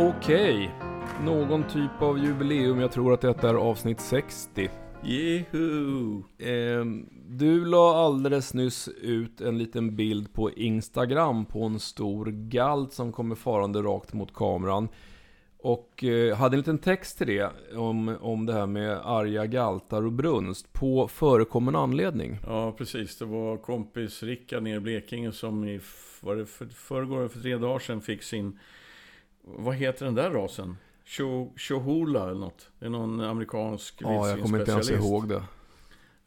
Okej, 0.00 0.74
någon 1.24 1.68
typ 1.68 2.02
av 2.02 2.18
jubileum. 2.18 2.80
Jag 2.80 2.92
tror 2.92 3.12
att 3.14 3.20
detta 3.20 3.50
är 3.50 3.54
avsnitt 3.54 4.00
60. 4.00 4.70
Jeho! 5.02 6.24
Eh, 6.38 6.84
du 7.28 7.64
la 7.64 8.04
alldeles 8.04 8.54
nyss 8.54 8.88
ut 8.88 9.40
en 9.40 9.58
liten 9.58 9.96
bild 9.96 10.32
på 10.32 10.50
Instagram 10.50 11.44
på 11.44 11.62
en 11.62 11.80
stor 11.80 12.26
galt 12.26 12.92
som 12.92 13.12
kommer 13.12 13.34
farande 13.34 13.82
rakt 13.82 14.12
mot 14.12 14.34
kameran. 14.34 14.88
Och 15.58 16.04
eh, 16.04 16.36
hade 16.36 16.54
en 16.54 16.60
liten 16.60 16.78
text 16.78 17.18
till 17.18 17.26
det 17.26 17.50
om, 17.76 18.16
om 18.20 18.46
det 18.46 18.52
här 18.52 18.66
med 18.66 18.98
arga 19.04 19.46
galtar 19.46 20.06
och 20.06 20.12
brunst 20.12 20.72
på 20.72 21.08
förekommen 21.08 21.76
anledning. 21.76 22.38
Ja, 22.46 22.72
precis. 22.72 23.18
Det 23.18 23.24
var 23.24 23.56
kompis 23.56 24.22
Rickard 24.22 24.62
nere 24.62 24.76
i 24.76 24.80
Blekinge 24.80 25.32
som 25.32 25.64
i 25.64 25.80
var 26.20 26.36
det 26.36 26.46
för, 26.46 26.66
förrgår, 26.66 27.28
för 27.28 27.40
tre 27.40 27.56
dagar 27.56 27.78
sedan 27.78 28.00
fick 28.00 28.22
sin... 28.22 28.58
Vad 29.56 29.74
heter 29.74 30.04
den 30.04 30.14
där 30.14 30.30
rasen? 30.30 30.76
Cho- 31.06 31.58
Chohula 31.58 32.22
eller 32.22 32.40
något. 32.40 32.70
Det 32.78 32.86
är 32.86 32.90
någon 32.90 33.20
amerikansk 33.20 33.94
Ja, 33.98 34.28
jag 34.28 34.42
kommer 34.42 34.58
inte 34.58 34.70
ens 34.70 34.90
ihåg 34.90 35.28
det. 35.28 35.42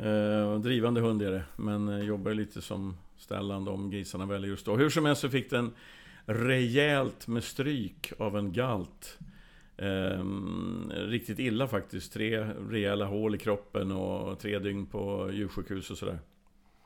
Eh, 0.10 0.60
drivande 0.60 1.02
hund 1.02 1.22
är 1.22 1.32
det, 1.32 1.44
men 1.56 1.90
eh, 1.90 2.06
jobbar 2.06 2.34
lite 2.34 2.62
som 2.62 2.98
ställande 3.18 3.72
om 3.72 3.90
grisarna 3.90 4.26
väljer 4.26 4.50
just 4.50 4.66
då. 4.66 4.78
Hur 4.78 4.90
som 4.90 5.06
helst 5.06 5.22
så 5.22 5.30
fick 5.30 5.50
den 5.50 5.74
rejält 6.26 7.28
med 7.28 7.44
stryk 7.44 8.14
av 8.18 8.38
en 8.38 8.54
galt. 8.54 9.18
Eh, 9.78 10.24
riktigt 10.90 11.40
illa 11.40 11.68
faktiskt. 11.68 12.14
Tre 12.14 12.40
rejäla 12.70 13.06
hål 13.06 13.36
i 13.36 13.38
kroppen 13.38 13.92
och 13.92 14.40
tre 14.40 14.60
dygn 14.60 14.86
på 14.86 15.30
djursjukhus 15.34 15.92
och 15.92 15.98
sådär. 15.98 16.20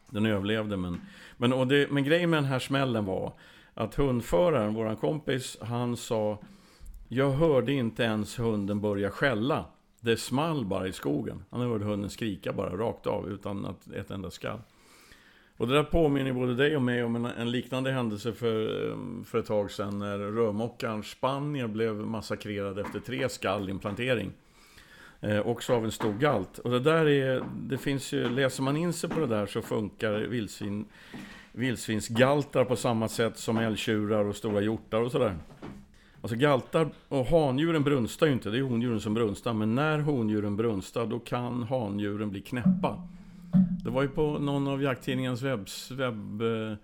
Den 0.09 0.25
överlevde 0.25 0.77
men... 0.77 1.01
Men, 1.37 1.53
och 1.53 1.67
det, 1.67 1.91
men 1.91 2.03
grejen 2.03 2.29
med 2.29 2.37
den 2.37 2.45
här 2.45 2.59
smällen 2.59 3.05
var 3.05 3.33
att 3.75 3.95
hundföraren, 3.95 4.73
våran 4.73 4.95
kompis, 4.95 5.57
han 5.61 5.97
sa 5.97 6.39
Jag 7.07 7.31
hörde 7.31 7.73
inte 7.73 8.03
ens 8.03 8.39
hunden 8.39 8.81
börja 8.81 9.11
skälla. 9.11 9.65
Det 10.01 10.17
small 10.17 10.65
bara 10.65 10.87
i 10.87 10.93
skogen. 10.93 11.43
Han 11.49 11.61
hörde 11.61 11.85
hunden 11.85 12.09
skrika 12.09 12.53
bara 12.53 12.77
rakt 12.77 13.07
av 13.07 13.29
utan 13.29 13.65
att 13.65 13.91
ett 13.91 14.11
enda 14.11 14.31
skall. 14.31 14.59
Och 15.57 15.67
det 15.67 15.73
där 15.73 15.83
påminner 15.83 16.33
både 16.33 16.55
dig 16.55 16.75
och 16.75 16.81
mig 16.81 17.03
om 17.03 17.15
en, 17.15 17.25
en 17.25 17.51
liknande 17.51 17.91
händelse 17.91 18.33
för, 18.33 18.89
eh, 18.89 19.23
för 19.25 19.39
ett 19.39 19.45
tag 19.45 19.71
sedan 19.71 19.99
när 19.99 20.17
rörmokaren 20.17 21.03
Spanier 21.03 21.67
blev 21.67 21.95
massakrerad 21.95 22.79
efter 22.79 22.99
tre 22.99 23.29
skall 23.29 23.69
i 23.69 23.71
en 23.71 23.79
plantering. 23.79 24.31
Eh, 25.21 25.47
också 25.47 25.73
av 25.73 25.85
en 25.85 25.91
stor 25.91 26.13
galt. 26.13 26.59
Och 26.59 26.71
det 26.71 26.79
där 26.79 27.05
är, 27.07 27.43
det 27.55 27.77
finns 27.77 28.13
ju, 28.13 28.29
läser 28.29 28.63
man 28.63 28.77
in 28.77 28.93
sig 28.93 29.09
på 29.09 29.19
det 29.19 29.27
där 29.27 29.45
så 29.45 29.61
funkar 29.61 30.13
vildsvin, 30.13 30.85
vildsvinsgaltar 31.55 32.65
på 32.65 32.75
samma 32.75 33.07
sätt 33.07 33.37
som 33.37 33.57
älgtjurar 33.57 34.25
och 34.25 34.35
stora 34.35 34.61
hjortar 34.61 35.01
och 35.01 35.11
sådär. 35.11 35.35
Alltså 36.21 36.37
galtar 36.37 36.89
och 37.07 37.25
handjuren 37.25 37.83
brunstar 37.83 38.27
ju 38.27 38.33
inte, 38.33 38.49
det 38.49 38.57
är 38.57 38.61
hondjuren 38.61 39.01
som 39.01 39.13
brunstar. 39.13 39.53
Men 39.53 39.75
när 39.75 39.99
hondjuren 39.99 40.55
brunstar 40.55 41.05
då 41.05 41.19
kan 41.19 41.63
handjuren 41.63 42.29
bli 42.29 42.41
knäppa. 42.41 43.07
Det 43.83 43.89
var 43.89 44.01
ju 44.01 44.07
på 44.07 44.39
någon 44.39 44.67
av 44.67 44.81
jakttidningens 44.81 45.41
webbs, 45.41 45.91
eh, 45.91 46.77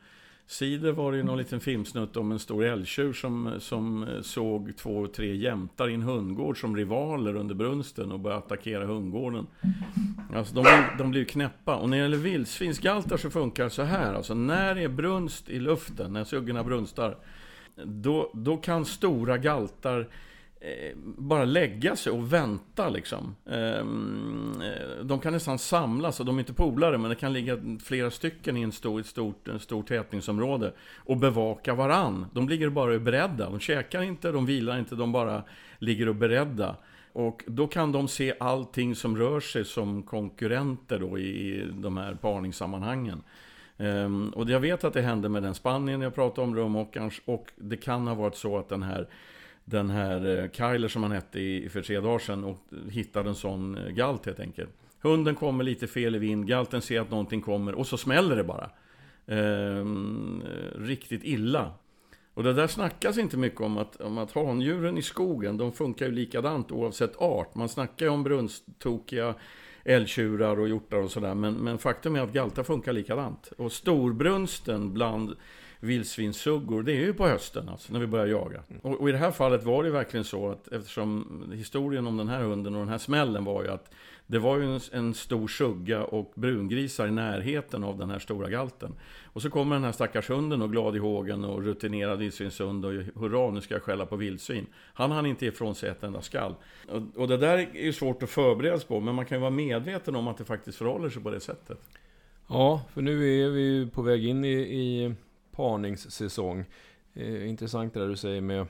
webbsidor 0.52 0.92
var 0.92 1.12
det 1.12 1.18
ju 1.18 1.24
någon 1.24 1.38
liten 1.38 1.60
filmsnutt 1.60 2.18
om 2.18 2.32
en 2.32 2.40
stor 2.40 2.64
älgtjur 2.64 3.14
som, 3.14 3.52
som 3.60 4.04
eh, 4.04 4.22
såg 4.22 4.74
två, 4.78 5.08
tre 5.08 5.36
jämtar 5.36 5.90
i 5.90 5.94
en 5.94 6.02
hundgård 6.02 6.60
som 6.62 6.76
rivaler 6.76 7.36
under 7.36 7.56
brunsten 7.56 8.12
och 8.12 8.20
började 8.20 8.44
attackera 8.44 8.86
hundgården. 8.86 9.48
Alltså 10.36 10.56
de, 10.56 10.62
blir- 10.62 10.98
de 10.98 11.12
blir 11.12 11.26
knäppa. 11.26 11.76
Och 11.76 11.90
när 11.90 11.98
det 11.98 12.04
gäller 12.04 12.18
vildsvinsgaltar 12.18 13.18
så 13.18 13.30
funkar 13.30 13.64
det 13.64 13.70
så 13.70 13.82
här. 13.84 14.14
Alltså 14.14 14.34
när 14.34 14.76
det 14.76 14.84
är 14.84 14.90
brunst 14.90 15.50
i 15.50 15.60
luften, 15.60 16.14
när 16.14 16.24
suggorna 16.24 16.64
brunstar, 16.64 17.18
då, 17.86 18.32
då 18.34 18.58
kan 18.58 18.86
stora 18.86 19.38
galtar 19.38 20.00
eh, 20.00 20.06
Eh, 20.64 20.96
bara 21.04 21.46
lägga 21.46 21.96
sig 21.96 22.12
och 22.12 22.34
vänta 22.34 22.90
liksom. 22.90 23.36
Ehm, 23.46 24.62
eh, 24.62 25.06
de 25.06 25.20
kan 25.20 25.34
nästan 25.34 25.60
samlas, 25.60 26.20
och 26.20 26.26
de 26.26 26.36
är 26.36 26.40
inte 26.40 26.54
polare, 26.54 26.98
men 26.98 27.10
det 27.10 27.16
kan 27.16 27.34
ligga 27.34 27.58
flera 27.84 28.12
stycken 28.12 28.58
i 28.58 28.62
en 28.62 28.72
stor, 28.72 29.00
ett 29.00 29.06
stort, 29.06 29.48
en 29.48 29.60
stor 29.60 29.84
tätningsområde 29.84 30.74
och 30.96 31.18
bevaka 31.18 31.74
varann. 31.74 32.26
De 32.34 32.50
ligger 32.50 32.70
bara 32.70 32.90
och 32.90 32.96
är 32.96 33.00
beredda. 33.00 33.50
De 33.50 33.60
käkar 33.60 34.02
inte, 34.02 34.32
de 34.32 34.46
vilar 34.46 34.80
inte, 34.80 34.96
de 34.96 35.12
bara 35.12 35.44
ligger 35.80 36.10
och 36.10 36.16
är 36.16 36.20
beredda. 36.20 36.76
Och 37.14 37.44
då 37.48 37.68
kan 37.68 37.92
de 37.92 38.08
se 38.08 38.34
allting 38.40 38.96
som 38.96 39.18
rör 39.18 39.40
sig 39.40 39.66
som 39.66 40.04
konkurrenter 40.04 41.00
då 41.00 41.20
i, 41.20 41.66
de 41.74 41.98
här 41.98 42.14
parningssammanhangen. 42.14 43.24
Ehm, 43.78 44.30
och 44.30 44.50
jag 44.50 44.60
vet 44.60 44.84
att 44.84 44.94
det 44.94 45.02
hände 45.02 45.30
med 45.30 45.44
den 45.44 45.56
Spanien 45.56 46.02
jag 46.02 46.16
pratade 46.16 46.48
om, 46.48 46.56
rörmokarns, 46.56 47.22
och 47.26 47.48
det 47.56 47.78
kan 47.78 48.08
ha 48.08 48.16
varit 48.16 48.36
så 48.36 48.58
att 48.58 48.70
den 48.70 48.84
här 48.84 49.08
den 49.66 49.90
här 49.90 50.40
eh, 50.40 50.50
Kyler 50.50 50.88
som 50.88 51.04
han 51.04 51.12
hette 51.12 51.40
i, 51.40 51.70
för 51.70 51.82
tre 51.82 52.00
dagar 52.00 52.20
sedan 52.20 52.44
och 52.44 52.58
hittade 52.90 53.30
en 53.30 53.36
sån 53.36 53.78
eh, 53.78 53.90
galt 53.90 54.26
helt 54.26 54.40
enkelt. 54.40 54.70
Hunden 55.02 55.36
kommer 55.36 55.64
lite 55.64 55.88
fel 55.88 56.16
i 56.16 56.20
vind, 56.20 56.48
galten 56.48 56.82
ser 56.82 57.02
att 57.02 57.12
någonting 57.12 57.42
kommer 57.42 57.76
och 57.76 57.88
så 57.88 57.98
smäller 57.98 58.36
det 58.36 58.44
bara. 58.44 58.70
Ehm, 59.28 60.42
eh, 60.42 60.80
riktigt 60.80 61.24
illa. 61.24 61.74
Och 62.34 62.44
det 62.44 62.54
där 62.54 62.68
snackas 62.68 63.18
inte 63.18 63.38
mycket 63.38 63.62
om 63.62 63.78
att, 63.78 64.02
om 64.02 64.18
att 64.18 64.32
handjuren 64.32 64.98
i 64.98 65.02
skogen, 65.02 65.58
de 65.58 65.72
funkar 65.72 66.06
ju 66.06 66.12
likadant 66.12 66.72
oavsett 66.72 67.22
art. 67.22 67.56
Man 67.56 67.70
snackar 67.70 68.06
ju 68.06 68.12
om 68.12 68.24
brunsttokiga 68.24 69.36
älgtjurar 69.84 70.60
och 70.60 70.70
hjortar 70.70 70.98
och 70.98 71.12
sådär. 71.12 71.36
Men, 71.36 71.54
men 71.54 71.78
faktum 71.78 72.16
är 72.16 72.22
att 72.22 72.34
galtar 72.34 72.64
funkar 72.64 72.94
likadant. 72.94 73.54
Och 73.58 73.72
storbrunsten 73.72 74.94
bland 74.94 75.36
vildsvinssuggor, 75.82 76.84
det 76.84 76.92
är 76.92 77.02
ju 77.02 77.14
på 77.14 77.28
hösten 77.28 77.70
alltså, 77.70 77.94
när 77.94 78.00
vi 78.00 78.08
börjar 78.08 78.28
jaga. 78.28 78.64
Och, 78.82 79.02
och 79.02 79.10
i 79.10 79.12
det 79.12 79.18
här 79.18 79.32
fallet 79.32 79.64
var 79.64 79.84
det 79.84 79.92
verkligen 79.92 80.24
så 80.24 80.50
att 80.50 80.68
eftersom 80.68 81.44
historien 81.54 82.08
om 82.08 82.18
den 82.18 82.30
här 82.30 82.44
hunden 82.44 82.76
och 82.76 82.80
den 82.80 82.90
här 82.90 82.98
smällen 82.98 83.46
var 83.46 83.64
ju 83.64 83.70
att 83.70 83.92
det 84.28 84.40
var 84.40 84.58
ju 84.58 84.76
en, 84.76 84.80
en 84.92 85.14
stor 85.14 85.48
sugga 85.48 86.04
och 86.04 86.32
brungrisar 86.36 87.08
i 87.08 87.12
närheten 87.12 87.84
av 87.84 87.98
den 87.98 88.10
här 88.10 88.20
stora 88.20 88.50
galten. 88.50 88.94
Och 89.24 89.42
så 89.42 89.50
kommer 89.50 89.76
den 89.76 89.84
här 89.84 89.92
stackars 89.92 90.30
hunden 90.30 90.62
och 90.62 90.72
glad 90.72 90.96
i 90.96 91.00
hågen 91.00 91.44
och 91.44 91.64
rutinerad 91.64 92.20
vildsvinshund 92.20 92.86
och 92.86 92.92
hurra, 92.92 93.52
nu 93.52 93.62
ska 93.62 93.74
jag 93.74 93.84
skälla 93.84 94.06
på 94.06 94.16
vildsvin. 94.16 94.66
Han 94.94 95.12
hann 95.12 95.26
inte 95.26 95.46
ifrån 95.46 95.76
sig 95.76 95.90
ett 95.90 96.04
enda 96.04 96.22
skall. 96.22 96.56
Och, 96.90 97.02
och 97.16 97.28
det 97.28 97.38
där 97.38 97.58
är 97.58 97.84
ju 97.84 97.94
svårt 97.94 98.24
att 98.24 98.30
förbereda 98.30 98.80
sig 98.80 98.88
på, 98.88 99.00
men 99.00 99.16
man 99.16 99.26
kan 99.26 99.38
ju 99.38 99.40
vara 99.40 99.52
medveten 99.52 100.16
om 100.16 100.28
att 100.28 100.38
det 100.38 100.46
faktiskt 100.46 100.78
förhåller 100.78 101.10
sig 101.10 101.24
på 101.24 101.30
det 101.30 101.40
sättet. 101.40 101.80
Ja, 102.48 102.82
för 102.94 103.02
nu 103.02 103.44
är 103.44 103.50
vi 103.50 103.62
ju 103.62 103.88
på 103.88 104.02
väg 104.02 104.26
in 104.26 104.46
i, 104.46 104.52
i 104.52 105.16
parningssäsong. 105.56 106.66
Eh, 107.14 107.50
intressant 107.50 107.94
det 107.94 108.00
där 108.00 108.08
du 108.08 108.16
säger 108.16 108.42
med 108.42 108.68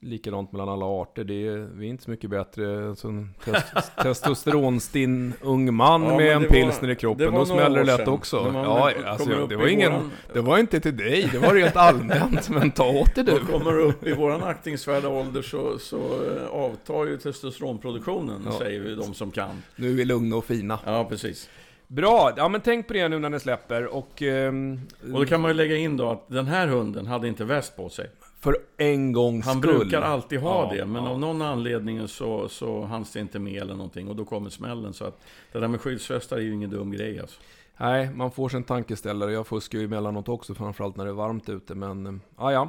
likadant 0.00 0.52
mellan 0.52 0.68
alla 0.68 0.86
arter. 0.86 1.24
Det 1.24 1.46
är, 1.46 1.56
vi 1.74 1.86
är 1.86 1.90
inte 1.90 2.04
så 2.04 2.10
mycket 2.10 2.30
bättre. 2.30 2.96
Så 2.96 3.08
en 3.08 3.34
test, 3.44 3.92
testosteronstinn 4.02 5.32
ung 5.42 5.74
man 5.74 6.02
Ja, 6.02 6.16
med 6.16 6.32
en 6.36 6.44
pilsner 6.44 6.88
i 6.90 6.96
kroppen. 6.96 7.34
Då 7.34 7.46
smäller 7.46 7.84
det 7.84 7.96
lätt 7.96 8.08
också. 8.08 8.50
Man 8.52 8.64
Ja, 8.64 8.92
alltså, 9.06 9.46
det, 9.46 9.56
var 9.56 9.66
ingen, 9.66 9.92
våran- 9.92 10.10
det 10.32 10.40
var 10.40 10.58
inte 10.58 10.80
till 10.80 10.96
dig. 10.96 11.28
Det 11.32 11.38
var 11.38 11.54
rent 11.54 11.76
allmänt. 11.76 12.48
Men 12.50 12.70
ta 12.70 12.88
åt 12.90 13.14
dig 13.14 13.24
du. 13.24 13.38
Kommer 13.38 13.72
du 13.72 13.82
upp 13.82 14.06
i 14.06 14.12
våran 14.12 14.42
aktningsvärda 14.42 15.08
ålder 15.08 15.42
så, 15.42 15.78
så 15.78 15.96
eh, 15.96 16.46
avtar 16.50 17.06
ju 17.06 17.16
testosteronproduktionen, 17.18 18.42
Ja. 18.44 18.58
säger 18.58 18.80
vi 18.80 18.94
de 18.94 19.14
som 19.14 19.30
kan. 19.30 19.62
Nu 19.76 19.90
är 19.90 19.94
vi 19.94 20.04
lugna 20.04 20.36
och 20.36 20.44
fina. 20.44 20.78
Ja, 20.84 21.04
precis. 21.04 21.48
Bra, 21.88 22.32
ja 22.36 22.48
men 22.48 22.60
tänk 22.60 22.86
på 22.86 22.92
det 22.92 23.08
nu 23.08 23.18
när 23.18 23.30
ni 23.30 23.40
släpper 23.40 23.86
och... 23.86 24.22
ehm, 24.22 24.80
Och 25.02 25.08
då 25.20 25.24
kan 25.24 25.40
man 25.40 25.50
ju 25.50 25.54
lägga 25.54 25.76
in 25.76 25.96
då 25.96 26.10
att 26.10 26.28
den 26.28 26.46
här 26.46 26.66
hunden 26.66 27.06
hade 27.06 27.28
inte 27.28 27.44
väst 27.44 27.76
på 27.76 27.88
sig. 27.88 28.10
för 28.40 28.56
en 28.76 29.12
gångs 29.12 29.46
Han 29.46 29.58
skull. 29.62 29.78
brukar 29.78 30.02
alltid 30.02 30.40
ha 30.40 30.64
Ja, 30.64 30.74
det, 30.78 30.84
men 30.86 31.04
ja. 31.04 31.10
av 31.10 31.18
någon 31.20 31.42
anledning 31.42 32.08
så, 32.08 32.48
så 32.48 32.82
hanns 32.84 33.12
det 33.12 33.20
inte 33.20 33.38
med 33.38 33.62
eller 33.62 33.74
någonting. 33.74 34.08
Och 34.08 34.16
då 34.16 34.24
kommer 34.24 34.50
smällen. 34.50 34.92
Så 34.94 35.04
att 35.04 35.18
det 35.52 35.58
där 35.58 35.68
med 35.68 35.80
skyddsvästar 35.80 36.36
är 36.36 36.40
ju 36.40 36.54
ingen 36.54 36.70
dum 36.70 36.90
grej 36.92 37.20
alltså. 37.20 37.40
Nej, 37.76 38.10
man 38.14 38.30
får 38.30 38.48
sin 38.48 38.64
tankeställare. 38.64 39.32
Jag 39.32 39.46
fuskar 39.46 39.78
ju 39.78 39.84
emellanåt 39.84 40.28
också, 40.28 40.54
framförallt 40.54 40.96
när 40.96 41.04
det 41.04 41.10
är 41.10 41.14
varmt 41.14 41.48
ute. 41.48 41.74
Men, 41.74 42.20
ja, 42.38 42.52
ja. 42.52 42.68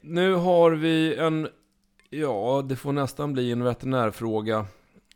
Nu 0.00 0.34
har 0.34 0.70
vi 0.70 1.16
en... 1.16 1.48
Ja, 2.10 2.62
det 2.68 2.76
får 2.76 2.92
nästan 2.92 3.32
bli 3.32 3.52
en 3.52 3.64
veterinärfråga. 3.64 4.66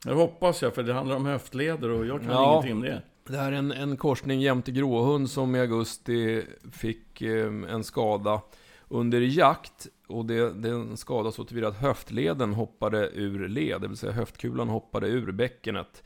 Det 0.04 0.12
hoppas 0.12 0.62
jag, 0.62 0.74
för 0.74 0.82
det 0.82 0.92
handlar 0.92 1.16
om 1.16 1.26
höftleder 1.26 1.90
och 1.90 2.06
jag 2.06 2.20
kan 2.20 2.30
Ja. 2.30 2.52
ingenting 2.52 2.72
om 2.72 2.80
det. 2.82 3.02
Det 3.28 3.36
här 3.36 3.52
är 3.52 3.56
en, 3.56 3.72
en 3.72 3.96
korsning 3.96 4.40
jämte 4.40 4.72
gråhund 4.72 5.30
som 5.30 5.56
i 5.56 5.60
augusti 5.60 6.42
fick 6.72 7.22
eh, 7.22 7.46
en 7.46 7.84
skada 7.84 8.40
under 8.88 9.20
jakt. 9.20 9.86
Och 10.06 10.26
det, 10.26 10.52
den 10.52 10.96
skada 10.96 11.32
så 11.32 11.44
tillvida 11.44 11.68
att 11.68 11.76
höftleden 11.76 12.54
hoppade 12.54 13.10
ur 13.14 13.48
led, 13.48 13.80
det 13.80 13.88
vill 13.88 13.96
säga 13.96 14.12
höftkulan 14.12 14.68
hoppade 14.68 15.08
ur 15.08 15.32
bäckenet. 15.32 16.02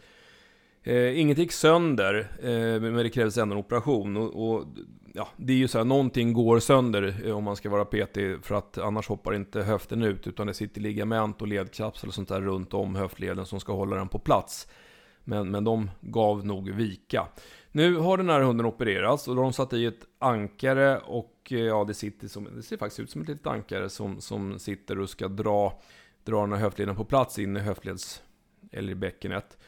Eh, 0.83 1.21
inget 1.21 1.39
gick 1.39 1.53
sönder, 1.53 2.31
eh, 2.43 2.81
men 2.81 2.95
det 2.95 3.11
krävdes 3.11 3.39
ändå 3.39 3.55
en 3.55 3.61
operation. 3.61 4.17
Och, 4.17 4.51
och, 4.51 4.65
ja, 5.15 5.29
det 5.37 5.53
är 5.53 5.57
ju 5.57 5.69
så 5.69 5.79
här, 5.79 5.85
någonting 5.85 6.33
går 6.33 6.59
sönder 6.59 7.15
eh, 7.25 7.37
om 7.37 7.45
man 7.45 7.57
ska 7.57 7.71
vara 7.71 7.85
petig, 7.85 8.45
för 8.45 8.55
att 8.55 8.79
annars 8.79 9.09
hoppar 9.09 9.35
inte 9.35 9.63
höften 9.63 10.03
ut, 10.03 10.27
utan 10.27 10.47
det 10.47 10.55
sitter 10.55 10.81
ligament 10.81 11.43
och 11.43 11.49
ledkapsel 11.49 12.09
och 12.09 12.15
sånt 12.15 12.29
där 12.29 12.41
runt 12.41 12.75
om 12.75 12.95
höftleden 12.95 13.47
som 13.47 13.61
ska 13.61 13.73
hålla 13.73 13.97
den 13.97 14.09
på 14.09 14.19
plats. 14.19 14.69
Men, 15.29 15.51
men 15.51 15.65
de 15.65 15.91
gav 16.01 16.47
nog 16.47 16.71
vika. 16.71 17.29
Nu 17.73 17.97
har 17.97 18.17
den 18.17 18.29
här 18.29 18.41
hunden 18.41 18.67
opererats 18.67 19.29
och 19.29 19.35
då 19.35 19.41
har 19.41 19.45
de 19.45 19.53
satt 19.53 19.73
i 19.73 19.87
ett 19.87 20.07
ankare 20.19 20.99
och 20.99 21.49
eh, 21.51 21.59
ja, 21.59 21.85
det, 21.85 21.95
sitter 21.95 22.29
som, 22.29 22.49
det 22.57 22.63
ser 22.63 22.77
faktiskt 22.77 23.01
ut 23.01 23.11
som 23.11 23.23
ett 23.23 23.29
litet 23.29 23.47
ankare 23.47 23.89
som, 23.89 24.21
som 24.21 24.59
sitter 24.59 24.99
och 24.99 25.11
ska 25.11 25.29
dra 25.29 25.81
dra 26.25 26.41
den 26.41 26.53
här 26.53 26.61
höftleden 26.61 26.97
på 26.97 27.05
plats 27.05 27.39
in 27.39 27.57
i 27.57 27.61
höftleds 27.61 28.23
eller 28.73 28.93
i 28.93 28.95
bäckenet 28.95 29.59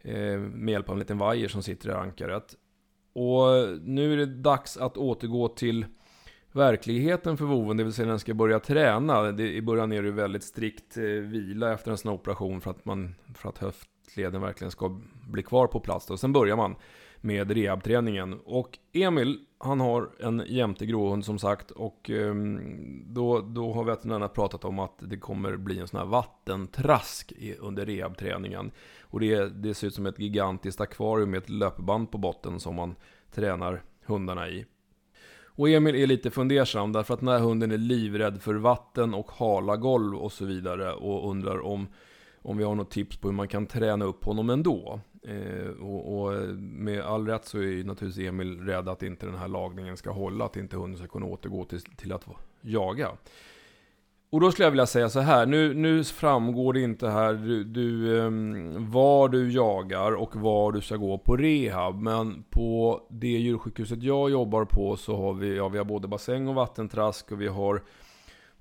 eh, 0.00 0.38
med 0.38 0.72
hjälp 0.72 0.88
av 0.88 0.94
en 0.94 0.98
liten 0.98 1.18
vajer 1.18 1.48
som 1.48 1.62
sitter 1.62 1.88
i 1.88 1.92
ankaret. 1.92 2.54
Och 3.12 3.78
nu 3.82 4.12
är 4.12 4.16
det 4.16 4.26
dags 4.26 4.76
att 4.76 4.96
återgå 4.96 5.48
till 5.48 5.86
verkligheten 6.52 7.36
för 7.36 7.44
voven, 7.44 7.76
det 7.76 7.84
vill 7.84 7.92
säga 7.92 8.06
när 8.06 8.12
den 8.12 8.20
ska 8.20 8.34
börja 8.34 8.60
träna. 8.60 9.32
Det, 9.32 9.52
I 9.52 9.62
början 9.62 9.92
är 9.92 10.02
det 10.02 10.10
väldigt 10.10 10.44
strikt 10.44 10.96
eh, 10.96 11.02
vila 11.02 11.72
efter 11.72 11.90
en 11.90 11.98
sån 11.98 12.08
här 12.08 12.16
operation 12.16 12.60
för 12.60 12.70
att, 12.70 12.84
man, 12.84 13.14
för 13.34 13.48
att 13.48 13.58
höftleden 14.06 14.40
verkligen 14.40 14.70
ska 14.70 15.00
bli 15.26 15.42
kvar 15.42 15.66
på 15.66 15.80
plats. 15.80 16.10
Och 16.10 16.20
sen 16.20 16.32
börjar 16.32 16.56
man 16.56 16.76
med 17.20 17.50
rehabträningen. 17.50 18.40
Och 18.44 18.78
Emil, 18.92 19.38
han 19.58 19.80
har 19.80 20.10
en 20.20 20.42
jämte 20.46 20.86
gråhund 20.86 21.24
som 21.24 21.38
sagt 21.38 21.70
och 21.70 22.10
ehm, 22.10 23.14
då, 23.14 23.40
då 23.40 23.72
har 23.72 23.84
veterinärerna 23.84 24.28
pratat 24.28 24.64
om 24.64 24.78
att 24.78 24.98
det 24.98 25.16
kommer 25.16 25.56
bli 25.56 25.78
en 25.78 25.88
sån 25.88 26.00
här 26.00 26.06
vattentrask 26.06 27.32
under 27.58 27.86
rehabträningen. 27.86 28.70
Och 29.00 29.20
det, 29.20 29.48
det 29.62 29.74
ser 29.74 29.86
ut 29.86 29.94
som 29.94 30.06
ett 30.06 30.18
gigantiskt 30.18 30.80
akvarium 30.80 31.30
med 31.30 31.38
ett 31.38 31.50
löpband 31.50 32.10
på 32.10 32.18
botten 32.18 32.60
som 32.60 32.74
man 32.74 32.94
tränar 33.30 33.82
hundarna 34.06 34.48
i. 34.48 34.66
Och 35.58 35.68
Emil 35.68 35.94
är 35.94 36.06
lite 36.06 36.30
fundersam 36.30 36.92
därför 36.92 37.14
att 37.14 37.20
den 37.20 37.28
här 37.28 37.40
hunden 37.40 37.72
är 37.72 37.78
livrädd 37.78 38.42
för 38.42 38.54
vatten 38.54 39.14
och 39.14 39.30
hala 39.30 39.76
golv 39.76 40.16
och 40.16 40.32
så 40.32 40.44
vidare 40.44 40.92
och 40.92 41.30
undrar 41.30 41.60
om, 41.60 41.88
om 42.46 42.56
vi 42.56 42.64
har 42.64 42.74
något 42.74 42.90
tips 42.90 43.16
på 43.16 43.28
hur 43.28 43.34
man 43.34 43.48
kan 43.48 43.66
träna 43.66 44.04
upp 44.04 44.24
honom 44.24 44.50
ändå. 44.50 45.00
Eh, 45.22 45.68
och, 45.68 46.22
och, 46.22 46.32
med 46.58 47.00
all 47.00 47.26
rätt 47.26 47.44
så 47.44 47.58
är 47.58 47.62
ju 47.62 47.84
naturligtvis 47.84 48.28
Emil 48.28 48.60
rädd 48.60 48.88
att 48.88 49.02
inte 49.02 49.26
den 49.26 49.34
här 49.34 49.48
lagningen 49.48 49.96
ska 49.96 50.10
hålla, 50.10 50.44
att 50.44 50.56
inte 50.56 50.76
hunden 50.76 50.98
ska 50.98 51.06
kunna 51.06 51.26
återgå 51.26 51.64
till, 51.64 51.80
till 51.80 52.12
att 52.12 52.26
jaga. 52.60 53.08
Och 54.30 54.40
då 54.40 54.52
skulle 54.52 54.66
jag 54.66 54.70
vilja 54.70 54.86
säga 54.86 55.08
så 55.08 55.20
här, 55.20 55.46
nu, 55.46 55.74
nu 55.74 56.04
framgår 56.04 56.72
det 56.72 56.80
inte 56.80 57.08
här 57.08 57.34
du, 57.34 57.64
du, 57.64 58.18
eh, 58.18 58.30
var 58.78 59.28
du 59.28 59.52
jagar 59.52 60.12
och 60.12 60.36
var 60.36 60.72
du 60.72 60.80
ska 60.80 60.96
gå 60.96 61.18
på 61.18 61.36
rehab. 61.36 62.02
Men 62.02 62.44
på 62.50 63.02
det 63.10 63.26
djursjukhuset 63.26 64.02
jag 64.02 64.30
jobbar 64.30 64.64
på 64.64 64.96
så 64.96 65.16
har 65.16 65.34
vi, 65.34 65.56
ja, 65.56 65.68
vi 65.68 65.78
har 65.78 65.84
både 65.84 66.08
bassäng 66.08 66.48
och 66.48 66.54
vattentrask 66.54 67.32
och 67.32 67.40
vi 67.40 67.48
har 67.48 67.82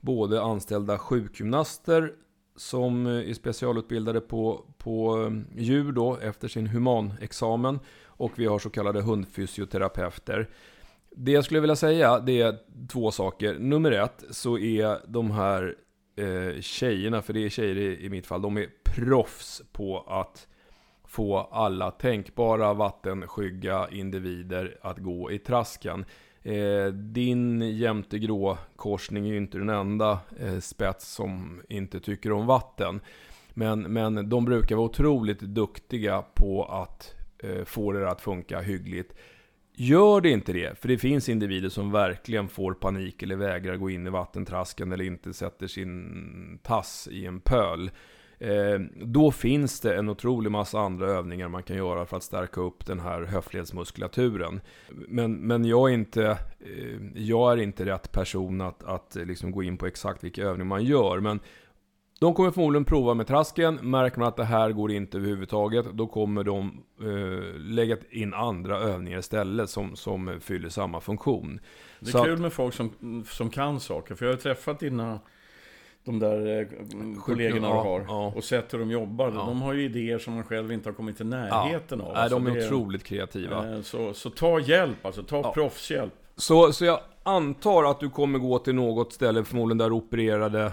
både 0.01 0.41
anställda 0.41 0.97
sjukgymnaster 0.97 2.13
som 2.56 3.07
eh, 3.07 3.30
är 3.30 3.34
specialutbildade 3.34 4.22
på, 4.22 4.66
på 4.78 5.24
eh, 5.24 5.62
djur 5.62 5.92
då 5.92 6.18
efter 6.18 6.48
sin 6.48 6.68
humanexamen. 6.68 7.80
Och 8.06 8.31
vi 8.36 8.46
har 8.46 8.60
så 8.60 8.69
kallade 8.69 9.02
hundfysioterapeuter. 9.02 10.50
Det 11.12 11.31
jag 11.31 11.46
skulle 11.46 11.60
vilja 11.60 11.75
säga, 11.75 12.19
det 12.19 12.42
är 12.42 12.57
två 12.88 13.12
saker. 13.12 13.60
Nummer 13.60 13.92
ett, 13.92 14.24
så 14.30 14.57
är 14.57 15.12
de 15.12 15.31
här 15.31 15.75
eh, 16.16 16.62
tjejerna, 16.62 17.22
för 17.22 17.34
det 17.34 17.46
är 17.46 17.50
tjejer 17.50 17.78
i, 17.78 18.06
i 18.06 18.10
mitt 18.10 18.28
fall, 18.28 18.42
de 18.42 18.57
är 18.57 18.68
proffs 18.84 19.62
på 19.72 20.00
att 20.00 20.48
få 21.07 21.38
alla 21.38 21.92
tänkbara 21.92 22.74
vattenskygga 22.74 23.88
individer 23.92 24.78
att 24.81 24.98
gå 24.98 25.31
i 25.31 25.40
trasken. 25.40 26.06
Eh, 26.45 26.88
din 26.94 27.62
jämte 27.62 28.19
grå 28.19 28.57
korsning 28.75 29.25
är 29.25 29.31
ju 29.31 29.38
inte 29.38 29.57
den 29.57 29.69
enda 29.69 30.19
eh, 30.39 30.59
spets 30.59 31.13
som 31.13 31.62
inte 31.69 32.00
tycker 32.00 32.31
om 32.31 32.45
vatten. 32.45 33.00
Men, 33.53 33.81
men 33.81 34.30
de 34.30 34.45
brukar 34.45 34.75
vara 34.75 34.86
otroligt 34.86 35.39
duktiga 35.39 36.24
på 36.33 36.63
att 36.63 37.15
eh, 37.44 37.63
få 37.63 37.92
det 37.92 38.09
att 38.09 38.21
funka 38.21 38.62
hyggligt. 38.62 39.13
Gör 39.74 40.21
det 40.21 40.30
inte 40.30 40.53
det, 40.53 40.80
för 40.80 40.88
det 40.88 40.97
finns 40.97 41.30
individer 41.30 41.69
som 41.69 41.92
verkligen 41.92 42.47
får 42.47 42.74
panik 42.74 43.24
eller 43.24 43.36
vägrar 43.36 43.75
gå 43.75 43.89
in 43.89 44.07
i 44.07 44.09
vattentrasken 44.09 44.92
eller 44.92 45.06
inte 45.06 45.33
sätter 45.33 45.68
sin 45.68 46.59
tass 46.63 47.07
i 47.12 47.25
en 47.25 47.39
pöl. 47.39 47.92
Eh, 48.39 48.79
då 48.95 49.31
finns 49.31 49.79
det 49.79 49.95
en 49.95 50.09
otrolig 50.09 50.51
massa 50.51 50.79
andra 50.79 51.07
övningar 51.07 51.47
man 51.47 51.63
kan 51.63 51.77
göra 51.77 52.05
för 52.05 52.17
att 52.17 52.23
stärka 52.23 52.61
upp 52.61 52.85
den 52.85 52.99
här 52.99 53.21
höftledsmuskulaturen. 53.21 54.61
Men, 54.89 55.33
men 55.33 55.65
jag, 55.65 55.89
är 55.89 55.93
inte, 55.93 56.25
eh, 56.59 56.99
jag 57.15 57.53
är 57.53 57.57
inte 57.57 57.85
rätt 57.85 58.11
person 58.11 58.61
att, 58.61 58.83
att 58.83 59.15
liksom 59.15 59.51
gå 59.51 59.63
in 59.63 59.77
på 59.77 59.85
exakt 59.85 60.23
vilka 60.23 60.43
övningar 60.43 60.65
man 60.65 60.83
gör. 60.83 61.19
Men 61.19 61.39
de 62.19 62.33
kommer 62.33 62.51
förmodligen 62.51 62.85
prova 62.85 63.13
med 63.13 63.27
trasken, 63.27 63.75
märker 63.75 64.19
man 64.19 64.27
att 64.27 64.35
det 64.35 64.43
här 64.43 64.71
går 64.71 64.91
inte 64.91 65.17
överhuvudtaget, 65.17 65.85
då 65.93 66.07
kommer 66.07 66.43
de 66.43 66.83
eh, 67.01 67.59
lägga 67.59 67.97
in 68.09 68.33
andra 68.33 68.79
övningar 68.79 69.19
istället 69.19 69.69
som, 69.69 69.95
som 69.95 70.39
fyller 70.41 70.69
samma 70.69 71.01
funktion. 71.01 71.59
Det 71.99 72.09
är 72.09 72.11
Så 72.11 72.23
kul 72.23 72.39
med 72.39 72.53
folk 72.53 72.73
som, 72.73 73.23
som 73.27 73.49
kan 73.49 73.79
saker, 73.79 74.15
för 74.15 74.25
jag 74.25 74.33
har 74.33 74.37
träffat 74.37 74.79
dina 74.79 75.19
de 76.06 76.19
där 76.19 76.62
eh, 76.62 76.68
kollegorna 77.22 77.68
ja, 77.68 77.74
du 77.74 77.90
har 77.90 78.06
ja. 78.07 78.34
och 78.36 78.44
sett 78.44 78.74
hur 78.74 78.80
de 78.80 78.92
jobbar. 78.92 79.25
Ja. 79.25 79.31
De 79.31 79.62
har 79.62 79.74
ju 79.74 79.84
idéer 79.84 80.19
som 80.19 80.34
man 80.34 80.44
själv 80.44 80.72
inte 80.72 80.90
har 80.90 80.94
kommit 80.94 81.22
i 81.22 81.24
närheten 81.24 82.02
av. 82.02 82.13
Nej, 82.13 82.30
de 82.30 82.48
är 82.48 82.52
det, 82.52 82.66
otroligt 82.66 83.04
kreativa. 83.04 83.74
Eh, 83.74 83.81
så, 83.81 84.13
så 84.13 84.30
ta 84.30 84.60
hjälp, 84.60 85.06
alltså 85.06 85.24
ta 85.24 85.42
ja. 85.44 85.54
proffshjälp. 85.54 86.13
Så, 86.36 86.74
så 86.74 86.86
jag 86.86 87.00
antar 87.24 87.84
att 87.84 88.00
du 88.00 88.10
kommer 88.10 88.40
gå 88.40 88.60
till 88.60 88.75
något 88.75 89.13
ställe, 89.13 89.44
förmodligen 89.44 89.78
där 89.78 89.90
du 89.90 89.96
opererade 89.96 90.72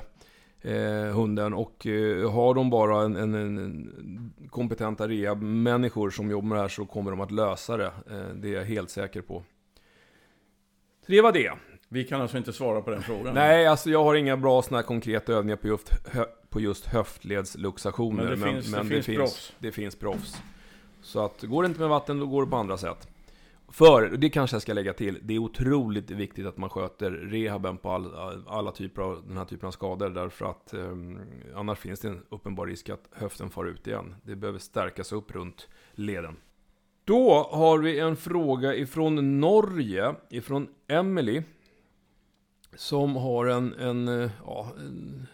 eh, 0.61 1.15
hunden. 1.15 1.55
Och 1.55 1.87
eh, 1.87 2.31
har 2.31 2.55
de 2.55 2.71
bara 2.71 3.03
en, 3.03 3.17
en, 3.17 3.35
en 3.35 4.33
kompetenta 4.51 5.09
rehab-människor 5.09 6.11
som 6.11 6.31
jobbar 6.31 6.49
med 6.49 6.59
det 6.59 6.63
här 6.63 6.69
så 6.69 6.87
kommer 6.87 7.11
de 7.11 7.21
att 7.21 7.31
lösa 7.31 7.77
det. 7.77 7.93
Eh, 8.11 8.35
det 8.35 8.49
är 8.49 8.53
jag 8.53 8.65
helt 8.65 8.91
säker 8.91 9.21
på. 9.21 9.43
Så 11.07 11.13
det 11.13 11.21
var 11.21 11.33
det. 11.33 11.53
Vi 11.93 12.05
kan 12.05 12.21
alltså 12.21 12.37
inte 12.37 12.53
svara 12.53 12.83
på 12.83 12.91
den 12.91 13.03
frågan? 13.03 13.35
Nej, 13.35 13.67
alltså 13.67 13.91
jag 13.91 14.05
har 14.05 14.15
inga 14.15 14.37
bra 14.37 14.63
sådana 14.63 14.83
konkreta 14.83 15.33
övningar 15.33 15.57
på 15.57 15.69
just, 15.69 16.07
hö, 16.07 16.25
på 16.49 16.61
just 16.61 16.87
höftledsluxationer. 16.87 18.23
Men 18.23 18.31
det 18.31 18.37
men, 18.37 18.55
finns, 18.55 18.71
men 18.71 18.89
det, 18.89 18.95
det, 18.95 19.03
finns, 19.03 19.19
proffs. 19.19 19.53
Det 19.59 19.73
finns 19.73 19.97
proffs. 19.97 20.43
Så 21.03 21.25
att 21.25 21.43
går 21.43 21.63
det 21.63 21.67
inte 21.67 21.81
med 21.81 21.89
vatten, 21.89 22.19
då 22.19 22.27
går 22.27 22.45
det 22.45 22.51
på 22.51 22.57
andra 22.57 22.79
sätt. 22.79 23.09
För, 23.69 24.09
det 24.09 24.31
kanske 24.31 24.55
jag 24.55 24.63
ska 24.63 24.73
lägga 24.73 24.93
till, 24.93 25.19
det 25.23 25.35
är 25.35 25.39
otroligt 25.39 26.11
viktigt 26.11 26.47
att 26.47 26.57
man 26.57 26.71
sköter 26.71 27.11
rehaben 27.11 27.77
på 27.77 27.91
all, 27.91 28.15
alla 28.47 28.73
typer 28.73 29.03
av 29.03 29.23
den 29.27 29.37
här 29.37 29.45
typen 29.45 29.67
av 29.67 29.73
skador. 29.73 30.11
Därför 30.11 30.47
att 30.47 30.75
eh, 30.75 30.97
annars 31.55 31.79
finns 31.79 32.01
det 32.01 32.09
en 32.09 32.23
uppenbar 32.29 32.67
risk 32.67 32.89
att 32.89 33.09
höften 33.13 33.51
far 33.51 33.65
ut 33.65 33.87
igen. 33.87 34.15
Det 34.23 34.37
behöver 34.37 34.59
stärkas 34.59 35.13
upp 35.13 35.35
runt 35.35 35.69
leden. 35.93 36.37
Då 37.05 37.49
har 37.53 37.79
vi 37.79 37.99
en 37.99 38.17
fråga 38.17 38.75
ifrån 38.75 39.41
Norge, 39.41 40.15
ifrån 40.31 40.69
Emily 40.89 41.43
som 42.77 43.17
har 43.17 43.47
en, 43.47 43.75
en, 43.75 44.09
eh, 44.09 44.31
ja, 44.47 44.73
en, 44.79 45.27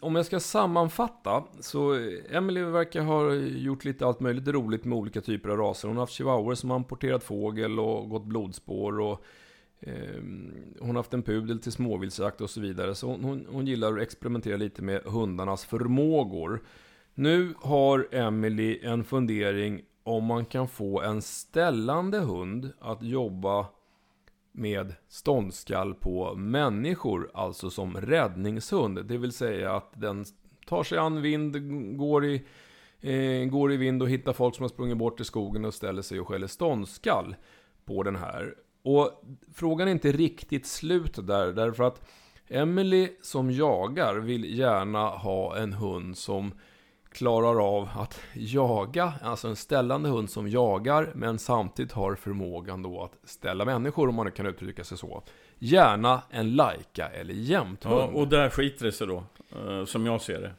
om 0.00 0.16
jag 0.16 0.26
ska 0.26 0.40
sammanfatta, 0.40 1.44
så 1.60 1.94
Emily 2.30 2.62
verkar 2.62 3.02
ha 3.02 3.34
gjort 3.34 3.84
lite 3.84 4.06
allt 4.06 4.20
möjligt 4.20 4.48
roligt 4.48 4.84
med 4.84 4.98
olika 4.98 5.20
typer 5.20 5.48
av 5.48 5.56
raser. 5.56 5.88
Hon 5.88 5.96
har 5.96 6.02
haft 6.02 6.12
chihuahuor 6.12 6.54
som 6.54 6.70
amporterat 6.70 7.24
fågel 7.24 7.80
och 7.80 8.08
gått 8.08 8.24
blodspår 8.24 9.00
och 9.00 9.24
eh, 9.80 10.20
hon 10.80 10.88
har 10.88 10.94
haft 10.94 11.14
en 11.14 11.22
pudel 11.22 11.58
till 11.58 11.72
småviltsjakt 11.72 12.40
och 12.40 12.50
så 12.50 12.60
vidare. 12.60 12.94
Så 12.94 13.06
hon, 13.06 13.24
hon, 13.24 13.46
hon, 13.50 13.66
gillar 13.66 13.92
att 13.92 14.02
experimentera 14.02 14.56
lite 14.56 14.82
med 14.82 15.02
hundarnas 15.04 15.64
förmågor. 15.64 16.62
Nu 17.14 17.54
har 17.58 18.08
Emily 18.10 18.78
en 18.82 19.04
fundering 19.04 19.82
om 20.02 20.24
man 20.24 20.44
kan 20.44 20.68
få 20.68 21.00
en 21.00 21.22
ställande 21.22 22.18
hund 22.18 22.72
att 22.80 23.02
jobba 23.02 23.66
med 24.52 24.94
ståndskall 25.08 25.94
på 25.94 26.34
människor, 26.34 27.30
alltså 27.34 27.70
som 27.70 27.96
räddningshund. 27.96 29.06
Det 29.06 29.18
vill 29.18 29.32
säga 29.32 29.76
att 29.76 30.00
den 30.00 30.24
tar 30.66 30.82
sig 30.82 30.98
an 30.98 31.22
vind, 31.22 31.56
går 31.98 32.24
i, 32.24 32.42
eh, 33.00 33.44
går 33.44 33.72
i 33.72 33.76
vind 33.76 34.02
och 34.02 34.10
hittar 34.10 34.32
folk 34.32 34.54
som 34.54 34.62
har 34.62 34.68
sprungit 34.68 34.96
bort 34.96 35.20
i 35.20 35.24
skogen 35.24 35.64
och 35.64 35.74
ställer 35.74 36.02
sig 36.02 36.20
och 36.20 36.28
skäller 36.28 36.46
ståndskall 36.46 37.36
på 37.84 38.02
den 38.02 38.16
här. 38.16 38.54
Och 38.82 39.22
frågan 39.54 39.88
är 39.88 39.92
inte 39.92 40.12
riktigt 40.12 40.66
slut 40.66 41.26
där, 41.26 41.52
därför 41.52 41.84
att 41.84 42.08
Emily 42.48 43.08
som 43.22 43.50
jagar 43.50 44.14
vill 44.14 44.58
gärna 44.58 45.08
ha 45.08 45.56
en 45.56 45.72
hund 45.72 46.18
som 46.18 46.52
klarar 47.12 47.78
av 47.78 47.88
att 47.96 48.20
jaga, 48.34 49.12
alltså 49.22 49.48
en 49.48 49.56
ställande 49.56 50.08
hund 50.08 50.30
som 50.30 50.48
jagar, 50.48 51.12
men 51.14 51.38
samtidigt 51.38 51.92
har 51.92 52.14
förmågan 52.14 52.82
då 52.82 53.02
att 53.02 53.28
ställa 53.30 53.64
människor, 53.64 54.08
om 54.08 54.14
man 54.14 54.32
kan 54.32 54.46
uttrycka 54.46 54.84
sig 54.84 54.98
så. 54.98 55.22
Gärna 55.58 56.22
en 56.30 56.54
lajka 56.54 57.08
eller 57.08 57.34
jämthund. 57.34 57.94
Ja, 57.94 58.06
och 58.06 58.28
där 58.28 58.50
skiter 58.50 58.84
det 58.84 58.92
sig 58.92 59.06
då, 59.06 59.24
eh, 59.56 59.84
som 59.84 60.06
jag 60.06 60.20
ser 60.20 60.40
det. 60.40 60.52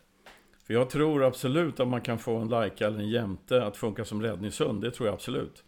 För 0.68 0.74
jag 0.74 0.90
tror 0.90 1.24
absolut 1.24 1.80
att 1.80 1.88
man 1.88 2.02
kan 2.02 2.20
få 2.20 2.38
en 2.38 2.48
lajka 2.48 2.88
eller 2.88 3.00
en 3.00 3.10
jämte 3.10 3.66
att 3.66 3.78
funka 3.78 4.06
som 4.06 4.22
räddningshund, 4.22 4.82
det 4.82 4.92
tror 4.92 5.08
jag 5.08 5.14
absolut. 5.14 5.64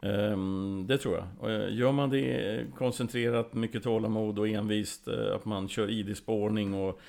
Ehm, 0.00 0.84
det 0.88 0.98
tror 0.98 1.14
jag. 1.14 1.24
Och 1.40 1.50
eh, 1.50 1.74
gör 1.74 1.92
man 1.92 2.10
det 2.10 2.54
eh, 2.54 2.66
koncentrerat, 2.78 3.54
mycket 3.54 3.82
tålamod 3.82 4.38
och 4.38 4.48
envist, 4.48 5.08
att 5.08 5.44
man 5.44 5.68
kör 5.68 5.90
ID-spårning 5.90 6.74
och 6.74 7.00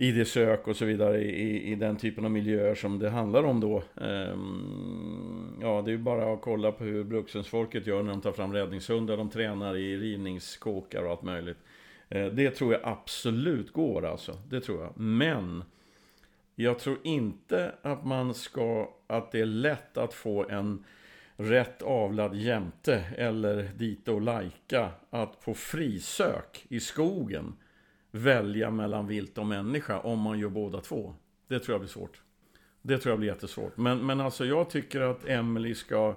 ID-sök 0.00 0.68
och 0.68 0.76
så 0.76 0.84
vidare 0.84 1.24
i, 1.24 1.72
i 1.72 1.74
den 1.74 1.96
typen 1.96 2.24
av 2.24 2.30
miljöer 2.30 2.74
som 2.74 2.98
det 2.98 3.10
handlar 3.10 3.42
om 3.42 3.60
då. 3.60 3.82
Ehm, 4.00 5.58
ja, 5.60 5.82
det 5.84 5.90
är 5.90 5.92
ju 5.92 5.98
bara 5.98 6.32
att 6.32 6.40
kolla 6.40 6.72
på 6.72 6.84
hur 6.84 7.04
brukshundsfolket 7.04 7.86
gör 7.86 8.02
när 8.02 8.10
de 8.10 8.20
tar 8.20 8.32
fram 8.32 8.52
räddningshundar. 8.52 9.16
De 9.16 9.30
tränar 9.30 9.76
i 9.76 9.96
rivningskåkar 9.96 11.02
och 11.02 11.10
allt 11.10 11.22
möjligt. 11.22 11.58
Ehm, 12.08 12.36
det 12.36 12.50
tror 12.50 12.72
jag 12.72 12.80
absolut 12.84 13.72
går 13.72 14.06
alltså. 14.06 14.32
Det 14.50 14.60
tror 14.60 14.82
jag. 14.82 14.92
Men 14.96 15.64
jag 16.54 16.78
tror 16.78 16.98
inte 17.02 17.72
att 17.82 18.04
man 18.04 18.34
ska, 18.34 18.94
att 19.06 19.32
det 19.32 19.40
är 19.40 19.46
lätt 19.46 19.96
att 19.96 20.14
få 20.14 20.48
en 20.48 20.84
rätt 21.36 21.82
avlad 21.82 22.34
jämte 22.34 23.04
eller 23.16 23.62
dit 23.76 24.08
och 24.08 24.20
lajka 24.20 24.90
att 25.10 25.40
på 25.40 25.54
frisök 25.54 26.66
i 26.68 26.80
skogen 26.80 27.52
välja 28.18 28.70
mellan 28.70 29.06
vilt 29.06 29.38
och 29.38 29.46
människa 29.46 30.00
om 30.00 30.18
man 30.18 30.38
gör 30.38 30.48
båda 30.48 30.80
två. 30.80 31.14
Det 31.48 31.58
tror 31.58 31.74
jag 31.74 31.80
blir 31.80 31.88
svårt. 31.88 32.22
Det 32.82 32.98
tror 32.98 33.12
jag 33.12 33.18
blir 33.18 33.28
jättesvårt. 33.28 33.76
Men, 33.76 34.06
men 34.06 34.20
alltså 34.20 34.44
jag 34.44 34.70
tycker 34.70 35.00
att 35.00 35.28
Emily 35.28 35.74
ska 35.74 36.16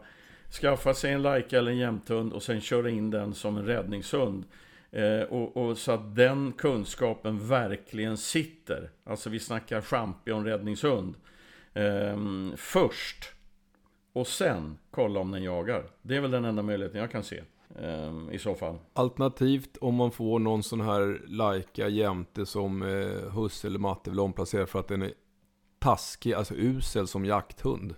skaffa 0.61 0.93
sig 0.93 1.13
en 1.13 1.21
Laika 1.21 1.57
eller 1.57 1.71
en 1.71 1.77
jämthund 1.77 2.33
och 2.33 2.43
sen 2.43 2.61
köra 2.61 2.89
in 2.89 3.11
den 3.11 3.33
som 3.33 3.57
en 3.57 3.65
räddningshund. 3.65 4.43
Eh, 4.91 5.21
och, 5.21 5.57
och, 5.57 5.77
så 5.77 5.91
att 5.91 6.15
den 6.15 6.53
kunskapen 6.57 7.47
verkligen 7.47 8.17
sitter. 8.17 8.89
Alltså 9.03 9.29
vi 9.29 9.39
snackar 9.39 9.81
champion 9.81 10.45
räddningshund. 10.45 11.15
Eh, 11.73 12.17
först. 12.55 13.31
Och 14.13 14.27
sen 14.27 14.77
kolla 14.91 15.19
om 15.19 15.31
den 15.31 15.43
jagar. 15.43 15.83
Det 16.01 16.15
är 16.15 16.21
väl 16.21 16.31
den 16.31 16.45
enda 16.45 16.61
möjligheten 16.61 17.01
jag 17.01 17.11
kan 17.11 17.23
se. 17.23 17.43
Ehm, 17.79 18.29
I 18.31 18.39
så 18.39 18.55
fall. 18.55 18.77
Alternativt 18.93 19.77
om 19.81 19.95
man 19.95 20.11
får 20.11 20.39
någon 20.39 20.63
sån 20.63 20.81
här 20.81 21.21
Laika 21.27 21.87
jämte 21.87 22.45
som 22.45 22.81
eh, 22.81 23.31
Husse 23.31 23.67
eller 23.67 23.79
Matte 23.79 24.09
vill 24.09 24.19
omplacera 24.19 24.65
för 24.65 24.79
att 24.79 24.87
den 24.87 25.01
är 25.01 25.13
taskig, 25.79 26.33
alltså 26.33 26.53
usel 26.53 27.07
som 27.07 27.25
jakthund. 27.25 27.95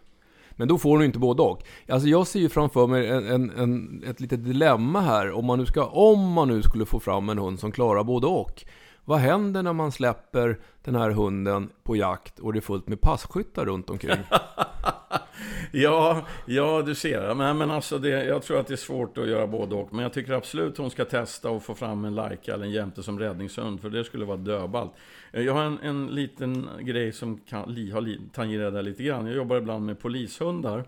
Men 0.51 0.67
då 0.67 0.77
får 0.77 0.99
du 0.99 1.05
inte 1.05 1.19
både 1.19 1.41
och. 1.41 1.63
Alltså 1.89 2.07
jag 2.07 2.27
ser 2.27 2.39
ju 2.39 2.49
framför 2.49 2.87
mig 2.87 3.07
en, 3.07 3.27
en, 3.27 3.49
en, 3.49 4.03
ett 4.07 4.19
litet 4.19 4.45
dilemma 4.45 5.01
här. 5.01 5.31
Om 5.31 5.45
man, 5.45 5.59
nu 5.59 5.65
ska, 5.65 5.85
om 5.85 6.31
man 6.31 6.47
nu 6.47 6.61
skulle 6.61 6.85
få 6.85 6.99
fram 6.99 7.29
en 7.29 7.37
hund 7.37 7.59
som 7.59 7.71
klarar 7.71 8.03
både 8.03 8.27
och. 8.27 8.65
Vad 9.05 9.19
händer 9.19 9.63
när 9.63 9.74
man 9.74 9.91
släpper 9.91 10.60
den 10.83 10.95
här 10.95 11.10
hunden 11.10 11.69
på 11.83 11.95
jakt 11.95 12.39
och 12.39 12.53
det 12.53 12.60
är 12.60 12.62
fullt 12.62 12.88
med 12.88 13.01
passkyttar 13.01 13.65
runt 13.65 13.89
omkring? 13.89 14.17
ja, 15.72 16.25
ja, 16.45 16.81
du 16.81 16.95
ser. 16.95 17.36
Men, 17.36 17.57
men 17.57 17.72
alltså 17.72 17.98
det, 18.00 18.10
jag 18.10 18.41
tror 18.41 18.60
att 18.60 18.67
det 18.67 18.74
är 18.74 18.75
svårt 18.75 19.17
att 19.17 19.27
göra 19.27 19.48
både 19.48 19.75
och. 19.75 19.93
Men 19.93 20.03
jag 20.03 20.13
tycker 20.13 20.33
absolut 20.33 20.77
hon 20.77 20.91
ska 20.91 21.05
testa 21.05 21.50
och 21.50 21.63
få 21.63 21.75
fram 21.75 22.05
en 22.05 22.15
Laika 22.15 22.53
eller 22.53 22.65
en 22.65 22.72
jämte 22.72 23.03
som 23.03 23.19
räddningshund. 23.19 23.81
För 23.81 23.89
det 23.89 24.03
skulle 24.03 24.25
vara 24.25 24.38
döballt. 24.38 24.91
Eh, 25.31 25.41
jag 25.41 25.53
har 25.53 25.63
en, 25.63 25.79
en 25.79 26.07
liten 26.07 26.69
grej 26.79 27.12
som 27.12 27.38
kan, 27.38 27.74
li, 27.74 27.91
har 27.91 28.31
tangerat 28.33 28.74
det 28.74 28.81
lite 28.81 29.03
grann. 29.03 29.25
Jag 29.25 29.36
jobbar 29.36 29.55
ibland 29.55 29.86
med 29.86 30.00
polishundar. 30.00 30.86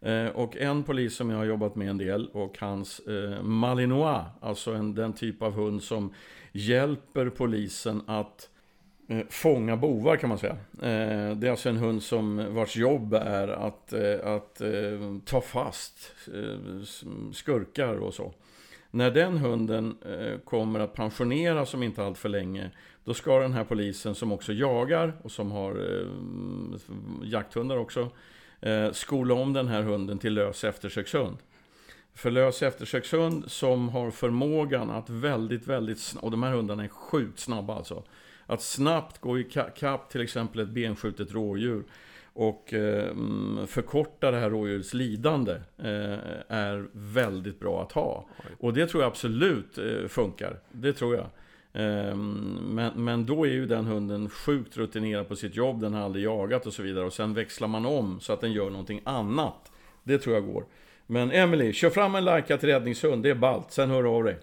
Eh, 0.00 0.26
och 0.26 0.56
en 0.56 0.82
polis 0.82 1.16
som 1.16 1.30
jag 1.30 1.38
har 1.38 1.44
jobbat 1.44 1.76
med 1.76 1.90
en 1.90 1.98
del 1.98 2.28
och 2.32 2.58
hans 2.60 2.98
eh, 2.98 3.42
Malinois, 3.42 4.24
alltså 4.40 4.72
en, 4.72 4.94
den 4.94 5.12
typ 5.12 5.42
av 5.42 5.52
hund 5.52 5.82
som 5.82 6.14
hjälper 6.52 7.28
polisen 7.28 8.02
att 8.06 8.50
eh, 9.08 9.20
fånga 9.30 9.76
bovar 9.76 10.16
kan 10.16 10.28
man 10.28 10.38
säga. 10.38 10.56
Eh, 10.82 11.36
det 11.36 11.46
är 11.46 11.50
alltså 11.50 11.68
en 11.68 11.76
hund 11.76 12.02
som 12.02 12.54
vars 12.54 12.76
jobb 12.76 13.14
är 13.14 13.48
att, 13.48 13.92
eh, 13.92 14.26
att 14.26 14.62
ta 15.24 15.40
fast 15.40 16.14
skurkar 17.32 17.94
och 17.94 18.14
så. 18.14 18.32
När 18.90 19.10
den 19.10 19.38
hunden 19.38 19.96
kommer 20.44 20.80
att 20.80 20.94
pensioneras 20.94 21.74
om 21.74 21.82
inte 21.82 22.04
allt 22.04 22.18
för 22.18 22.28
länge 22.28 22.70
då 23.04 23.14
ska 23.14 23.38
den 23.38 23.52
här 23.52 23.64
polisen 23.64 24.14
som 24.14 24.32
också 24.32 24.52
jagar 24.52 25.12
och 25.22 25.30
som 25.30 25.50
har 25.50 26.04
jakthundar 27.22 27.76
också 27.76 28.10
skola 28.92 29.34
om 29.34 29.52
den 29.52 29.68
här 29.68 29.82
hunden 29.82 30.18
till 30.18 30.34
lös 30.34 30.64
eftersökshund. 30.64 31.36
För 32.14 32.30
lös 32.30 32.62
eftersökshund 32.62 33.50
som 33.50 33.88
har 33.88 34.10
förmågan 34.10 34.90
att 34.90 35.10
väldigt, 35.10 35.66
väldigt 35.66 35.98
snabbt, 35.98 36.24
och 36.24 36.30
de 36.30 36.42
här 36.42 36.52
hundarna 36.52 36.84
är 36.84 36.88
sjukt 36.88 37.38
snabba 37.38 37.76
alltså, 37.76 38.04
att 38.46 38.62
snabbt 38.62 39.20
gå 39.20 39.38
i 39.38 39.44
kapp 39.76 40.10
till 40.10 40.20
exempel 40.20 40.60
ett 40.60 40.68
benskjutet 40.68 41.32
rådjur 41.32 41.84
och 42.34 42.74
eh, 42.74 43.14
förkorta 43.66 44.30
det 44.30 44.38
här 44.38 44.50
rådjurets 44.50 44.94
lidande 44.94 45.52
eh, 45.78 46.18
är 46.48 46.88
väldigt 46.92 47.60
bra 47.60 47.82
att 47.82 47.92
ha. 47.92 48.26
Och 48.60 48.72
det 48.72 48.86
tror 48.86 49.02
jag 49.02 49.10
absolut 49.10 49.78
eh, 49.78 50.08
funkar. 50.08 50.58
Det 50.72 50.92
tror 50.92 51.14
jag. 51.14 51.26
Ehm, 51.72 52.58
men, 52.70 53.04
men 53.04 53.26
då 53.26 53.46
är 53.46 53.50
ju 53.50 53.66
den 53.66 53.86
hunden 53.86 54.30
sjukt 54.30 54.76
rutinerad 54.76 55.28
på 55.28 55.36
sitt 55.36 55.56
jobb, 55.56 55.80
den 55.80 55.94
har 55.94 56.02
aldrig 56.02 56.24
jagat 56.24 56.66
och 56.66 56.72
så 56.72 56.82
vidare. 56.82 57.04
Och 57.04 57.12
sen 57.12 57.34
växlar 57.34 57.68
man 57.68 57.86
om 57.86 58.20
så 58.20 58.32
att 58.32 58.40
den 58.40 58.52
gör 58.52 58.70
någonting 58.70 59.00
annat. 59.04 59.72
Det 60.02 60.18
tror 60.18 60.34
jag 60.34 60.46
går. 60.46 60.64
Men 61.12 61.30
Emily, 61.30 61.72
kör 61.72 61.90
fram 61.90 62.14
en 62.14 62.24
lajkat 62.24 62.64
räddningshund, 62.64 63.22
det 63.22 63.30
är 63.30 63.34
ballt. 63.34 63.70
Sen 63.70 63.90
hör 63.90 64.02
du 64.02 64.08
av 64.08 64.24
dig. 64.24 64.38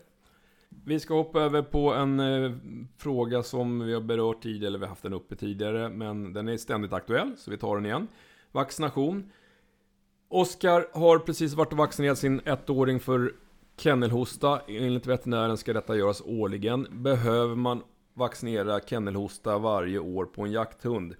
Vi 0.85 0.99
ska 0.99 1.13
hoppa 1.13 1.41
över 1.41 1.61
på 1.61 1.93
en 1.93 2.19
eh, 2.19 2.51
fråga 2.97 3.43
som 3.43 3.79
vi 3.79 3.93
har 3.93 4.01
berört 4.01 4.43
tidigare, 4.43 4.67
eller 4.67 4.79
vi 4.79 4.85
har 4.85 4.89
haft 4.89 5.03
den 5.03 5.13
uppe 5.13 5.35
tidigare, 5.35 5.89
men 5.89 6.33
den 6.33 6.47
är 6.47 6.57
ständigt 6.57 6.93
aktuell, 6.93 7.31
så 7.37 7.51
vi 7.51 7.57
tar 7.57 7.75
den 7.75 7.85
igen. 7.85 8.07
Vaccination. 8.51 9.31
Oskar 10.27 10.87
har 10.93 11.19
precis 11.19 11.53
varit 11.53 11.71
och 11.71 11.77
vaccinerat 11.77 12.17
sin 12.17 12.41
ettåring 12.45 12.99
för 12.99 13.33
Kennelhosta, 13.77 14.61
enligt 14.67 15.07
veterinären 15.07 15.57
ska 15.57 15.73
detta 15.73 15.95
göras 15.95 16.21
årligen. 16.25 16.87
Behöver 16.91 17.55
man 17.55 17.83
vaccinera 18.13 18.79
kennelhosta 18.79 19.57
varje 19.57 19.99
år 19.99 20.25
på 20.25 20.41
en 20.41 20.51
jakthund? 20.51 21.15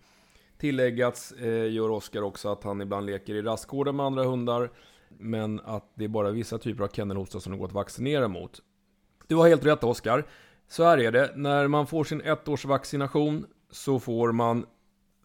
Tilläggats 0.58 1.32
eh, 1.32 1.72
gör 1.72 1.90
Oskar 1.90 2.22
också 2.22 2.50
att 2.50 2.64
han 2.64 2.82
ibland 2.82 3.06
leker 3.06 3.36
i 3.36 3.42
rastgårdar 3.42 3.92
med 3.92 4.06
andra 4.06 4.24
hundar. 4.24 4.70
Men 5.18 5.60
att 5.60 5.92
det 5.96 6.04
är 6.04 6.10
bara 6.10 6.32
vissa 6.32 6.58
typer 6.58 6.84
av 6.84 6.88
kennelhosta 6.88 7.40
som 7.40 7.52
det 7.52 7.58
går 7.58 7.66
att 7.66 7.74
vaccinera 7.74 8.28
mot. 8.28 8.62
Du 9.28 9.36
har 9.36 9.48
helt 9.48 9.66
rätt 9.66 9.84
Oskar. 9.84 10.28
Så 10.68 10.84
här 10.84 10.98
är 10.98 11.12
det. 11.12 11.32
När 11.36 11.68
man 11.68 11.88
får 11.88 12.04
sin 12.04 12.22
ettårsvaccination 12.22 13.46
så 13.70 14.00
får 14.00 14.32
man 14.32 14.66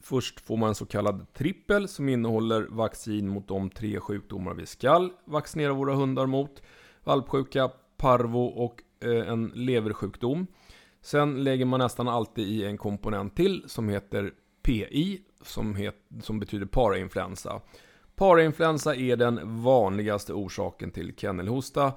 Först 0.05 0.41
får 0.41 0.57
man 0.57 0.69
en 0.69 0.75
så 0.75 0.87
kallad 0.87 1.33
trippel 1.33 1.89
som 1.89 2.09
innehåller 2.09 2.67
vaccin 2.71 3.29
mot 3.29 3.49
de 3.49 3.71
tre 3.71 4.01
sjukdomar 4.01 4.55
vi 4.55 4.67
ska 4.67 5.11
vaccinera 5.25 5.73
våra 5.73 5.95
hundar 5.95 6.27
mot 6.27 6.63
valpsjuka, 7.05 7.71
parvo 7.97 8.45
och 8.45 8.83
eh, 9.01 9.29
en 9.29 9.53
leversjukdom. 9.55 10.47
Sen 11.01 11.45
lägger 11.45 11.65
man 11.65 11.81
nästan 11.81 12.09
alltid 12.09 12.49
i 12.49 12.65
en 12.65 12.79
komponent 12.79 13.37
till 13.37 13.65
som 13.67 13.89
heter 13.89 14.33
PI, 14.63 15.23
som, 15.43 15.75
het, 15.75 15.97
som 16.23 16.41
betyder 16.41 16.67
parainfluensa. 16.67 17.61
Parainfluensa 18.17 18.95
är 18.95 19.17
den 19.17 19.63
vanligaste 19.63 20.33
orsaken 20.33 20.91
till 20.91 21.17
kennelhosta 21.17 21.93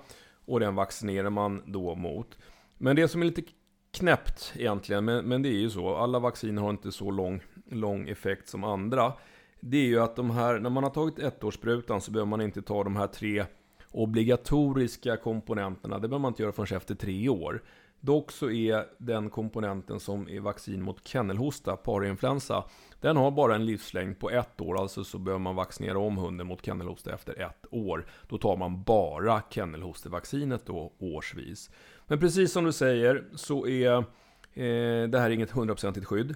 och 0.46 0.60
den 0.60 0.76
vaccinerar 0.76 1.30
man 1.30 1.62
då 1.66 1.96
mot. 1.96 2.38
Men 2.78 2.96
det 2.96 3.08
som 3.08 3.22
är 3.22 3.26
lite 3.26 3.44
knäppt 3.92 4.54
egentligen, 4.56 5.06
men, 5.06 5.26
men 5.26 5.42
det 5.42 5.50
är 5.50 5.60
ju 5.60 5.70
så, 5.70 5.96
alla 5.96 6.20
vacciner 6.20 6.62
har 6.62 6.70
inte 6.70 6.92
så 6.92 7.12
lång, 7.12 7.42
lång 7.70 8.10
effekt 8.10 8.48
som 8.48 8.64
andra. 8.64 9.14
Det 9.60 9.78
är 9.78 9.86
ju 9.86 10.00
att 10.00 10.16
de 10.16 10.30
här, 10.30 10.60
när 10.60 10.70
man 10.70 10.84
har 10.84 10.92
tagit 10.92 11.20
ettårssprutan 11.20 12.02
så 12.02 12.12
behöver 12.12 12.30
man 12.30 12.42
inte 12.42 12.62
ta 12.62 12.84
de 12.84 12.96
här 12.96 13.08
tre 13.08 13.46
obligatoriska 13.92 15.18
komponenterna, 15.18 16.00
det 16.00 16.08
behöver 16.08 16.22
man 16.22 16.32
inte 16.32 16.44
göra 16.44 16.52
förrän 16.52 16.78
efter 16.78 16.96
tre 16.96 17.30
år. 17.30 17.64
Dock 18.00 18.32
så 18.32 18.50
är 18.50 18.86
den 18.98 19.30
komponenten 19.30 20.00
som 20.00 20.30
är 20.30 20.40
vaccin 20.40 20.82
mot 20.82 21.08
kennelhosta, 21.08 21.76
parainfluensa, 21.76 22.64
den 23.02 23.18
har 23.18 23.32
bara 23.32 23.56
en 23.56 23.66
livslängd 23.66 24.20
på 24.20 24.30
ett 24.30 24.62
år, 24.62 24.82
alltså 24.82 25.04
så 25.04 25.18
behöver 25.18 25.40
man 25.40 25.56
vaccinera 25.56 26.00
om 26.00 26.18
hunden 26.18 26.48
mot 26.48 26.66
kennelhosta 26.66 27.14
efter 27.14 27.42
ett 27.42 27.66
år. 27.72 28.06
Då 28.28 28.38
tar 28.38 28.58
man 28.58 28.84
bara 28.84 29.42
kennelhostevaccinet 29.50 30.66
då 30.66 30.94
årsvis. 31.00 31.70
Men 32.08 32.20
precis 32.20 32.52
som 32.52 32.66
du 32.66 32.72
säger 32.72 33.24
så 33.36 33.68
är 33.68 33.98
eh, 34.54 35.10
det 35.10 35.20
här 35.20 35.30
inget 35.30 35.52
hundraprocentigt 35.52 36.06
skydd. 36.06 36.36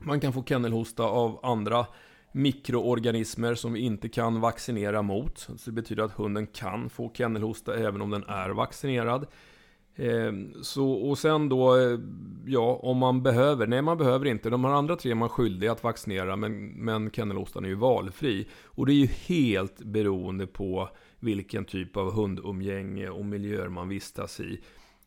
Man 0.00 0.20
kan 0.20 0.32
få 0.32 0.44
kennelhosta 0.44 1.02
av 1.02 1.40
andra 1.42 1.86
mikroorganismer 2.32 3.54
som 3.54 3.72
vi 3.72 3.80
inte 3.80 4.08
kan 4.08 4.40
vaccinera 4.40 5.02
mot. 5.02 5.38
Så 5.38 5.52
det 5.64 5.72
betyder 5.72 6.02
att 6.02 6.12
hunden 6.12 6.46
kan 6.46 6.90
få 6.90 7.12
kennelhosta 7.14 7.76
även 7.76 8.02
om 8.02 8.10
den 8.10 8.24
är 8.24 8.50
vaccinerad. 8.50 9.26
Ehm, 9.96 10.54
så, 10.62 10.90
och 10.90 11.18
sen 11.18 11.48
då, 11.48 11.76
eh, 11.76 11.98
ja, 12.46 12.80
om 12.82 12.96
man 12.98 13.22
behöver. 13.22 13.66
Nej, 13.66 13.82
man 13.82 13.98
behöver 13.98 14.26
inte. 14.26 14.50
De 14.50 14.64
här 14.64 14.72
andra 14.72 14.96
tre 14.96 15.10
är 15.10 15.14
man 15.14 15.28
skyldig 15.28 15.66
att 15.66 15.82
vaccinera, 15.84 16.36
men, 16.36 16.66
men 16.68 17.10
kennelhostan 17.10 17.64
är 17.64 17.68
ju 17.68 17.74
valfri. 17.74 18.48
Och 18.64 18.86
det 18.86 18.92
är 18.92 18.94
ju 18.94 19.06
helt 19.06 19.78
beroende 19.78 20.46
på 20.46 20.88
vilken 21.20 21.64
typ 21.64 21.96
av 21.96 22.12
hundumgänge 22.12 23.08
och 23.08 23.24
miljöer 23.24 23.68
man 23.68 23.88
vistas 23.88 24.40
i. 24.40 24.60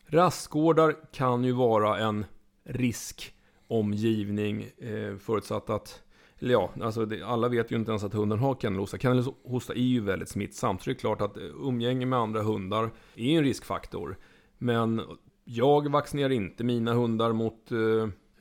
Rastgårdar 0.06 0.96
kan 1.12 1.44
ju 1.44 1.52
vara 1.52 1.98
en 1.98 2.24
riskomgivning, 2.64 4.62
eh, 4.78 5.16
förutsatt 5.16 5.70
att 5.70 6.02
eller 6.42 6.52
ja, 6.52 6.70
alltså 6.82 7.06
det, 7.06 7.22
alla 7.22 7.48
vet 7.48 7.72
ju 7.72 7.76
inte 7.76 7.90
ens 7.90 8.04
att 8.04 8.14
hunden 8.14 8.38
har 8.38 8.54
kennelhosta. 8.54 8.98
Kennelhosta 8.98 9.72
är 9.72 9.78
ju 9.78 10.00
väldigt 10.00 10.28
smittsamt, 10.28 10.82
så 10.82 10.90
det 10.90 10.96
är 10.96 10.98
klart 10.98 11.20
att 11.20 11.36
eh, 11.36 11.42
umgänge 11.42 12.06
med 12.06 12.18
andra 12.18 12.42
hundar 12.42 12.90
är 13.14 13.38
en 13.38 13.44
riskfaktor. 13.44 14.16
Men 14.62 15.02
jag 15.44 15.90
vaccinerar 15.90 16.32
inte 16.32 16.64
mina 16.64 16.92
hundar 16.92 17.32
mot, 17.32 17.72
eh, 17.72 17.78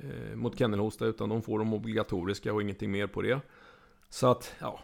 eh, 0.09 0.35
mot 0.35 0.59
kennelhosta, 0.59 1.05
utan 1.05 1.29
de 1.29 1.41
får 1.41 1.59
de 1.59 1.73
obligatoriska 1.73 2.53
och 2.53 2.61
ingenting 2.61 2.91
mer 2.91 3.07
på 3.07 3.21
det. 3.21 3.39
Så 4.09 4.27
att, 4.27 4.53
ja, 4.59 4.79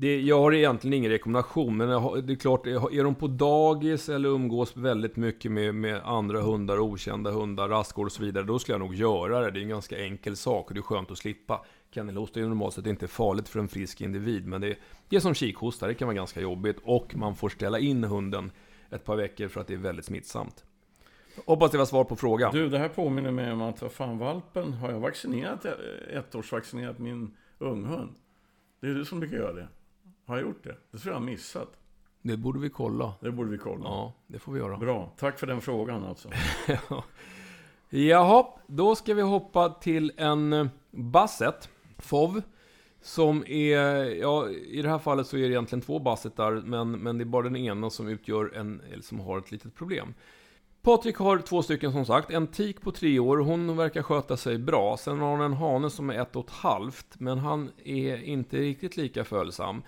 Det, 0.00 0.20
jag 0.20 0.40
har 0.40 0.54
egentligen 0.54 0.94
ingen 0.94 1.10
rekommendation, 1.10 1.76
men 1.76 1.88
det 2.26 2.32
är 2.32 2.36
klart, 2.36 2.66
är 2.66 3.04
de 3.04 3.14
på 3.14 3.26
dagis 3.26 4.08
eller 4.08 4.28
umgås 4.28 4.76
väldigt 4.76 5.16
mycket 5.16 5.52
med, 5.52 5.74
med 5.74 6.00
andra 6.04 6.40
hundar, 6.40 6.78
okända 6.78 7.30
hundar, 7.30 7.68
raskor 7.68 8.06
och 8.06 8.12
så 8.12 8.22
vidare, 8.22 8.44
då 8.44 8.58
skulle 8.58 8.74
jag 8.74 8.80
nog 8.80 8.94
göra 8.94 9.40
det. 9.40 9.50
Det 9.50 9.60
är 9.60 9.62
en 9.62 9.68
ganska 9.68 9.98
enkel 9.98 10.36
sak 10.36 10.68
och 10.68 10.74
det 10.74 10.80
är 10.80 10.82
skönt 10.82 11.10
att 11.10 11.18
slippa. 11.18 11.64
Kennelhosta 11.90 12.40
är 12.40 12.42
ju 12.42 12.48
normalt 12.48 12.74
sett 12.74 12.86
inte 12.86 13.08
farligt 13.08 13.48
för 13.48 13.60
en 13.60 13.68
frisk 13.68 14.00
individ, 14.00 14.46
men 14.46 14.60
det, 14.60 14.76
det 15.08 15.16
är 15.16 15.20
som 15.20 15.34
kikhosta, 15.34 15.86
det 15.86 15.94
kan 15.94 16.08
vara 16.08 16.16
ganska 16.16 16.40
jobbigt. 16.40 16.76
Och 16.84 17.16
man 17.16 17.36
får 17.36 17.48
ställa 17.48 17.78
in 17.78 18.04
hunden 18.04 18.50
ett 18.90 19.04
par 19.04 19.16
veckor 19.16 19.48
för 19.48 19.60
att 19.60 19.66
det 19.66 19.74
är 19.74 19.78
väldigt 19.78 20.04
smittsamt. 20.04 20.64
Hoppas 21.46 21.70
det 21.70 21.78
var 21.78 21.84
svar 21.84 22.04
på 22.04 22.16
frågan. 22.16 22.52
Du, 22.52 22.68
det 22.68 22.78
här 22.78 22.88
påminner 22.88 23.30
mig 23.30 23.52
om 23.52 23.62
att, 23.62 23.82
vad 23.82 23.92
fan, 23.92 24.18
valpen, 24.18 24.72
har 24.72 24.90
jag 24.90 25.00
vaccinerat, 25.00 25.66
ettårsvaccinerat 26.10 26.98
min 26.98 27.36
unghund? 27.58 28.14
Det 28.80 28.86
är 28.86 28.94
du 28.94 29.04
som 29.04 29.20
brukar 29.20 29.36
göra 29.36 29.52
det. 29.52 29.68
Har 30.26 30.36
jag 30.36 30.46
gjort 30.46 30.64
det? 30.64 30.76
Det 30.90 30.98
tror 30.98 31.14
jag 31.14 31.20
har 31.20 31.26
missat. 31.26 31.68
Det 32.22 32.36
borde 32.36 32.58
vi 32.58 32.70
kolla. 32.70 33.14
Det 33.20 33.30
borde 33.30 33.50
vi 33.50 33.58
kolla. 33.58 33.84
Ja, 33.84 34.12
det 34.26 34.38
får 34.38 34.52
vi 34.52 34.58
göra. 34.58 34.76
Bra. 34.76 35.12
Tack 35.16 35.38
för 35.38 35.46
den 35.46 35.60
frågan 35.60 36.04
alltså. 36.04 36.28
Jaha, 37.90 38.46
då 38.66 38.94
ska 38.94 39.14
vi 39.14 39.22
hoppa 39.22 39.68
till 39.68 40.12
en 40.16 40.52
eh, 40.52 40.66
Basset. 40.90 41.68
FOV. 41.98 42.42
Som 43.00 43.44
är, 43.46 44.04
ja 44.04 44.48
i 44.48 44.82
det 44.82 44.88
här 44.88 44.98
fallet 44.98 45.26
så 45.26 45.36
är 45.36 45.40
det 45.40 45.48
egentligen 45.48 45.82
två 45.82 45.98
Bassetar, 45.98 46.52
men, 46.52 46.90
men 46.90 47.18
det 47.18 47.24
är 47.24 47.26
bara 47.26 47.42
den 47.42 47.56
ena 47.56 47.90
som 47.90 48.08
utgör 48.08 48.52
en, 48.54 48.80
eller 48.92 49.02
som 49.02 49.20
har 49.20 49.38
ett 49.38 49.50
litet 49.50 49.74
problem. 49.74 50.14
Patrik 50.88 51.16
har 51.16 51.38
två 51.38 51.62
stycken 51.62 51.92
som 51.92 52.04
sagt. 52.04 52.30
En 52.30 52.46
tik 52.46 52.80
på 52.80 52.92
tre 52.92 53.18
år, 53.18 53.36
hon 53.36 53.76
verkar 53.76 54.02
sköta 54.02 54.36
sig 54.36 54.58
bra. 54.58 54.96
Sen 54.96 55.18
har 55.18 55.30
hon 55.30 55.40
en 55.40 55.52
hane 55.52 55.90
som 55.90 56.10
är 56.10 56.22
ett 56.22 56.36
och 56.36 56.44
ett 56.44 56.50
halvt, 56.50 57.06
men 57.18 57.38
han 57.38 57.70
är 57.84 58.22
inte 58.22 58.56
riktigt 58.56 58.96
lika 58.96 59.24
följsam. 59.24 59.82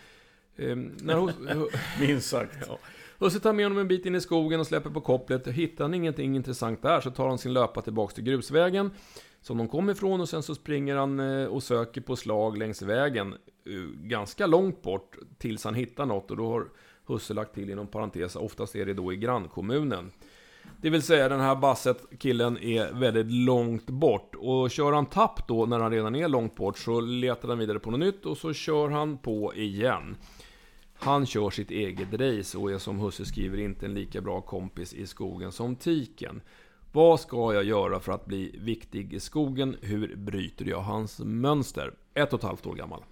Ehm, 0.56 0.92
när 1.02 2.00
Minst 2.00 2.28
sagt. 2.28 2.56
Ja. 2.68 2.78
Husse 3.18 3.40
tar 3.40 3.52
med 3.52 3.64
honom 3.64 3.78
en 3.78 3.88
bit 3.88 4.06
in 4.06 4.14
i 4.14 4.20
skogen 4.20 4.60
och 4.60 4.66
släpper 4.66 4.90
på 4.90 5.00
kopplet. 5.00 5.46
Hittar 5.46 5.84
han 5.84 5.94
ingenting 5.94 6.36
intressant 6.36 6.82
där 6.82 7.00
så 7.00 7.10
tar 7.10 7.28
han 7.28 7.38
sin 7.38 7.52
löpa 7.52 7.82
tillbaks 7.82 8.14
till 8.14 8.24
grusvägen 8.24 8.90
som 9.40 9.58
de 9.58 9.68
kom 9.68 9.90
ifrån 9.90 10.20
och 10.20 10.28
sen 10.28 10.42
så 10.42 10.54
springer 10.54 10.96
han 10.96 11.20
eh, 11.20 11.46
och 11.46 11.62
söker 11.62 12.00
på 12.00 12.16
slag 12.16 12.58
längs 12.58 12.82
vägen 12.82 13.32
eh, 13.32 13.72
ganska 14.02 14.46
långt 14.46 14.82
bort 14.82 15.16
tills 15.38 15.64
han 15.64 15.74
hittar 15.74 16.06
något 16.06 16.30
och 16.30 16.36
då 16.36 16.48
har 16.48 16.68
Husse 17.06 17.34
lagt 17.34 17.54
till 17.54 17.70
inom 17.70 17.86
parentes, 17.86 18.36
oftast 18.36 18.76
är 18.76 18.86
det 18.86 18.94
då 18.94 19.12
i 19.12 19.16
grannkommunen. 19.16 20.10
Det 20.82 20.90
vill 20.90 21.02
säga 21.02 21.28
den 21.28 21.40
här 21.40 21.56
basset 21.56 22.06
killen 22.18 22.58
är 22.58 22.92
väldigt 22.92 23.32
långt 23.32 23.86
bort. 23.86 24.34
Och 24.34 24.70
kör 24.70 24.92
han 24.92 25.06
tapp 25.06 25.48
då 25.48 25.66
när 25.66 25.80
han 25.80 25.90
redan 25.90 26.14
är 26.14 26.28
långt 26.28 26.56
bort 26.56 26.78
så 26.78 27.00
letar 27.00 27.48
han 27.48 27.58
vidare 27.58 27.78
på 27.78 27.90
något 27.90 28.00
nytt 28.00 28.26
och 28.26 28.36
så 28.36 28.52
kör 28.52 28.88
han 28.88 29.18
på 29.18 29.54
igen. 29.54 30.16
Han 30.94 31.26
kör 31.26 31.50
sitt 31.50 31.70
eget 31.70 32.12
race 32.12 32.58
och 32.58 32.72
är 32.72 32.78
som 32.78 32.98
Husse 32.98 33.24
skriver 33.24 33.58
inte 33.58 33.86
en 33.86 33.94
lika 33.94 34.20
bra 34.20 34.40
kompis 34.40 34.94
i 34.94 35.06
skogen 35.06 35.52
som 35.52 35.76
tiken. 35.76 36.40
Vad 36.92 37.20
ska 37.20 37.54
jag 37.54 37.64
göra 37.64 38.00
för 38.00 38.12
att 38.12 38.26
bli 38.26 38.58
viktig 38.58 39.12
i 39.14 39.20
skogen? 39.20 39.76
Hur 39.80 40.16
bryter 40.16 40.64
jag 40.64 40.80
hans 40.80 41.18
mönster? 41.18 41.94
Ett 42.14 42.32
och 42.32 42.38
ett 42.38 42.44
halvt 42.44 42.66
år 42.66 42.74
gammal. 42.74 43.02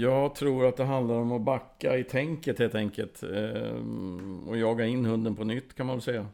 Jag 0.00 0.34
tror 0.34 0.66
att 0.66 0.76
det 0.76 0.84
handlar 0.84 1.14
om 1.14 1.32
att 1.32 1.40
backa 1.40 1.98
i 1.98 2.04
tänket 2.04 2.58
helt 2.58 2.74
enkelt. 2.74 3.22
Eh, 3.22 3.72
och 4.48 4.56
jaga 4.56 4.86
in 4.86 5.04
hunden 5.04 5.36
på 5.36 5.44
nytt 5.44 5.74
kan 5.74 5.86
man 5.86 5.96
väl 5.96 6.02
säga. 6.02 6.26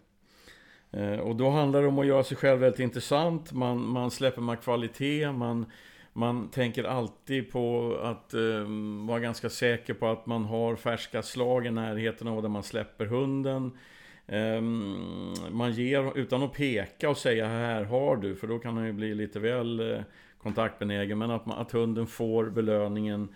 Eh, 0.91 1.19
och 1.19 1.37
då 1.37 1.51
handlar 1.51 1.83
det 1.83 1.89
om 1.89 1.99
att 1.99 2.07
göra 2.07 2.25
sig 2.25 2.37
själv 2.37 2.61
väldigt 2.61 2.81
intressant. 2.81 3.53
Man, 3.53 3.89
man 3.89 4.11
släpper 4.11 4.43
med 4.43 4.61
kvalitet. 4.61 5.33
Man, 5.33 5.67
man 6.13 6.49
tänker 6.49 6.85
alltid 6.85 7.53
på 7.53 7.97
att 8.03 8.35
um, 8.35 9.07
vara 9.07 9.21
ganska 9.21 9.51
säker 9.51 9.95
på 9.95 10.07
att 10.07 10.27
man 10.27 10.45
har 10.45 10.77
färska 10.77 11.23
slag 11.23 11.67
i 11.67 11.71
närheten 11.71 12.29
av 12.29 12.43
där 12.43 12.49
man 12.49 12.63
släpper 12.63 13.07
hunden. 13.07 13.79
Um, 14.27 15.35
man 15.51 15.73
ger 15.73 16.19
utan 16.19 16.43
att 16.43 16.53
peka 16.53 17.11
och 17.11 17.17
säga 17.17 17.47
här 17.47 17.85
har 17.85 18.17
du, 18.17 18.37
för 18.37 18.47
då 18.47 18.59
kan 18.59 18.77
han 18.77 18.87
ju 18.87 18.93
bli 18.93 19.15
lite 19.15 19.41
väl 19.41 20.05
kontaktbenägen. 20.45 21.19
Men 21.19 21.31
att, 21.31 21.47
man, 21.47 21.59
att 21.59 21.73
hunden 21.73 22.07
får 22.07 22.51
belöningen 22.51 23.29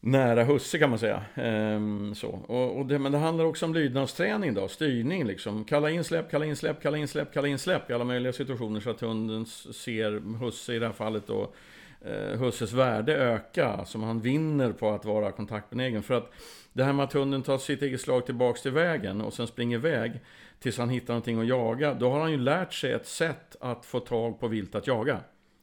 nära 0.00 0.44
husse 0.44 0.78
kan 0.78 0.90
man 0.90 0.98
säga. 0.98 1.22
Ehm, 1.34 2.14
så. 2.14 2.28
Och, 2.28 2.78
och 2.78 2.86
det, 2.86 2.98
men 2.98 3.12
det 3.12 3.18
handlar 3.18 3.44
också 3.44 3.66
om 3.66 3.74
lydnadsträning 3.74 4.54
då, 4.54 4.68
styrning 4.68 5.24
liksom. 5.24 5.64
Kalla 5.64 5.90
in 5.90 6.04
släpp, 6.04 6.30
kalla 6.30 6.44
in 6.44 6.56
släpp, 6.56 6.82
kalla 6.82 6.96
in 6.96 7.08
släpp, 7.08 7.32
kalla 7.32 7.48
in 7.48 7.58
släpp 7.58 7.90
i 7.90 7.92
alla 7.92 8.04
möjliga 8.04 8.32
situationer 8.32 8.80
så 8.80 8.90
att 8.90 9.00
hunden 9.00 9.46
ser 9.46 10.38
husse 10.38 10.74
i 10.74 10.78
det 10.78 10.86
här 10.86 10.92
fallet 10.92 11.26
då 11.26 11.52
eh, 12.00 12.40
husses 12.40 12.72
värde 12.72 13.16
öka, 13.16 13.84
som 13.84 14.02
han 14.02 14.20
vinner 14.20 14.72
på 14.72 14.90
att 14.90 15.04
vara 15.04 15.32
kontaktbenägen. 15.32 16.02
För 16.02 16.14
att 16.14 16.32
det 16.72 16.84
här 16.84 16.92
med 16.92 17.04
att 17.04 17.12
hunden 17.12 17.42
tar 17.42 17.58
sitt 17.58 17.82
eget 17.82 18.00
slag 18.00 18.26
tillbaks 18.26 18.62
till 18.62 18.72
vägen 18.72 19.20
och 19.20 19.32
sen 19.32 19.46
springer 19.46 19.78
iväg 19.78 20.20
tills 20.60 20.78
han 20.78 20.88
hittar 20.88 21.14
någonting 21.14 21.40
att 21.40 21.46
jaga, 21.46 21.94
då 21.94 22.10
har 22.10 22.20
han 22.20 22.30
ju 22.30 22.38
lärt 22.38 22.72
sig 22.72 22.92
ett 22.92 23.06
sätt 23.06 23.56
att 23.60 23.84
få 23.86 24.00
tag 24.00 24.40
på 24.40 24.48
vilt 24.48 24.74
att 24.74 24.86
jaga. 24.86 25.20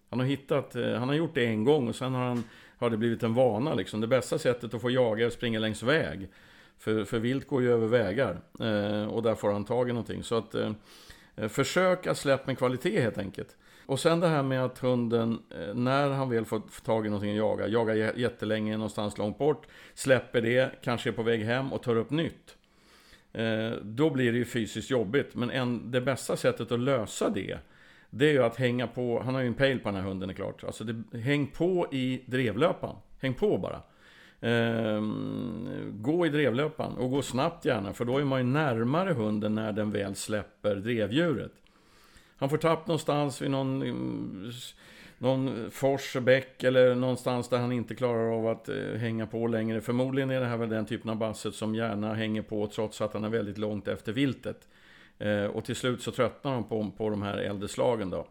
Han 0.10 0.20
har 0.20 0.26
hittat, 0.26 0.76
eh, 0.76 0.93
han 0.93 1.08
har 1.08 1.15
gjort 1.15 1.36
det 1.36 1.46
en 1.46 1.63
gång 1.63 1.88
och 1.88 1.96
sen 1.96 2.13
har, 2.13 2.26
han, 2.26 2.43
har 2.78 2.89
det 2.89 2.98
blivit 2.98 3.24
en 3.24 3.34
vana 3.34 3.74
liksom. 3.74 4.02
Det 4.02 4.08
bästa 4.08 4.39
sättet 4.39 4.74
att 4.74 4.82
få 4.82 4.91
jaga 4.91 5.24
är 5.24 5.28
att 5.28 5.34
springa 5.34 5.60
längs 5.60 5.84
väg. 5.84 6.30
För, 6.78 7.06
för 7.06 7.20
vilt 7.20 7.48
går 7.48 7.62
ju 7.62 7.72
över 7.72 7.88
vägar 7.88 8.41
eh, 8.60 9.06
och 9.06 9.24
där 9.24 9.36
får 9.36 9.52
han 9.52 9.65
tag 9.65 9.89
i 9.89 9.93
någonting. 9.93 10.24
Så 10.24 10.38
att 10.38 10.56
eh, 10.56 10.72
eh 11.36 11.48
försök 11.48 12.08
att 12.08 12.17
släppa 12.17 12.43
med 12.46 12.58
kvalitet 12.58 13.02
helt 13.02 13.17
enkelt. 13.17 13.58
Och 13.88 14.00
sen 14.00 14.20
det 14.20 14.28
här 14.28 14.43
med 14.43 14.65
att 14.65 14.80
hunden, 14.80 15.39
eh, 15.50 15.74
när 15.74 16.10
han 16.10 16.30
väl 16.30 16.46
får 16.46 16.84
tag 16.86 17.06
i 17.06 17.10
någonting 17.10 17.32
att 17.32 17.38
jaga, 17.38 17.67
jagar 17.67 17.96
jättelänge 18.17 18.78
någonstans 18.78 19.17
långt 19.17 19.38
bort, 19.38 19.67
släpper 19.93 20.41
det, 20.41 20.72
kanske 20.84 21.10
är 21.10 21.13
på 21.13 21.24
väg 21.24 21.43
hem 21.43 21.74
och 21.74 21.84
tar 21.84 21.96
upp 21.96 22.10
nytt. 22.10 22.58
Eh, 23.34 23.72
då 23.82 24.10
blir 24.10 24.32
det 24.32 24.38
ju 24.38 24.46
fysiskt 24.46 24.89
jobbigt, 24.89 25.36
men 25.36 25.52
en, 25.52 25.91
det 25.91 26.02
bästa 26.02 26.38
sättet 26.38 26.72
att 26.72 26.80
lösa 26.80 27.30
det, 27.30 27.58
det 28.10 28.26
är 28.26 28.32
ju 28.32 28.43
att 28.43 28.56
hänga 28.56 28.88
på, 28.88 29.22
han 29.26 29.36
har 29.36 29.41
ju 29.41 29.48
en 29.48 29.54
pejl 29.54 29.80
på 29.80 29.89
den 29.89 29.96
här 29.96 30.08
hunden 30.08 30.30
är 30.30 30.34
klart. 30.34 30.63
Alltså 30.63 30.84
det, 30.84 31.20
häng 31.20 31.48
på 31.48 31.88
i 31.91 32.24
drevlöpan. 32.26 32.96
Häng 33.22 33.34
på 33.34 33.58
bara. 33.58 33.82
Ehm, 34.41 35.93
gå 36.02 36.26
i 36.26 36.30
drevlöpan 36.30 36.98
och 36.98 37.12
gå 37.12 37.22
snabbt 37.22 37.65
gärna 37.65 37.93
för 37.93 38.06
då 38.06 38.17
är 38.17 38.24
man 38.24 38.39
ju 38.39 38.46
närmare 38.46 39.13
hunden 39.13 39.56
när 39.56 39.72
den 39.72 39.91
väl 39.91 40.15
släpper 40.15 40.76
drevdjuret. 40.76 41.52
Han 42.38 42.50
får 42.50 42.58
tapp 42.58 42.88
någonstans 42.88 43.41
vid 43.41 43.52
någon, 43.52 43.82
mm, 43.82 44.52
någon 45.17 45.72
fors, 45.72 46.15
bäck 46.22 46.63
eller 46.63 46.96
någonstans 46.96 47.50
där 47.50 47.58
han 47.58 47.72
inte 47.72 47.96
klarar 47.96 48.38
av 48.38 48.48
att 48.48 48.70
eh, 48.70 48.76
hänga 48.76 49.28
på 49.28 49.48
längre. 49.48 49.82
Förmodligen 49.82 50.30
är 50.30 50.39
det 50.39 50.46
här 50.46 50.58
väl 50.58 50.70
den 50.70 50.86
typen 50.86 51.10
av 51.10 51.15
basset 51.17 51.56
som 51.56 51.76
gärna 51.76 52.13
hänger 52.13 52.41
på 52.41 52.67
trots 52.67 53.02
att 53.02 53.13
han 53.13 53.24
är 53.24 53.30
väldigt 53.30 53.58
långt 53.58 53.88
efter 53.88 54.12
viltet. 54.12 54.67
Eh, 55.19 55.45
och 55.45 55.65
till 55.65 55.75
slut 55.75 56.01
så 56.01 56.12
tröttnar 56.12 56.53
de 56.53 56.63
på, 56.63 56.91
på 56.97 57.10
de 57.10 57.21
här 57.21 57.38
äldre 57.38 57.67
slagen 57.67 58.10
då. 58.10 58.27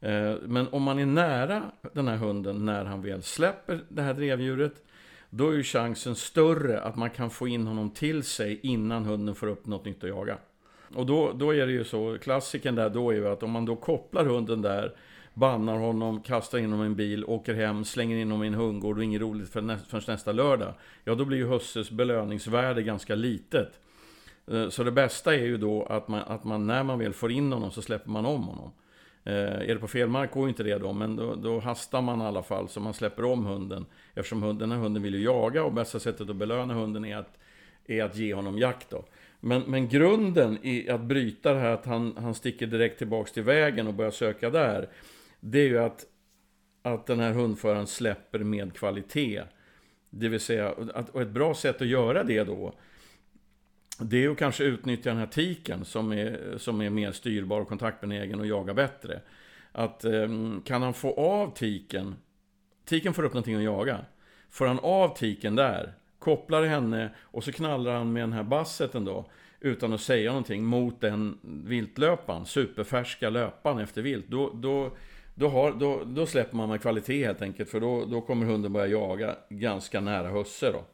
Eh, 0.00 0.34
men 0.42 0.68
om 0.68 0.82
man 0.82 0.98
är 0.98 1.06
nära 1.06 1.62
den 1.92 2.08
här 2.08 2.16
hunden 2.16 2.64
när 2.64 2.84
han 2.84 3.02
väl 3.02 3.22
släpper 3.22 3.80
det 3.88 4.02
här 4.02 4.14
drevdjuret, 4.14 4.84
då 5.30 5.48
är 5.48 5.52
ju 5.52 5.62
chansen 5.62 6.14
större 6.14 6.80
att 6.80 6.96
man 6.96 7.10
kan 7.10 7.30
få 7.30 7.48
in 7.48 7.66
honom 7.66 7.90
till 7.90 8.22
sig 8.22 8.60
innan 8.62 9.04
hunden 9.04 9.34
får 9.34 9.46
upp 9.46 9.66
något 9.66 9.84
nytt 9.84 10.04
att 10.04 10.10
jaga. 10.10 10.38
Och 10.94 11.06
då, 11.06 11.32
då 11.32 11.54
är 11.54 11.66
det 11.66 11.72
ju 11.72 11.84
så, 11.84 12.18
klassiken 12.18 12.74
där 12.74 12.90
då 12.90 13.10
är 13.10 13.14
ju 13.14 13.28
att 13.28 13.42
om 13.42 13.50
man 13.50 13.64
då 13.64 13.76
kopplar 13.76 14.24
hunden 14.24 14.62
där, 14.62 14.94
bannar 15.34 15.78
honom, 15.78 16.22
kastar 16.22 16.58
in 16.58 16.70
honom 16.70 16.84
i 16.84 16.86
en 16.86 16.96
bil, 16.96 17.24
åker 17.24 17.54
hem, 17.54 17.84
slänger 17.84 18.16
in 18.16 18.30
honom 18.30 18.44
i 18.44 18.46
en 18.46 18.54
hundgård 18.54 18.98
och 18.98 19.04
inget 19.04 19.20
roligt 19.20 19.50
förrän 19.50 19.78
nästa 20.06 20.32
lördag. 20.32 20.74
Ja, 21.04 21.14
då 21.14 21.24
blir 21.24 21.38
ju 21.38 21.48
husses 21.48 21.90
belöningsvärde 21.90 22.82
ganska 22.82 23.14
litet. 23.14 23.80
Eh, 24.46 24.68
så 24.68 24.84
det 24.84 24.92
bästa 24.92 25.34
är 25.34 25.44
ju 25.44 25.56
då 25.56 25.82
att 25.82 26.08
man, 26.08 26.20
att 26.26 26.44
man 26.44 26.66
när 26.66 26.82
man 26.82 26.98
väl 26.98 27.12
får 27.12 27.32
in 27.32 27.52
honom 27.52 27.70
så 27.70 27.82
släpper 27.82 28.10
man 28.10 28.26
om 28.26 28.42
honom. 28.42 28.72
Eh, 29.24 29.34
är 29.34 29.66
det 29.66 29.78
på 29.78 29.88
fel 29.88 30.08
mark 30.08 30.30
går 30.30 30.48
inte 30.48 30.62
det 30.62 30.78
då, 30.78 30.92
men 30.92 31.16
då, 31.16 31.34
då, 31.34 31.60
hastar 31.60 32.02
man 32.02 32.20
i 32.20 32.24
alla 32.24 32.42
fall 32.42 32.68
så 32.68 32.80
man 32.80 32.94
släpper 32.94 33.24
om 33.24 33.46
hunden. 33.46 33.86
Eftersom 34.14 34.42
hunden, 34.42 34.68
den 34.68 34.78
här 34.78 34.84
hunden 34.84 35.02
vill 35.02 35.14
ju 35.14 35.22
jaga 35.22 35.64
och 35.64 35.72
bästa 35.72 36.00
sättet 36.00 36.30
att 36.30 36.36
belöna 36.36 36.74
hunden 36.74 37.04
är 37.04 37.16
att, 37.16 37.38
är 37.86 38.04
att 38.04 38.16
ge 38.16 38.34
honom 38.34 38.58
jakt 38.58 38.90
då. 38.90 39.04
Men, 39.40 39.62
men 39.66 39.88
grunden 39.88 40.58
i 40.62 40.90
att 40.90 41.00
bryta 41.00 41.52
det 41.52 41.60
här 41.60 41.70
att 41.70 41.86
han, 41.86 42.16
han 42.16 42.34
sticker 42.34 42.66
direkt 42.66 42.98
tillbaks 42.98 43.32
till 43.32 43.42
vägen 43.42 43.86
och 43.86 43.94
börjar 43.94 44.10
söka 44.10 44.50
där. 44.50 44.88
Det 45.40 45.58
är 45.58 45.68
ju 45.68 45.78
att, 45.78 46.04
att 46.82 47.06
den 47.06 47.20
här 47.20 47.32
hundföraren 47.32 47.86
släpper 47.86 48.38
med 48.38 48.74
kvalitet. 48.74 49.42
Det 50.10 50.28
vill 50.28 50.40
säga, 50.40 50.74
att, 50.94 51.08
och 51.08 51.22
ett 51.22 51.28
bra 51.28 51.54
sätt 51.54 51.82
att 51.82 51.88
göra 51.88 52.24
det 52.24 52.44
då 52.44 52.74
det 54.00 54.24
är 54.24 54.28
att 54.28 54.38
kanske 54.38 54.64
utnyttja 54.64 55.10
den 55.10 55.18
här 55.18 55.26
tiken 55.26 55.84
som 55.84 56.12
är, 56.12 56.58
som 56.58 56.80
är 56.80 56.90
mer 56.90 57.12
styrbar 57.12 57.60
och 57.60 57.68
kontaktbenägen 57.68 58.40
och 58.40 58.46
jaga 58.46 58.74
bättre. 58.74 59.20
Att 59.72 60.04
ehm, 60.04 60.62
kan 60.64 60.82
han 60.82 60.94
få 60.94 61.14
av 61.14 61.54
tiken, 61.54 62.14
tiken 62.84 63.14
får 63.14 63.22
upp 63.22 63.32
någonting 63.32 63.56
att 63.56 63.62
jaga. 63.62 63.98
Får 64.50 64.66
han 64.66 64.78
av 64.78 65.16
tiken 65.16 65.56
där, 65.56 65.92
kopplar 66.18 66.62
henne 66.62 67.10
och 67.18 67.44
så 67.44 67.52
knallar 67.52 67.92
han 67.92 68.12
med 68.12 68.22
den 68.22 68.32
här 68.32 68.42
basseten 68.42 69.04
då 69.04 69.26
utan 69.60 69.92
att 69.92 70.00
säga 70.00 70.30
någonting 70.30 70.64
mot 70.64 71.00
den 71.00 71.38
viltlöpan, 71.42 72.46
superfärska 72.46 73.30
löpan 73.30 73.78
efter 73.78 74.02
vilt. 74.02 74.26
Då, 74.28 74.50
då, 74.54 74.90
då, 75.34 75.48
har, 75.48 75.72
då, 75.72 76.02
då 76.04 76.26
släpper 76.26 76.56
man 76.56 76.68
med 76.68 76.80
kvalitet 76.80 77.24
helt 77.24 77.42
enkelt. 77.42 77.70
För 77.70 77.80
då, 77.80 78.04
då 78.04 78.20
kommer 78.20 78.46
hunden 78.46 78.72
börja 78.72 78.86
jaga 78.86 79.36
ganska 79.48 80.00
nära 80.00 80.28
husse 80.28 80.72
då. 80.72 80.84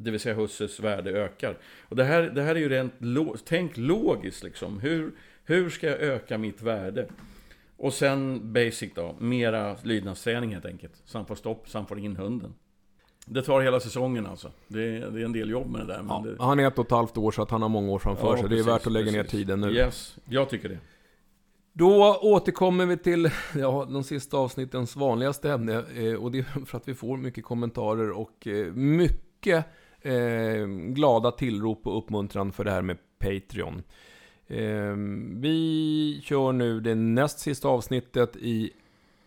Det 0.00 0.10
vill 0.10 0.20
säga 0.20 0.34
husses 0.34 0.80
värde 0.80 1.10
ökar. 1.10 1.58
Och 1.88 1.96
det 1.96 2.04
här, 2.04 2.22
det 2.22 2.42
här 2.42 2.54
är 2.54 2.60
ju 2.60 2.68
rent, 2.68 2.94
lo, 2.98 3.36
tänk 3.44 3.76
logiskt 3.76 4.42
liksom. 4.42 4.80
Hur, 4.80 5.12
hur 5.44 5.70
ska 5.70 5.86
jag 5.86 6.00
öka 6.00 6.38
mitt 6.38 6.62
värde? 6.62 7.08
Och 7.76 7.92
sen 7.92 8.52
basic 8.52 8.94
då, 8.94 9.14
mera 9.18 9.76
lydnadsträning 9.82 10.52
helt 10.52 10.66
enkelt. 10.66 10.92
Så 11.04 11.18
han 11.18 11.26
får 11.26 11.34
stopp, 11.34 11.68
så 11.68 11.78
han 11.78 11.86
får 11.86 11.98
in 11.98 12.16
hunden. 12.16 12.54
Det 13.26 13.42
tar 13.42 13.60
hela 13.60 13.80
säsongen 13.80 14.26
alltså. 14.26 14.52
Det 14.68 14.96
är, 14.96 15.10
det 15.10 15.20
är 15.20 15.24
en 15.24 15.32
del 15.32 15.50
jobb 15.50 15.70
med 15.70 15.80
det 15.80 15.86
där. 15.86 16.04
Ja, 16.08 16.24
det, 16.26 16.44
han 16.44 16.60
är 16.60 16.66
ett 16.66 16.78
och 16.78 16.84
ett 16.84 16.90
halvt 16.90 17.16
år 17.16 17.30
så 17.30 17.42
att 17.42 17.50
han 17.50 17.62
har 17.62 17.68
många 17.68 17.92
år 17.92 17.98
framför 17.98 18.26
Ja, 18.26 18.36
sig. 18.36 18.42
Det 18.42 18.46
är 18.46 18.48
precis, 18.48 18.66
värt 18.66 18.86
att 18.86 18.92
lägga 18.92 19.12
ner 19.12 19.22
precis. 19.22 19.30
tiden 19.30 19.60
nu. 19.60 19.70
Yes, 19.70 20.16
jag 20.28 20.48
tycker 20.48 20.68
det. 20.68 20.78
Då 21.72 22.18
återkommer 22.22 22.86
vi 22.86 22.96
till 22.96 23.30
ja, 23.54 23.86
de 23.90 24.04
sista 24.04 24.36
avsnittens 24.36 24.96
vanligaste 24.96 25.52
ämne. 25.52 25.84
Eh, 25.96 26.14
och 26.14 26.32
det 26.32 26.38
är 26.38 26.64
för 26.66 26.76
att 26.76 26.88
vi 26.88 26.94
får 26.94 27.16
mycket 27.16 27.44
kommentarer 27.44 28.10
och 28.10 28.46
eh, 28.46 28.72
mycket 28.72 29.64
eh, 30.08 30.66
glada 30.66 31.30
tillrop 31.30 31.86
och 31.86 31.98
uppmuntran 31.98 32.52
för 32.52 32.64
det 32.64 32.70
här 32.70 32.82
med 32.82 32.96
Patreon. 33.18 33.82
Eh, 34.46 34.94
vi 35.40 36.20
kör 36.24 36.52
nu 36.52 36.80
det 36.80 36.94
näst 36.94 37.38
sista 37.38 37.68
avsnittet 37.68 38.36
i 38.36 38.70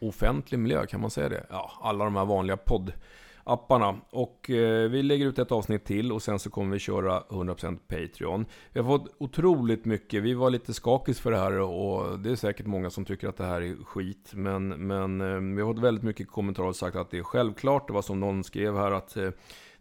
offentlig 0.02 0.60
miljö, 0.60 0.86
kan 0.86 1.02
man 1.02 1.10
säga 1.10 1.30
det? 1.30 1.46
Ja, 1.50 1.72
alla 1.82 2.04
de 2.06 2.16
här 2.16 2.26
vanliga 2.26 2.58
poddapparna. 2.58 3.96
Och 4.10 4.50
eh, 4.50 4.90
vi 4.90 5.04
lägger 5.04 5.26
ut 5.26 5.40
ett 5.40 5.52
avsnitt 5.52 5.86
till 5.86 6.12
och 6.12 6.22
sen 6.22 6.40
så 6.40 6.50
kommer 6.50 6.74
vi 6.74 6.80
köra 6.80 7.24
100% 7.30 7.78
Patreon. 7.88 8.46
Vi 8.74 8.80
har 8.80 8.88
fått 8.88 9.16
otroligt 9.18 9.86
mycket, 9.86 10.24
vi 10.24 10.34
var 10.34 10.50
lite 10.50 10.74
skakis 10.74 11.20
för 11.20 11.32
det 11.32 11.38
här 11.38 11.60
och 11.60 12.20
det 12.20 12.32
är 12.32 12.36
säkert 12.36 12.66
många 12.66 12.90
som 12.90 13.06
tycker 13.06 13.28
att 13.28 13.38
det 13.38 13.46
här 13.46 13.62
är 13.62 13.84
skit. 13.84 14.32
Men, 14.34 14.68
men 14.88 15.22
eh, 15.22 15.56
vi 15.56 15.62
har 15.62 15.74
fått 15.74 15.84
väldigt 15.84 16.04
mycket 16.04 16.28
kommentarer 16.28 16.68
och 16.68 16.76
sagt 16.76 16.96
att 16.96 17.12
det 17.12 17.18
är 17.18 17.24
självklart. 17.24 17.88
Det 17.88 17.94
var 17.94 18.02
som 18.02 18.20
någon 18.20 18.44
skrev 18.44 18.78
här 18.78 18.92
att 18.92 19.18
eh, 19.18 19.30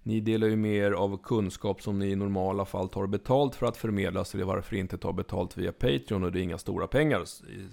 ni 0.03 0.21
delar 0.21 0.47
ju 0.49 0.57
med 0.57 0.75
er 0.75 0.93
av 0.93 1.19
kunskap 1.23 1.83
som 1.83 1.99
ni 1.99 2.07
i 2.07 2.17
normala 2.17 2.65
fall 2.65 2.89
tar 2.89 3.07
betalt 3.07 3.55
för 3.55 3.67
att 3.67 3.77
förmedla, 3.77 4.25
så 4.25 4.37
det 4.37 4.43
är 4.43 4.47
varför 4.47 4.77
inte 4.77 4.99
ta 4.99 5.13
betalt 5.13 5.59
via 5.59 5.73
Patreon 5.73 6.25
och 6.25 6.33
det 6.33 6.41
är 6.41 6.43
inga 6.43 6.59
stora 6.59 6.87
pengar, 6.87 7.23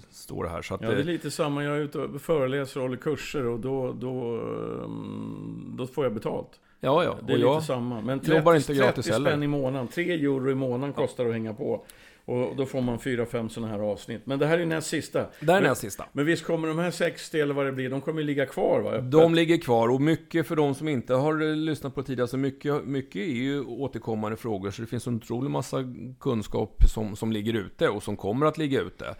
står 0.10 0.44
det 0.44 0.50
här. 0.50 0.62
Så 0.62 0.76
att, 0.76 0.82
Ja, 0.82 0.88
det 0.90 0.96
är 0.96 1.00
eh, 1.00 1.06
lite 1.06 1.32
samma. 1.32 1.64
Jag 1.64 1.78
är 1.78 1.82
ute 1.82 2.00
och 2.00 2.22
föreläser 2.22 2.80
och 2.80 2.84
håller 2.84 2.98
kurser 2.98 3.46
och 3.46 3.60
då, 3.60 3.94
då, 3.94 4.40
mm, 4.86 5.74
då 5.78 5.88
får 5.88 6.06
jag 6.06 6.14
betalt. 6.14 6.60
ja, 6.80 7.04
ja. 7.04 7.16
Det 7.22 7.32
är 7.32 7.36
och 7.36 7.38
lite 7.38 7.50
jag, 7.50 7.64
samma. 7.64 8.02
Men 8.02 8.20
jobbar 8.24 8.54
30, 8.54 8.72
inte 8.72 8.84
gratis 8.84 9.06
30 9.06 9.14
heller. 9.14 9.30
spänn 9.30 9.44
i 9.44 9.48
månaden. 9.48 9.88
3 9.88 10.12
euro 10.14 10.52
i 10.52 10.56
månaden 10.56 10.94
kostar 10.94 11.24
det 11.24 11.30
att 11.30 11.36
hänga 11.36 11.54
på. 11.54 11.86
Och 12.28 12.56
då 12.56 12.66
får 12.66 12.82
man 12.82 12.98
4-5 12.98 13.50
sådana 13.50 13.72
här 13.72 13.80
avsnitt. 13.80 14.22
Men 14.26 14.40
det 14.40 14.46
här 14.46 14.60
är 14.60 14.66
näst 14.66 14.88
sista. 14.88 15.20
där 15.40 15.56
är 15.56 15.62
men, 15.62 15.70
näst 15.70 15.82
sista. 15.82 16.06
men 16.12 16.26
visst 16.26 16.46
kommer 16.46 16.68
de 16.68 16.80
här 16.80 16.92
60 16.92 17.40
eller 17.40 17.54
vad 17.54 17.66
det 17.66 17.72
blir, 17.72 17.90
de 17.90 18.02
kommer 18.02 18.24
ligga 18.24 18.46
kvar 18.46 18.82
va? 18.82 18.92
Öppet. 18.92 19.12
De 19.12 19.36
ligger 19.36 19.58
kvar 19.58 19.88
och 19.88 20.02
mycket 20.02 20.48
för 20.48 20.56
de 20.56 20.76
som 20.76 20.88
inte 20.88 21.14
har 21.14 21.42
eh, 21.42 21.56
lyssnat 21.56 21.96
på 21.96 22.04
tidigare, 22.04 22.28
så 22.28 22.38
mycket, 22.38 22.86
mycket 22.86 23.22
är 23.22 23.34
ju 23.34 23.64
återkommande 23.64 24.38
frågor. 24.38 24.72
Så 24.72 24.82
det 24.82 24.88
finns 24.88 25.08
en 25.08 25.16
otrolig 25.16 25.52
massa 25.52 25.78
kunskap 26.20 26.84
som, 26.88 27.16
som 27.16 27.32
ligger 27.32 27.54
ute 27.54 27.90
och 27.90 28.04
som 28.04 28.18
kommer 28.18 28.46
att 28.46 28.58
ligga 28.58 28.82
ute. 28.82 29.16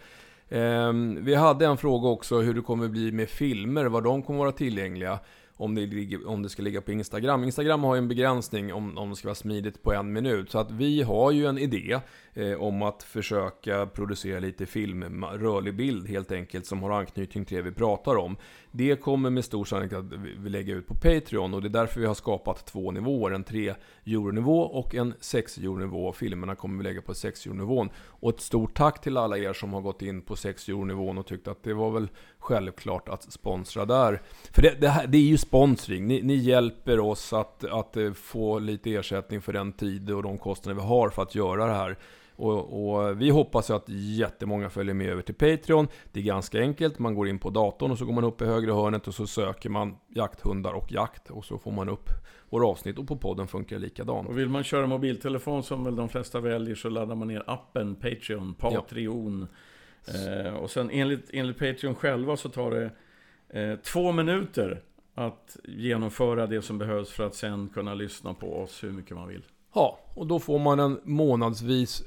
Ehm, 0.48 1.24
vi 1.24 1.34
hade 1.34 1.66
en 1.66 1.76
fråga 1.76 2.08
också 2.08 2.40
hur 2.40 2.54
det 2.54 2.60
kommer 2.60 2.88
bli 2.88 3.12
med 3.12 3.28
filmer, 3.28 3.84
var 3.84 4.02
de 4.02 4.22
kommer 4.22 4.38
vara 4.38 4.52
tillgängliga. 4.52 5.18
Om 5.60 5.74
det, 5.74 5.86
ligger, 5.86 6.28
om 6.28 6.42
det 6.42 6.48
ska 6.48 6.62
ligga 6.62 6.80
på 6.80 6.92
Instagram. 6.92 7.44
Instagram 7.44 7.84
har 7.84 7.94
ju 7.94 7.98
en 7.98 8.08
begränsning 8.08 8.72
om, 8.72 8.98
om 8.98 9.10
det 9.10 9.16
ska 9.16 9.28
vara 9.28 9.34
smidigt 9.34 9.82
på 9.82 9.92
en 9.92 10.12
minut. 10.12 10.50
Så 10.50 10.58
att 10.58 10.70
vi 10.70 11.02
har 11.02 11.30
ju 11.30 11.46
en 11.46 11.58
idé 11.58 12.00
Eh, 12.38 12.60
om 12.62 12.82
att 12.82 13.02
försöka 13.02 13.86
producera 13.86 14.40
lite 14.40 14.66
film, 14.66 15.24
rörlig 15.24 15.76
bild 15.76 16.08
helt 16.08 16.32
enkelt, 16.32 16.66
som 16.66 16.82
har 16.82 16.90
anknytning 16.90 17.44
till 17.44 17.56
det 17.56 17.62
vi 17.62 17.72
pratar 17.72 18.16
om. 18.16 18.36
Det 18.70 18.96
kommer 18.96 19.30
med 19.30 19.44
stor 19.44 19.64
sannolikhet 19.64 19.98
att 19.98 20.12
vi- 20.12 20.48
lägga 20.50 20.74
ut 20.74 20.86
på 20.86 20.94
Patreon 20.94 21.54
och 21.54 21.62
det 21.62 21.68
är 21.68 21.70
därför 21.70 22.00
vi 22.00 22.06
har 22.06 22.14
skapat 22.14 22.66
två 22.66 22.90
nivåer. 22.90 23.30
En 23.30 23.44
3 23.44 23.74
euro-nivå 24.06 24.60
och 24.60 24.94
en 24.94 25.14
6 25.20 25.58
euro-nivå. 25.58 26.12
Filmerna 26.12 26.54
kommer 26.54 26.78
vi 26.78 26.84
lägga 26.84 27.02
på 27.02 27.14
6 27.14 27.46
euro-nivån. 27.46 27.88
Och 27.96 28.30
ett 28.30 28.40
stort 28.40 28.74
tack 28.76 29.00
till 29.00 29.16
alla 29.16 29.38
er 29.38 29.52
som 29.52 29.72
har 29.72 29.80
gått 29.80 30.02
in 30.02 30.22
på 30.22 30.36
6 30.36 30.68
euro-nivån 30.68 31.18
och 31.18 31.26
tyckt 31.26 31.48
att 31.48 31.62
det 31.62 31.74
var 31.74 31.90
väl 31.90 32.08
självklart 32.38 33.08
att 33.08 33.32
sponsra 33.32 33.84
där. 33.84 34.22
För 34.52 34.62
det, 34.62 34.80
det, 34.80 34.88
här, 34.88 35.06
det 35.06 35.18
är 35.18 35.22
ju 35.22 35.38
sponsring. 35.38 36.06
Ni, 36.06 36.22
ni 36.22 36.34
hjälper 36.34 37.00
oss 37.00 37.32
att, 37.32 37.64
att 37.64 37.96
eh, 37.96 38.12
få 38.12 38.58
lite 38.58 38.94
ersättning 38.94 39.40
för 39.40 39.52
den 39.52 39.72
tid 39.72 40.10
och 40.10 40.22
de 40.22 40.38
kostnader 40.38 40.80
vi 40.80 40.86
har 40.86 41.10
för 41.10 41.22
att 41.22 41.34
göra 41.34 41.66
det 41.66 41.72
här. 41.72 41.98
Och, 42.38 42.90
och 42.90 43.20
vi 43.20 43.30
hoppas 43.30 43.70
att 43.70 43.88
jättemånga 43.88 44.70
följer 44.70 44.94
med 44.94 45.08
över 45.08 45.22
till 45.22 45.34
Patreon. 45.34 45.88
Det 46.12 46.20
är 46.20 46.24
ganska 46.24 46.60
enkelt. 46.60 46.98
Man 46.98 47.14
går 47.14 47.28
in 47.28 47.38
på 47.38 47.50
datorn 47.50 47.90
och 47.90 47.98
så 47.98 48.04
går 48.04 48.12
man 48.12 48.24
upp 48.24 48.42
i 48.42 48.44
högra 48.44 48.74
hörnet 48.74 49.08
och 49.08 49.14
så 49.14 49.26
söker 49.26 49.70
man 49.70 49.96
jakthundar 50.08 50.72
och 50.72 50.92
jakt. 50.92 51.30
Och 51.30 51.44
så 51.44 51.58
får 51.58 51.72
man 51.72 51.88
upp 51.88 52.10
våra 52.50 52.66
avsnitt 52.66 52.98
och 52.98 53.08
på 53.08 53.16
podden 53.16 53.48
funkar 53.48 53.76
det 53.76 53.82
likadant. 53.82 54.28
Och 54.28 54.38
vill 54.38 54.48
man 54.48 54.64
köra 54.64 54.86
mobiltelefon 54.86 55.62
som 55.62 55.84
väl 55.84 55.96
de 55.96 56.08
flesta 56.08 56.40
väljer 56.40 56.74
så 56.74 56.88
laddar 56.88 57.14
man 57.14 57.28
ner 57.28 57.42
appen 57.46 57.94
Patreon, 57.94 58.54
Patreon. 58.54 59.46
Eh, 60.06 60.54
och 60.54 60.70
sen 60.70 60.90
enligt, 60.90 61.30
enligt 61.32 61.58
Patreon 61.58 61.94
själva 61.94 62.36
så 62.36 62.48
tar 62.48 62.70
det 62.70 62.90
eh, 63.60 63.76
två 63.76 64.12
minuter 64.12 64.82
att 65.14 65.56
genomföra 65.64 66.46
det 66.46 66.62
som 66.62 66.78
behövs 66.78 67.10
för 67.10 67.26
att 67.26 67.34
sen 67.34 67.68
kunna 67.68 67.94
lyssna 67.94 68.34
på 68.34 68.56
oss 68.56 68.84
hur 68.84 68.92
mycket 68.92 69.16
man 69.16 69.28
vill. 69.28 69.42
Ja, 69.74 69.98
och 70.14 70.26
då 70.26 70.38
får 70.38 70.58
man 70.58 70.80
en 70.80 71.00
månadsvis 71.04 72.04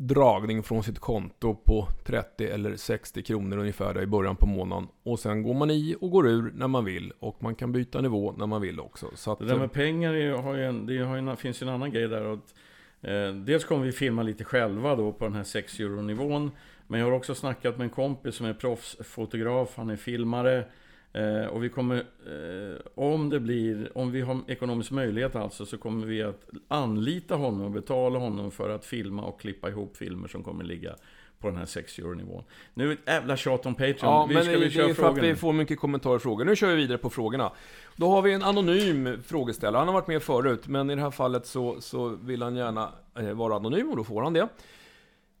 dragning 0.00 0.62
från 0.62 0.82
sitt 0.82 0.98
konto 0.98 1.54
på 1.54 1.88
30 2.04 2.46
eller 2.46 2.76
60 2.76 3.22
kronor 3.22 3.58
ungefär 3.58 4.02
i 4.02 4.06
början 4.06 4.36
på 4.36 4.46
månaden. 4.46 4.88
Och 5.02 5.18
sen 5.18 5.42
går 5.42 5.54
man 5.54 5.70
i 5.70 5.96
och 6.00 6.10
går 6.10 6.28
ur 6.28 6.52
när 6.54 6.68
man 6.68 6.84
vill. 6.84 7.12
Och 7.18 7.42
man 7.42 7.54
kan 7.54 7.72
byta 7.72 8.00
nivå 8.00 8.34
när 8.38 8.46
man 8.46 8.60
vill 8.60 8.80
också. 8.80 9.06
Så 9.14 9.32
att, 9.32 9.38
Det 9.38 9.44
där 9.44 9.56
med 9.56 9.72
pengar 9.72 10.14
är, 10.14 10.32
har 10.32 10.54
ju 10.54 10.64
en, 10.64 10.86
det 10.86 10.98
har 10.98 11.16
en, 11.16 11.36
finns 11.36 11.62
ju 11.62 11.68
en 11.68 11.74
annan 11.74 11.90
grej 11.90 12.08
där. 12.08 12.32
Att, 12.32 12.54
eh, 13.00 13.34
dels 13.34 13.64
kommer 13.64 13.84
vi 13.84 13.92
filma 13.92 14.22
lite 14.22 14.44
själva 14.44 14.96
då 14.96 15.12
på 15.12 15.24
den 15.24 15.34
här 15.34 15.44
6 15.44 15.80
euro 15.80 16.02
nivån. 16.02 16.50
Men 16.86 17.00
jag 17.00 17.06
har 17.06 17.12
också 17.12 17.34
snackat 17.34 17.78
med 17.78 17.84
en 17.84 17.90
kompis 17.90 18.34
som 18.34 18.46
är 18.46 18.54
proffsfotograf, 18.54 19.72
han 19.76 19.90
är 19.90 19.96
filmare. 19.96 20.64
Eh, 21.12 21.46
och 21.46 21.64
vi 21.64 21.68
kommer, 21.68 21.96
eh, 21.96 22.76
om 22.94 23.30
det 23.30 23.40
blir, 23.40 23.98
om 23.98 24.10
vi 24.10 24.20
har 24.20 24.38
ekonomisk 24.46 24.90
möjlighet 24.90 25.36
alltså, 25.36 25.66
så 25.66 25.78
kommer 25.78 26.06
vi 26.06 26.22
att 26.22 26.50
anlita 26.68 27.34
honom 27.34 27.62
och 27.62 27.70
betala 27.70 28.18
honom 28.18 28.50
för 28.50 28.70
att 28.70 28.84
filma 28.84 29.22
och 29.22 29.40
klippa 29.40 29.68
ihop 29.68 29.96
filmer 29.96 30.28
som 30.28 30.42
kommer 30.42 30.64
ligga 30.64 30.96
på 31.38 31.48
den 31.48 31.56
här 31.56 31.66
6 31.66 31.98
euro 31.98 32.14
nivån. 32.14 32.44
Nu 32.74 32.84
är 32.84 32.88
det 32.88 32.94
ett 32.94 33.00
jävla 33.06 33.36
tjat 33.36 33.66
om 33.66 33.74
Patreon. 33.74 33.96
Ja, 34.00 34.26
vi 34.28 34.34
men 34.34 34.42
ska 34.44 34.52
det, 34.52 34.58
vi 34.58 34.64
det 34.64 34.70
köra 34.70 34.88
är 34.88 34.94
för 34.94 35.02
att 35.02 35.14
frågan? 35.14 35.30
vi 35.30 35.36
får 35.36 35.52
mycket 35.52 35.78
kommentarer 35.78 36.14
och 36.14 36.22
frågor. 36.22 36.44
Nu 36.44 36.56
kör 36.56 36.68
vi 36.68 36.74
vidare 36.74 36.98
på 36.98 37.10
frågorna. 37.10 37.52
Då 37.96 38.08
har 38.08 38.22
vi 38.22 38.32
en 38.32 38.42
anonym 38.42 39.22
frågeställare. 39.22 39.78
Han 39.78 39.88
har 39.88 39.94
varit 39.94 40.06
med 40.06 40.22
förut, 40.22 40.68
men 40.68 40.90
i 40.90 40.94
det 40.94 41.00
här 41.00 41.10
fallet 41.10 41.46
så, 41.46 41.80
så 41.80 42.08
vill 42.08 42.42
han 42.42 42.56
gärna 42.56 42.92
eh, 43.18 43.32
vara 43.32 43.56
anonym 43.56 43.90
och 43.90 43.96
då 43.96 44.04
får 44.04 44.22
han 44.22 44.32
det. 44.32 44.48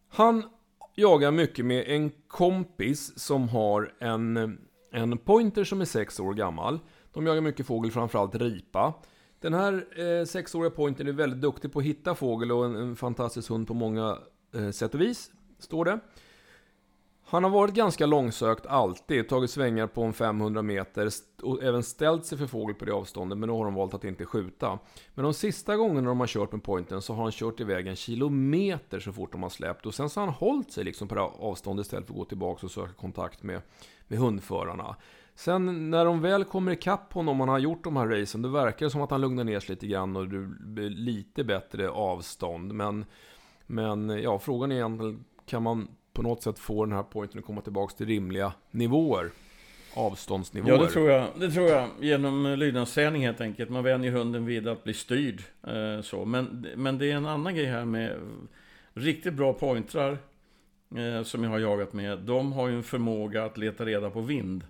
Han 0.08 0.44
jagar 0.94 1.30
mycket 1.30 1.64
med 1.64 1.84
en 1.86 2.10
kompis 2.28 3.18
som 3.18 3.48
har 3.48 3.92
en, 3.98 4.58
en 4.90 5.18
pointer 5.18 5.64
som 5.64 5.80
är 5.80 5.84
6 5.84 6.20
år 6.20 6.34
gammal. 6.34 6.78
De 7.12 7.26
jagar 7.26 7.40
mycket 7.40 7.66
fågel, 7.66 7.90
framförallt 7.90 8.34
ripa. 8.34 8.94
Den 9.40 9.54
här 9.54 9.84
eh, 10.00 10.24
sexåriga 10.24 10.70
pointern 10.70 11.08
är 11.08 11.12
väldigt 11.12 11.40
duktig 11.40 11.72
på 11.72 11.78
att 11.78 11.84
hitta 11.84 12.14
fågel 12.14 12.52
och 12.52 12.64
en, 12.64 12.74
en 12.74 12.96
fantastisk 12.96 13.50
hund 13.50 13.68
på 13.68 13.74
många 13.74 14.18
eh, 14.54 14.70
sätt 14.70 14.94
och 14.94 15.00
vis, 15.00 15.30
står 15.58 15.84
det. 15.84 16.00
Han 17.30 17.44
har 17.44 17.50
varit 17.50 17.74
ganska 17.74 18.06
långsökt 18.06 18.66
alltid, 18.66 19.28
tagit 19.28 19.50
svängar 19.50 19.86
på 19.86 20.02
en 20.02 20.12
500 20.12 20.62
meter 20.62 21.08
och 21.42 21.62
även 21.62 21.82
ställt 21.82 22.26
sig 22.26 22.38
för 22.38 22.46
fågel 22.46 22.74
på 22.74 22.84
det 22.84 22.92
avståndet, 22.92 23.38
men 23.38 23.48
då 23.48 23.56
har 23.56 23.64
de 23.64 23.74
valt 23.74 23.94
att 23.94 24.04
inte 24.04 24.26
skjuta. 24.26 24.78
Men 25.14 25.22
de 25.22 25.34
sista 25.34 25.76
gångerna 25.76 26.08
de 26.08 26.20
har 26.20 26.26
kört 26.26 26.52
med 26.52 26.62
pointern 26.62 27.02
så 27.02 27.14
har 27.14 27.22
han 27.22 27.32
kört 27.32 27.60
iväg 27.60 27.86
en 27.86 27.96
kilometer 27.96 29.00
så 29.00 29.12
fort 29.12 29.32
de 29.32 29.42
har 29.42 29.50
släppt 29.50 29.86
och 29.86 29.94
sen 29.94 30.10
så 30.10 30.20
har 30.20 30.26
han 30.26 30.34
hållit 30.34 30.72
sig 30.72 30.84
liksom 30.84 31.08
på 31.08 31.14
det 31.14 31.20
avståndet 31.20 31.86
istället 31.86 32.06
för 32.06 32.14
att 32.14 32.18
gå 32.18 32.24
tillbaka 32.24 32.66
och 32.66 32.72
söka 32.72 32.92
kontakt 32.92 33.42
med, 33.42 33.62
med 34.08 34.18
hundförarna. 34.18 34.96
Sen 35.34 35.90
när 35.90 36.04
de 36.04 36.20
väl 36.20 36.44
kommer 36.44 36.72
ikapp 36.72 37.12
honom 37.12 37.40
och 37.40 37.46
han 37.46 37.52
har 37.52 37.58
gjort 37.58 37.84
de 37.84 37.96
här 37.96 38.06
racen, 38.06 38.42
då 38.42 38.48
verkar 38.48 38.86
det 38.86 38.90
som 38.90 39.02
att 39.02 39.10
han 39.10 39.20
lugnar 39.20 39.44
ner 39.44 39.60
sig 39.60 39.70
lite 39.70 39.86
grann 39.86 40.16
och 40.16 40.28
det 40.28 40.46
blir 40.60 40.90
lite 40.90 41.44
bättre 41.44 41.90
avstånd. 41.90 42.74
Men, 42.74 43.04
men 43.66 44.08
ja, 44.08 44.38
frågan 44.38 44.72
är 44.72 44.76
egentligen, 44.76 45.24
kan 45.46 45.62
man 45.62 45.88
på 46.20 46.28
något 46.28 46.42
sätt 46.42 46.58
få 46.58 46.84
den 46.84 46.94
här 46.94 47.02
pointen 47.02 47.38
att 47.38 47.44
komma 47.44 47.60
tillbaka 47.60 47.96
till 47.96 48.06
rimliga 48.06 48.52
nivåer? 48.70 49.30
Avståndsnivåer. 49.94 50.72
Ja, 50.72 50.82
det 50.82 50.88
tror 50.90 51.10
jag. 51.10 51.28
Det 51.38 51.50
tror 51.50 51.68
jag. 51.68 51.88
Genom 52.00 52.54
lydnadsträning 52.58 53.26
helt 53.26 53.40
enkelt. 53.40 53.70
Man 53.70 53.84
vänjer 53.84 54.12
hunden 54.12 54.46
vid 54.46 54.68
att 54.68 54.84
bli 54.84 54.94
styrd. 54.94 55.42
Eh, 55.66 56.02
så. 56.02 56.24
Men, 56.24 56.66
men 56.76 56.98
det 56.98 57.10
är 57.10 57.16
en 57.16 57.26
annan 57.26 57.54
grej 57.54 57.66
här 57.66 57.84
med 57.84 58.16
riktigt 58.94 59.34
bra 59.34 59.52
pointrar 59.52 60.18
eh, 60.96 61.22
som 61.22 61.44
jag 61.44 61.50
har 61.50 61.58
jagat 61.58 61.92
med. 61.92 62.18
De 62.18 62.52
har 62.52 62.68
ju 62.68 62.76
en 62.76 62.82
förmåga 62.82 63.44
att 63.44 63.58
leta 63.58 63.84
reda 63.84 64.10
på 64.10 64.20
vind. 64.20 64.64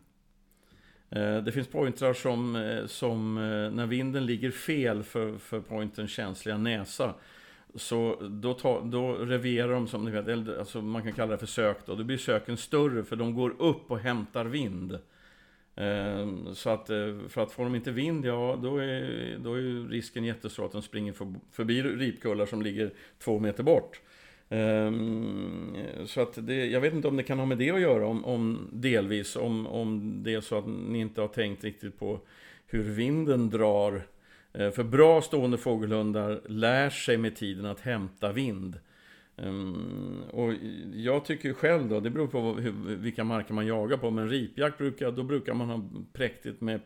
Eh, 1.10 1.36
det 1.36 1.52
finns 1.52 1.68
pointrar 1.68 2.12
som, 2.12 2.56
eh, 2.56 2.86
som 2.86 3.38
eh, 3.38 3.76
när 3.76 3.86
vinden 3.86 4.26
ligger 4.26 4.50
fel 4.50 5.02
för, 5.02 5.38
för 5.38 5.60
pointerns 5.60 6.10
känsliga 6.10 6.56
näsa 6.56 7.14
så 7.74 8.16
då, 8.30 8.54
ta, 8.54 8.80
då 8.80 9.12
reverar 9.12 9.72
de 9.72 9.88
som 9.88 10.04
ni 10.04 10.10
vet, 10.10 10.28
eller, 10.28 10.58
alltså 10.58 10.82
man 10.82 11.02
kan 11.02 11.12
kalla 11.12 11.32
det 11.32 11.38
för 11.38 11.46
sök 11.46 11.86
då. 11.86 11.94
Då 11.94 12.04
blir 12.04 12.16
söken 12.16 12.56
större 12.56 13.04
för 13.04 13.16
de 13.16 13.34
går 13.34 13.54
upp 13.58 13.90
och 13.90 13.98
hämtar 13.98 14.44
vind. 14.44 14.98
Ehm, 15.76 16.54
så 16.54 16.70
att 16.70 16.90
eh, 16.90 17.18
för 17.28 17.42
att 17.42 17.52
får 17.52 17.64
de 17.64 17.74
inte 17.74 17.90
vind, 17.90 18.26
ja 18.26 18.58
då 18.62 18.78
är, 18.78 19.38
då 19.38 19.54
är 19.54 19.88
risken 19.88 20.24
jättestor 20.24 20.66
att 20.66 20.72
de 20.72 20.82
springer 20.82 21.14
förbi 21.52 21.82
ripkullar 21.82 22.46
som 22.46 22.62
ligger 22.62 22.90
två 23.18 23.38
meter 23.38 23.62
bort. 23.62 24.00
Ehm, 24.48 25.76
så 26.06 26.20
att 26.20 26.46
det, 26.46 26.66
jag 26.66 26.80
vet 26.80 26.94
inte 26.94 27.08
om 27.08 27.16
det 27.16 27.22
kan 27.22 27.38
ha 27.38 27.46
med 27.46 27.58
det 27.58 27.70
att 27.70 27.80
göra, 27.80 28.06
om, 28.06 28.24
om 28.24 28.68
delvis, 28.72 29.36
om, 29.36 29.66
om 29.66 30.20
det 30.22 30.34
är 30.34 30.40
så 30.40 30.58
att 30.58 30.66
ni 30.66 30.98
inte 30.98 31.20
har 31.20 31.28
tänkt 31.28 31.64
riktigt 31.64 31.98
på 31.98 32.20
hur 32.66 32.82
vinden 32.82 33.50
drar. 33.50 34.02
Eh, 34.52 34.70
för 34.70 34.84
bra 34.84 35.22
stående 35.22 35.58
fågelhundar 35.58 36.40
lär 36.46 36.90
sig 36.90 37.16
med 37.16 37.36
tiden 37.36 37.66
att 37.66 37.80
hämta 37.80 38.32
vind. 38.32 38.78
Ehm, 39.36 40.22
och 40.30 40.52
jag 40.94 41.24
tycker 41.24 41.52
själv 41.52 41.88
då, 41.88 42.00
det 42.00 42.10
beror 42.10 42.26
på 42.26 42.52
vilka 42.84 43.24
marker 43.24 43.54
man 43.54 43.66
jagar 43.66 43.96
på, 43.96 44.10
men 44.10 44.28
ripjakt 44.28 44.78
brukar, 44.78 45.12
då 45.12 45.22
brukar 45.22 45.54
man 45.54 45.70
ha 45.70 45.84
präktigt 46.12 46.60
med 46.60 46.80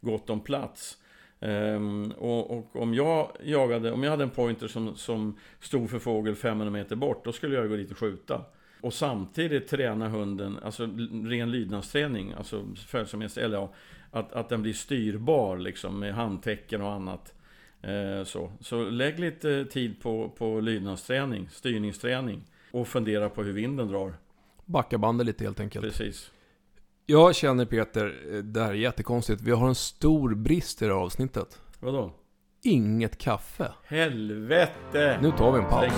gott 0.00 0.30
om 0.30 0.40
plats. 0.40 0.96
Um, 1.42 2.10
och, 2.10 2.58
och, 2.58 2.76
om 2.76 2.94
jag 2.94 3.36
jagade, 3.42 3.92
om 3.92 4.02
jag 4.02 4.10
hade 4.10 4.24
en 4.24 4.30
pointer 4.30 4.68
som, 4.68 4.96
som 4.96 5.38
stod 5.60 5.90
för 5.90 5.98
fågel 5.98 6.34
500 6.34 6.70
meter 6.70 6.96
bort, 6.96 7.24
då 7.24 7.32
skulle 7.32 7.56
jag 7.56 7.68
gå 7.68 7.76
dit 7.76 7.90
och 7.90 7.98
skjuta. 7.98 8.44
Och 8.80 8.94
samtidigt 8.94 9.68
träna 9.68 10.08
hunden, 10.08 10.58
alltså 10.62 10.88
ren 11.24 11.50
lydnadsträning, 11.50 12.32
alltså 12.32 12.66
följsamhet, 12.86 13.36
eller 13.36 13.56
ja, 13.56 13.72
att, 14.10 14.32
att 14.32 14.48
den 14.48 14.62
blir 14.62 14.72
styrbar 14.72 15.58
liksom 15.58 15.98
med 15.98 16.14
handtecken 16.14 16.82
och 16.82 16.92
annat. 16.92 17.34
Eh, 17.82 18.24
så. 18.24 18.52
så 18.60 18.84
lägg 18.84 19.18
lite 19.18 19.64
tid 19.64 20.00
på, 20.02 20.28
på 20.28 20.60
lydnadsträning, 20.60 21.48
styrningsträning 21.50 22.42
och 22.72 22.88
fundera 22.88 23.28
på 23.28 23.42
hur 23.42 23.52
vinden 23.52 23.88
drar. 23.88 24.14
Backa 24.64 24.98
bandet 24.98 25.26
lite 25.26 25.44
helt 25.44 25.60
enkelt. 25.60 25.84
Precis. 25.84 26.30
Jag 27.06 27.36
känner 27.36 27.64
Peter, 27.64 28.14
eh, 28.32 28.38
det 28.38 28.60
här 28.60 28.70
är 28.70 28.74
jättekonstigt. 28.74 29.42
Vi 29.42 29.50
har 29.50 29.68
en 29.68 29.74
stor 29.74 30.34
brist 30.34 30.82
i 30.82 30.84
det 30.84 30.94
här 30.94 31.00
avsnittet. 31.00 31.60
Vadå? 31.80 32.12
Inget 32.62 33.18
kaffe. 33.18 33.72
Helvete! 33.84 35.18
Nu 35.22 35.30
tar 35.30 35.52
vi 35.52 35.58
en 35.58 35.68
paus. 35.68 35.92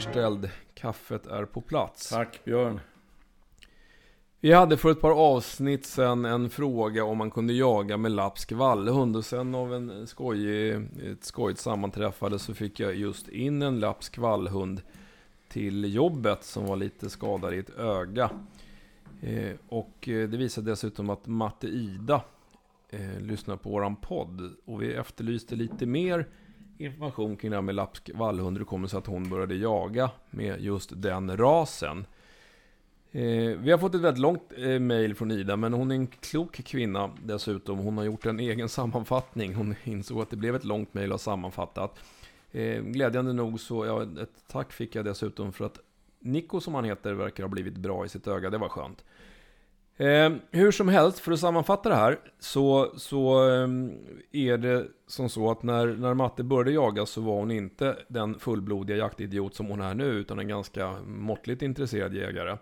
Återställd. 0.00 0.50
Kaffet 0.74 1.26
är 1.26 1.44
på 1.44 1.60
plats. 1.60 2.08
Tack 2.08 2.44
Björn. 2.44 2.80
Vi 4.40 4.52
hade 4.52 4.76
för 4.76 4.90
ett 4.90 5.00
par 5.00 5.10
avsnitt 5.10 5.86
sen 5.86 6.24
en 6.24 6.50
fråga 6.50 7.04
om 7.04 7.18
man 7.18 7.30
kunde 7.30 7.52
jaga 7.52 7.96
med 7.96 8.12
lapsk 8.12 8.52
vallhund 8.52 9.16
och 9.16 9.24
sen 9.24 9.54
av 9.54 9.74
en 9.74 10.06
skojig, 10.06 10.74
ett 11.12 11.24
skojigt 11.24 11.60
sammanträffande 11.60 12.38
så 12.38 12.54
fick 12.54 12.80
jag 12.80 12.94
just 12.94 13.28
in 13.28 13.62
en 13.62 13.80
lapsk 13.80 14.18
vallhund 14.18 14.82
till 15.48 15.94
jobbet 15.94 16.44
som 16.44 16.66
var 16.66 16.76
lite 16.76 17.10
skadad 17.10 17.54
i 17.54 17.58
ett 17.58 17.78
öga. 17.78 18.30
Eh, 19.20 19.52
och 19.68 20.08
eh, 20.08 20.28
det 20.28 20.36
visade 20.36 20.70
dessutom 20.70 21.10
att 21.10 21.26
Matte 21.26 21.66
Ida 21.66 22.22
eh, 22.88 23.20
lyssnar 23.20 23.56
på 23.56 23.70
våran 23.70 23.96
podd 23.96 24.52
och 24.64 24.82
vi 24.82 24.94
efterlyste 24.94 25.56
lite 25.56 25.86
mer 25.86 26.26
information 26.80 27.36
kring 27.36 27.50
det 27.50 27.56
här 27.56 27.62
med 27.62 27.74
lapsk 27.74 28.10
vallhund. 28.14 28.58
Det 28.58 28.64
kommer 28.64 28.88
sig 28.88 28.98
att 28.98 29.06
hon 29.06 29.30
började 29.30 29.54
jaga 29.54 30.10
med 30.30 30.60
just 30.60 31.02
den 31.02 31.36
rasen. 31.36 32.06
Eh, 33.12 33.58
vi 33.58 33.70
har 33.70 33.78
fått 33.78 33.94
ett 33.94 34.00
väldigt 34.00 34.22
långt 34.22 34.52
eh, 34.56 34.78
mail 34.78 35.14
från 35.14 35.30
Ida, 35.30 35.56
men 35.56 35.72
hon 35.72 35.90
är 35.90 35.94
en 35.94 36.06
klok 36.06 36.64
kvinna 36.64 37.10
dessutom. 37.24 37.78
Hon 37.78 37.98
har 37.98 38.04
gjort 38.04 38.26
en 38.26 38.40
egen 38.40 38.68
sammanfattning. 38.78 39.54
Hon 39.54 39.74
insåg 39.84 40.22
att 40.22 40.30
det 40.30 40.36
blev 40.36 40.56
ett 40.56 40.64
långt 40.64 40.94
mail 40.94 41.12
och 41.12 41.20
sammanfattat. 41.20 41.98
Eh, 42.52 42.82
glädjande 42.82 43.32
nog 43.32 43.60
så, 43.60 43.86
ja, 43.86 44.02
ett 44.02 44.44
tack 44.48 44.72
fick 44.72 44.94
jag 44.94 45.04
dessutom 45.04 45.52
för 45.52 45.64
att 45.64 45.78
Nico 46.18 46.60
som 46.60 46.74
han 46.74 46.84
heter 46.84 47.12
verkar 47.12 47.42
ha 47.42 47.48
blivit 47.48 47.76
bra 47.76 48.04
i 48.04 48.08
sitt 48.08 48.26
öga. 48.26 48.50
Det 48.50 48.58
var 48.58 48.68
skönt. 48.68 49.04
Eh, 50.00 50.32
hur 50.50 50.70
som 50.70 50.88
helst, 50.88 51.18
för 51.18 51.32
att 51.32 51.40
sammanfatta 51.40 51.88
det 51.88 51.94
här, 51.94 52.18
så, 52.38 52.92
så 52.96 53.48
eh, 53.48 53.68
är 54.32 54.58
det 54.58 54.86
som 55.06 55.28
så 55.28 55.50
att 55.50 55.62
när, 55.62 55.86
när 55.86 56.14
Matte 56.14 56.42
började 56.42 56.72
jaga 56.72 57.06
så 57.06 57.20
var 57.20 57.34
hon 57.34 57.50
inte 57.50 57.96
den 58.08 58.38
fullblodiga 58.38 58.96
jaktidiot 58.96 59.54
som 59.54 59.66
hon 59.66 59.80
är 59.80 59.94
nu, 59.94 60.04
utan 60.04 60.38
en 60.38 60.48
ganska 60.48 60.92
måttligt 61.06 61.62
intresserad 61.62 62.14
jägare. 62.14 62.56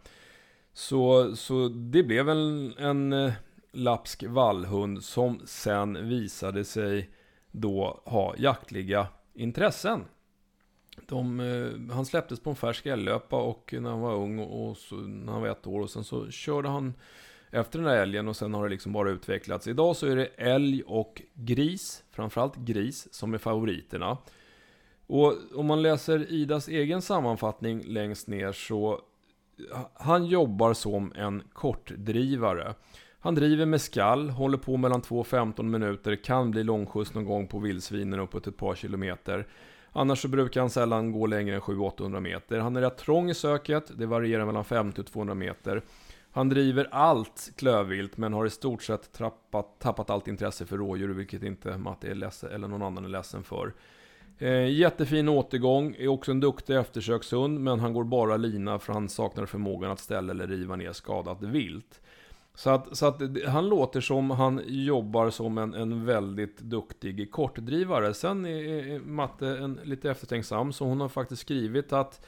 Så, 0.72 1.36
så 1.36 1.68
det 1.68 2.02
blev 2.02 2.28
en, 2.28 2.74
en 2.78 3.12
eh, 3.12 3.32
lapsk 3.72 4.24
vallhund 4.28 5.04
som 5.04 5.40
sen 5.44 6.08
visade 6.08 6.64
sig 6.64 7.10
då 7.50 8.00
ha 8.04 8.34
jaktliga 8.38 9.06
intressen. 9.34 10.04
De, 11.06 11.40
eh, 11.40 11.94
han 11.94 12.06
släpptes 12.06 12.40
på 12.40 12.50
en 12.50 12.56
färsk 12.56 12.86
älglöpa 12.86 13.36
och 13.36 13.74
när 13.80 13.90
han 13.90 14.00
var 14.00 14.14
ung 14.14 14.38
och, 14.38 14.68
och 14.68 14.76
så, 14.76 14.94
när 14.94 15.32
han 15.32 15.42
var 15.42 15.48
ett 15.48 15.66
år 15.66 15.80
och 15.80 15.90
sen 15.90 16.04
så 16.04 16.30
körde 16.30 16.68
han 16.68 16.94
efter 17.50 17.78
den 17.78 17.88
här 17.88 17.96
älgen 17.96 18.28
och 18.28 18.36
sen 18.36 18.54
har 18.54 18.64
det 18.64 18.70
liksom 18.70 18.92
bara 18.92 19.10
utvecklats. 19.10 19.66
Idag 19.66 19.96
så 19.96 20.06
är 20.06 20.16
det 20.16 20.26
älg 20.26 20.82
och 20.82 21.22
gris, 21.34 22.04
framförallt 22.10 22.56
gris, 22.56 23.08
som 23.10 23.34
är 23.34 23.38
favoriterna. 23.38 24.18
Och 25.06 25.34
om 25.54 25.66
man 25.66 25.82
läser 25.82 26.32
Idas 26.32 26.68
egen 26.68 27.02
sammanfattning 27.02 27.82
längst 27.84 28.28
ner 28.28 28.52
så 28.52 29.00
han 29.94 30.26
jobbar 30.26 30.74
som 30.74 31.12
en 31.16 31.42
kortdrivare. 31.52 32.74
Han 33.20 33.34
driver 33.34 33.66
med 33.66 33.80
skall, 33.80 34.30
håller 34.30 34.58
på 34.58 34.76
mellan 34.76 35.02
2 35.02 35.18
och 35.18 35.26
15 35.26 35.70
minuter, 35.70 36.16
kan 36.16 36.50
bli 36.50 36.64
långskjuts 36.64 37.14
någon 37.14 37.24
gång 37.24 37.46
på 37.46 37.58
vildsvinen 37.58 38.20
uppåt 38.20 38.46
ett 38.46 38.56
par 38.56 38.74
kilometer. 38.74 39.46
Annars 39.92 40.22
så 40.22 40.28
brukar 40.28 40.60
han 40.60 40.70
sällan 40.70 41.12
gå 41.12 41.26
längre 41.26 41.54
än 41.54 41.60
700-800 41.60 42.20
meter. 42.20 42.58
Han 42.58 42.76
är 42.76 42.80
rätt 42.80 42.98
trång 42.98 43.30
i 43.30 43.34
söket, 43.34 43.98
det 43.98 44.06
varierar 44.06 44.46
mellan 44.46 44.64
50 44.64 45.00
och 45.00 45.06
200 45.06 45.34
meter. 45.34 45.82
Han 46.30 46.48
driver 46.48 46.88
allt 46.90 47.52
klövvilt 47.56 48.16
men 48.16 48.32
har 48.32 48.46
i 48.46 48.50
stort 48.50 48.82
sett 48.82 49.12
trappat, 49.12 49.78
tappat 49.78 50.10
allt 50.10 50.28
intresse 50.28 50.66
för 50.66 50.76
rådjur, 50.78 51.08
vilket 51.08 51.42
inte 51.42 51.78
Matte 51.78 52.10
är 52.10 52.14
ledsen, 52.14 52.50
eller 52.50 52.68
någon 52.68 52.82
annan 52.82 53.04
är 53.04 53.08
ledsen 53.08 53.42
för. 53.44 53.74
Eh, 54.38 54.70
jättefin 54.70 55.28
återgång, 55.28 55.96
är 55.98 56.08
också 56.08 56.30
en 56.30 56.40
duktig 56.40 56.76
eftersökshund, 56.76 57.60
men 57.60 57.80
han 57.80 57.92
går 57.92 58.04
bara 58.04 58.36
lina 58.36 58.78
för 58.78 58.92
han 58.92 59.08
saknar 59.08 59.46
förmågan 59.46 59.90
att 59.90 60.00
ställa 60.00 60.30
eller 60.30 60.46
riva 60.46 60.76
ner 60.76 60.92
skadat 60.92 61.42
vilt. 61.42 62.00
Så 62.54 62.70
att, 62.70 62.96
så 62.96 63.06
att 63.06 63.22
han 63.46 63.68
låter 63.68 64.00
som 64.00 64.30
han 64.30 64.62
jobbar 64.66 65.30
som 65.30 65.58
en, 65.58 65.74
en 65.74 66.04
väldigt 66.04 66.58
duktig 66.58 67.30
kortdrivare. 67.32 68.14
Sen 68.14 68.46
är 68.46 68.98
Matte 68.98 69.48
en, 69.48 69.80
lite 69.84 70.10
eftertänksam, 70.10 70.72
så 70.72 70.84
hon 70.84 71.00
har 71.00 71.08
faktiskt 71.08 71.42
skrivit 71.42 71.92
att 71.92 72.26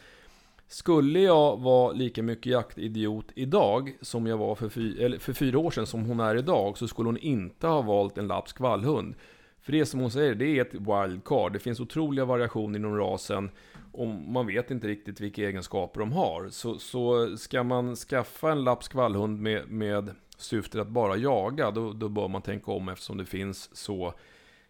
skulle 0.72 1.20
jag 1.20 1.60
vara 1.60 1.92
lika 1.92 2.22
mycket 2.22 2.52
jaktidiot 2.52 3.26
idag 3.34 3.96
som 4.00 4.26
jag 4.26 4.38
var 4.38 4.54
för, 4.54 4.68
fy, 4.68 5.02
eller 5.04 5.18
för 5.18 5.32
fyra 5.32 5.58
år 5.58 5.70
sedan 5.70 5.86
som 5.86 6.04
hon 6.04 6.20
är 6.20 6.36
idag 6.36 6.78
så 6.78 6.88
skulle 6.88 7.08
hon 7.08 7.18
inte 7.18 7.66
ha 7.66 7.82
valt 7.82 8.18
en 8.18 8.26
lapsk 8.26 8.60
vallhund. 8.60 9.14
För 9.60 9.72
det 9.72 9.86
som 9.86 10.00
hon 10.00 10.10
säger, 10.10 10.34
det 10.34 10.58
är 10.58 10.62
ett 10.62 10.74
wildcard. 10.74 11.52
Det 11.52 11.58
finns 11.58 11.80
otroliga 11.80 12.24
variationer 12.24 12.78
inom 12.78 12.96
rasen 12.96 13.50
och 13.92 14.06
man 14.06 14.46
vet 14.46 14.70
inte 14.70 14.86
riktigt 14.86 15.20
vilka 15.20 15.42
egenskaper 15.42 16.00
de 16.00 16.12
har. 16.12 16.48
Så, 16.48 16.78
så 16.78 17.36
ska 17.36 17.62
man 17.62 17.96
skaffa 17.96 18.52
en 18.52 18.64
lapsk 18.64 18.94
vallhund 18.94 19.40
med, 19.40 19.68
med 19.68 20.10
syftet 20.38 20.80
att 20.80 20.88
bara 20.88 21.16
jaga, 21.16 21.70
då, 21.70 21.92
då 21.92 22.08
bör 22.08 22.28
man 22.28 22.42
tänka 22.42 22.72
om 22.72 22.88
eftersom 22.88 23.18
det 23.18 23.26
finns 23.26 23.76
så 23.76 24.14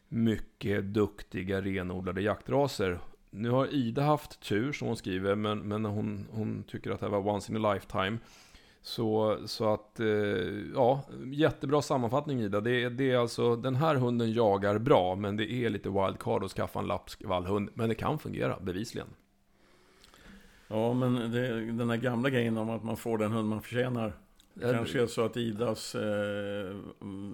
mycket 0.08 0.84
duktiga 0.84 1.60
renodlade 1.60 2.22
jaktraser 2.22 2.98
nu 3.30 3.50
har 3.50 3.74
Ida 3.74 4.02
haft 4.02 4.40
tur 4.40 4.72
som 4.72 4.86
hon 4.88 4.96
skriver, 4.96 5.34
men, 5.34 5.58
men 5.58 5.84
hon, 5.84 6.28
hon 6.30 6.62
tycker 6.62 6.90
att 6.90 7.00
det 7.00 7.06
här 7.06 7.20
var 7.20 7.34
once 7.34 7.52
in 7.52 7.64
a 7.64 7.72
lifetime. 7.74 8.18
Så, 8.82 9.38
så 9.46 9.74
att, 9.74 10.00
eh, 10.00 10.06
ja, 10.74 11.02
jättebra 11.32 11.82
sammanfattning 11.82 12.40
Ida. 12.40 12.60
Det, 12.60 12.88
det 12.88 13.10
är 13.10 13.18
alltså, 13.18 13.56
den 13.56 13.76
här 13.76 13.94
hunden 13.94 14.32
jagar 14.32 14.78
bra, 14.78 15.14
men 15.14 15.36
det 15.36 15.52
är 15.52 15.70
lite 15.70 15.88
wildcard 15.88 16.44
att 16.44 16.50
skaffa 16.50 16.78
en 16.78 16.86
lappskvallhund. 16.86 17.70
Men 17.74 17.88
det 17.88 17.94
kan 17.94 18.18
fungera, 18.18 18.60
bevisligen. 18.60 19.08
Ja, 20.68 20.92
men 20.92 21.14
det, 21.32 21.72
den 21.72 21.90
här 21.90 21.96
gamla 21.96 22.30
grejen 22.30 22.58
om 22.58 22.70
att 22.70 22.84
man 22.84 22.96
får 22.96 23.18
den 23.18 23.32
hund 23.32 23.48
man 23.48 23.62
förtjänar. 23.62 24.12
Det 24.54 24.72
kanske 24.72 25.02
är 25.02 25.06
så 25.06 25.24
att 25.24 25.36
Idas 25.36 25.94
eh, 25.94 26.76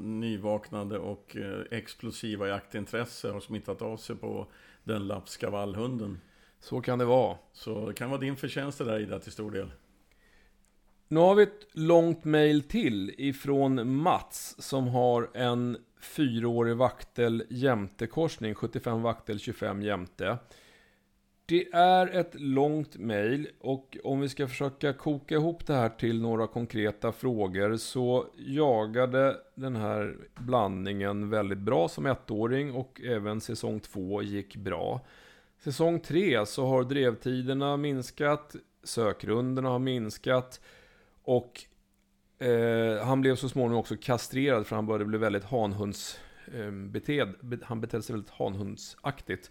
nyvaknade 0.03 0.99
och 0.99 1.37
eh, 1.37 1.61
explosiva 1.71 2.49
jaktintresse 2.49 3.31
har 3.31 3.41
smittat 3.41 3.83
av 3.83 3.97
sig 3.97 4.17
på 4.17 4.47
den 4.85 5.07
lapska 5.07 5.51
vallhunden. 5.51 6.21
Så 6.61 6.81
kan 6.81 6.99
det 6.99 7.05
vara. 7.05 7.37
Så 7.53 7.87
det 7.87 7.95
kan 7.95 8.11
vara 8.11 8.21
din 8.21 8.37
förtjänst 8.37 8.79
där 8.79 9.01
Ida 9.01 9.19
till 9.19 9.33
stor 9.33 9.51
del. 9.51 9.71
Nu 11.09 11.21
har 11.21 11.35
vi 11.35 11.43
ett 11.43 11.67
långt 11.73 12.25
mail 12.25 12.63
till 12.63 13.15
ifrån 13.19 13.97
Mats 13.97 14.57
som 14.59 14.89
har 14.89 15.31
en 15.35 15.79
fyraårig 16.01 16.77
vaktel 16.77 17.45
jämte 17.49 18.07
korsning, 18.07 18.55
75 18.55 19.03
vaktel, 19.03 19.39
25 19.39 19.83
jämte. 19.83 20.39
Det 21.49 21.69
är 21.73 22.07
ett 22.07 22.41
långt 22.41 22.97
mejl 22.97 23.49
och 23.59 23.97
om 24.05 24.21
vi 24.21 24.29
ska 24.29 24.49
försöka 24.49 24.93
koka 24.93 25.35
ihop 25.35 25.67
det 25.67 25.75
här 25.75 25.89
till 25.89 26.23
några 26.23 26.47
konkreta 26.47 27.13
frågor 27.13 27.77
så 27.77 28.27
jagade 28.37 29.37
den 29.55 29.77
här 29.77 30.17
blandningen 30.35 31.31
väldigt 31.31 31.59
bra 31.59 31.89
som 31.89 32.07
ettåring 32.07 32.73
och 32.73 33.01
även 33.01 33.41
säsong 33.41 33.81
två 33.81 34.23
gick 34.23 34.57
bra. 34.57 35.01
Säsong 35.59 36.01
tre 36.01 36.47
så 36.47 36.67
har 36.67 36.85
drevtiderna 36.85 37.77
minskat, 37.77 38.57
sökrundorna 38.85 39.69
har 39.69 39.79
minskat 39.79 40.61
och 41.23 41.65
eh, 42.39 43.07
han 43.07 43.21
blev 43.21 43.37
så 43.37 43.49
småningom 43.49 43.81
också 43.81 43.97
kastrerad 44.01 44.67
för 44.67 44.77
han 44.77 44.87
började 44.87 45.05
bli 45.05 45.19
väldigt 45.19 45.45
hanhunds 45.45 46.21
eh, 46.55 46.71
beted, 46.71 47.35
han 47.63 47.81
betedde 47.81 48.03
sig 48.03 48.13
väldigt 48.13 48.31
hanhundsaktigt. 48.31 49.51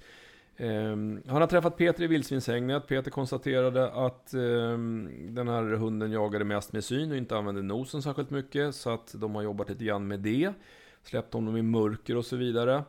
Um, 0.57 1.21
han 1.27 1.41
har 1.41 1.47
träffat 1.47 1.77
Peter 1.77 2.03
i 2.03 2.07
vildsvinshägnet. 2.07 2.87
Peter 2.87 3.11
konstaterade 3.11 3.91
att 3.91 4.33
um, 4.33 5.09
den 5.35 5.47
här 5.47 5.63
hunden 5.63 6.11
jagade 6.11 6.45
mest 6.45 6.73
med 6.73 6.83
syn 6.83 7.11
och 7.11 7.17
inte 7.17 7.37
använde 7.37 7.61
nosen 7.61 8.01
särskilt 8.01 8.29
mycket. 8.29 8.75
Så 8.75 8.89
att 8.89 9.15
de 9.17 9.35
har 9.35 9.41
jobbat 9.41 9.69
lite 9.69 9.83
grann 9.83 10.07
med 10.07 10.19
det. 10.19 10.53
Släppt 11.03 11.33
honom 11.33 11.57
i 11.57 11.61
mörker 11.61 12.17
och 12.17 12.25
så 12.25 12.35
vidare. 12.35 12.83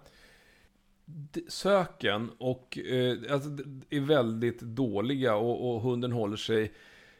Söken 1.48 2.30
och, 2.38 2.78
uh, 2.92 3.32
alltså, 3.32 3.48
är 3.90 4.00
väldigt 4.00 4.60
dåliga 4.60 5.36
och, 5.36 5.74
och 5.74 5.80
hunden 5.80 6.12
håller 6.12 6.36
sig 6.36 6.72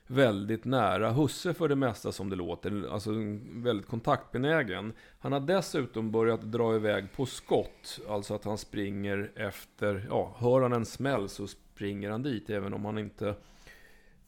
väldigt 0.07 0.65
nära 0.65 1.11
husse 1.11 1.55
för 1.55 1.69
det 1.69 1.77
mesta 1.77 2.13
som 2.13 2.31
det 2.31 2.37
låter. 2.37 2.93
Alltså 2.93 3.11
väldigt 3.53 3.87
kontaktbenägen. 3.87 4.93
Han 5.19 5.33
har 5.33 5.41
dessutom 5.41 6.11
börjat 6.11 6.43
dra 6.43 6.77
iväg 6.77 7.13
på 7.13 7.27
skott. 7.27 8.01
Alltså 8.09 8.35
att 8.35 8.45
han 8.45 8.59
springer 8.59 9.31
efter, 9.35 10.07
ja, 10.09 10.35
hör 10.39 10.63
han 10.63 10.73
en 10.73 10.87
smäll 10.87 11.29
så 11.29 11.47
springer 11.47 12.11
han 12.11 12.23
dit. 12.23 12.51
Även 12.51 12.75
om 12.75 12.85
han 12.85 12.99
inte 12.99 13.35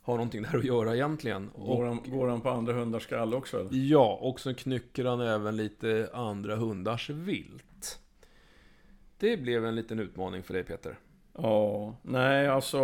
har 0.02 0.14
någonting 0.14 0.42
där 0.42 0.58
att 0.58 0.64
göra 0.64 0.94
egentligen. 0.94 1.50
Går 1.56 1.84
han, 1.84 2.00
går 2.06 2.28
han 2.28 2.40
på 2.40 2.50
andra 2.50 2.72
hundars 2.72 3.02
skall 3.02 3.34
också? 3.34 3.60
Eller? 3.60 3.70
Ja, 3.72 4.18
och 4.22 4.40
så 4.40 4.54
knycker 4.54 5.04
han 5.04 5.20
även 5.20 5.56
lite 5.56 6.10
andra 6.12 6.56
hundars 6.56 7.10
vilt. 7.10 8.00
Det 9.18 9.36
blev 9.36 9.66
en 9.66 9.74
liten 9.74 10.00
utmaning 10.00 10.42
för 10.42 10.54
dig 10.54 10.64
Peter. 10.64 10.98
Ja, 11.32 11.94
nej 12.02 12.48
alltså, 12.48 12.78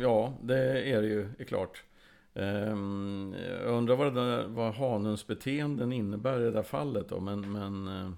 ja, 0.00 0.34
det 0.42 0.90
är 0.90 1.02
det 1.02 1.08
ju, 1.08 1.28
är 1.38 1.44
klart. 1.44 1.82
Um, 2.34 3.34
jag 3.60 3.74
undrar 3.74 3.96
vad, 3.96 4.14
där, 4.14 4.46
vad 4.46 4.74
hanens 4.74 5.26
beteenden 5.26 5.92
innebär 5.92 6.40
i 6.40 6.44
det 6.44 6.50
där 6.50 6.62
fallet 6.62 7.08
då, 7.08 7.20
men, 7.20 7.52
men 7.52 7.88
uh, 7.88 8.10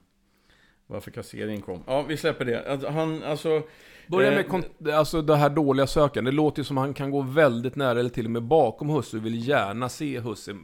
varför 0.86 1.10
kasseringen 1.10 1.62
kom. 1.62 1.82
Ja, 1.86 2.02
vi 2.02 2.16
släpper 2.16 2.44
det. 2.44 2.70
Alltså, 2.70 2.88
han, 2.88 3.22
alltså... 3.22 3.62
Börja 4.06 4.30
med 4.30 4.64
eh, 4.88 4.98
alltså 4.98 5.22
det 5.22 5.36
här 5.36 5.50
dåliga 5.50 5.86
söken. 5.86 6.24
Det 6.24 6.30
låter 6.30 6.60
ju 6.60 6.64
som 6.64 6.78
att 6.78 6.84
han 6.84 6.94
kan 6.94 7.10
gå 7.10 7.20
väldigt 7.20 7.76
nära 7.76 8.00
eller 8.00 8.10
till 8.10 8.24
och 8.24 8.30
med 8.30 8.42
bakom 8.42 8.88
husse 8.88 9.16
och 9.16 9.26
vill 9.26 9.48
gärna 9.48 9.88
se 9.88 10.20
husse 10.20 10.56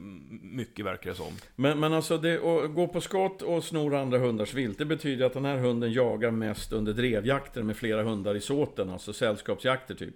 mycket 0.42 0.84
verkar 0.84 1.10
det 1.10 1.16
som. 1.16 1.32
Men, 1.56 1.80
men 1.80 1.92
alltså, 1.92 2.18
det, 2.18 2.34
att 2.34 2.74
gå 2.74 2.88
på 2.88 3.00
skott 3.00 3.42
och 3.42 3.64
snora 3.64 4.00
andra 4.00 4.18
hundars 4.18 4.54
vilt, 4.54 4.78
det 4.78 4.84
betyder 4.84 5.26
att 5.26 5.32
den 5.32 5.44
här 5.44 5.56
hunden 5.56 5.92
jagar 5.92 6.30
mest 6.30 6.72
under 6.72 6.92
drevjakter 6.92 7.62
med 7.62 7.76
flera 7.76 8.02
hundar 8.02 8.34
i 8.34 8.40
såten, 8.40 8.90
alltså 8.90 9.12
sällskapsjakter 9.12 9.94
typ. 9.94 10.14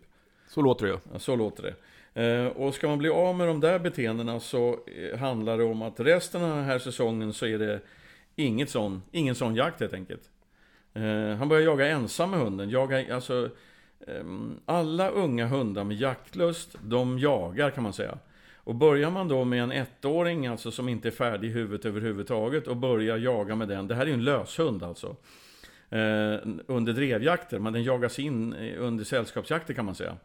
Så 0.49 0.63
låter 0.63 0.87
det 0.87 0.93
ju. 0.93 0.99
Ja, 1.13 1.19
så 1.19 1.37
låter 1.37 1.63
det. 1.63 1.75
Eh, 2.15 2.47
och 2.47 2.75
ska 2.75 2.89
man 2.89 2.99
bli 2.99 3.09
av 3.09 3.37
med 3.37 3.47
de 3.49 3.61
där 3.61 3.79
beteendena 3.79 4.41
så 4.41 4.79
eh, 4.87 5.19
handlar 5.19 5.59
det 5.59 5.65
om 5.65 5.83
att 5.83 6.01
resten 6.01 6.43
av 6.43 6.57
den 6.57 6.65
här 6.65 6.79
säsongen 6.79 7.33
så 7.33 7.47
är 7.47 7.59
det 7.59 7.81
inget 8.37 8.71
sån, 8.71 9.03
ingen 9.13 9.35
sån 9.35 9.55
jakt 9.55 9.81
helt 9.81 9.95
enkelt. 9.95 10.31
Eh, 10.95 11.37
han 11.37 11.49
börjar 11.49 11.63
jaga 11.63 11.89
ensam 11.89 12.31
med 12.31 12.41
hunden. 12.41 12.71
Jaga, 12.71 13.15
alltså, 13.15 13.51
ehm, 14.07 14.61
alla 14.65 15.09
unga 15.09 15.47
hundar 15.47 15.85
med 15.85 15.97
jaktlust, 15.97 16.77
de 16.83 17.19
jagar 17.19 17.71
kan 17.71 17.83
man 17.83 17.93
säga. 17.93 18.19
Och 18.57 18.75
börjar 18.75 19.11
man 19.11 19.29
då 19.29 19.45
med 19.45 19.63
en 19.63 19.73
ettåring 19.73 20.47
alltså 20.47 20.71
som 20.71 20.89
inte 20.89 21.09
är 21.09 21.13
färdig 21.13 21.49
i 21.49 21.53
huvudet 21.53 21.87
överhuvudtaget 21.87 22.67
och 22.67 22.77
börjar 22.77 23.17
jaga 23.17 23.57
med 23.57 23.69
den. 23.69 23.87
Det 23.87 23.95
här 23.95 24.03
är 24.03 24.07
ju 24.07 24.13
en 24.13 24.25
löshund 24.25 24.83
alltså. 24.83 25.17
under 26.67 26.93
drevjakter, 26.93 27.59
men 27.59 27.73
den 27.73 27.83
jagas 27.83 28.19
in 28.19 28.55
under 28.79 29.05
sällskapsjakter 29.05 29.75
kan 29.75 29.85
man 29.85 29.95
säga. 29.95 30.17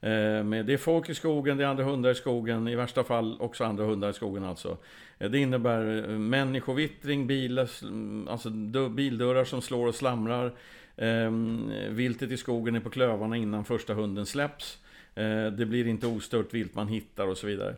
Eh, 0.00 0.64
det 0.64 0.72
är 0.72 0.76
folk 0.76 1.08
i 1.08 1.14
skogen, 1.14 1.56
det 1.56 1.64
är 1.64 1.68
andra 1.68 1.84
hundar 1.84 2.10
i 2.10 2.14
skogen, 2.14 2.68
i 2.68 2.74
värsta 2.74 3.04
fall 3.04 3.36
också 3.40 3.64
andra 3.64 3.84
hundar 3.84 4.10
i 4.10 4.12
skogen 4.12 4.44
alltså. 4.44 4.78
Eh, 5.18 5.30
det 5.30 5.38
innebär 5.38 6.10
eh, 6.10 6.18
människovittring, 6.18 7.26
bilar, 7.26 7.70
mm, 7.82 8.28
alltså 8.28 8.50
bildörrar 8.88 9.44
som 9.44 9.62
slår 9.62 9.86
och 9.86 9.94
slamrar. 9.94 10.52
Ehm, 10.96 11.72
viltet 11.90 12.30
i 12.30 12.36
skogen 12.36 12.74
är 12.74 12.80
på 12.80 12.90
klövarna 12.90 13.36
innan 13.36 13.64
första 13.64 13.94
hunden 13.94 14.26
släpps. 14.26 14.78
Eh, 15.14 15.46
det 15.46 15.66
blir 15.66 15.86
inte 15.86 16.06
ostört 16.06 16.54
vilt 16.54 16.74
man 16.74 16.88
hittar 16.88 17.26
och 17.26 17.38
så 17.38 17.46
vidare. 17.46 17.76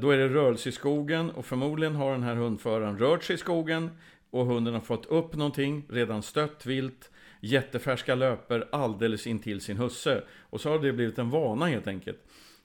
Då 0.00 0.10
är 0.10 0.18
det 0.18 0.28
rörelse 0.28 0.68
i 0.68 0.72
skogen 0.72 1.30
och 1.30 1.46
förmodligen 1.46 1.94
har 1.94 2.12
den 2.12 2.22
här 2.22 2.34
hundföraren 2.34 2.98
rört 2.98 3.24
sig 3.24 3.34
i 3.34 3.38
skogen 3.38 3.90
och 4.30 4.46
hunden 4.46 4.74
har 4.74 4.80
fått 4.80 5.06
upp 5.06 5.36
någonting, 5.36 5.84
redan 5.88 6.22
stött 6.22 6.66
vilt 6.66 7.10
jättefärska 7.42 8.14
löper 8.14 8.68
alldeles 8.72 9.26
intill 9.26 9.60
sin 9.60 9.76
husse. 9.76 10.22
Och 10.50 10.60
så 10.60 10.70
har 10.70 10.78
det 10.78 10.92
blivit 10.92 11.18
en 11.18 11.30
vana 11.30 11.66
helt 11.66 11.86
enkelt. 11.86 12.18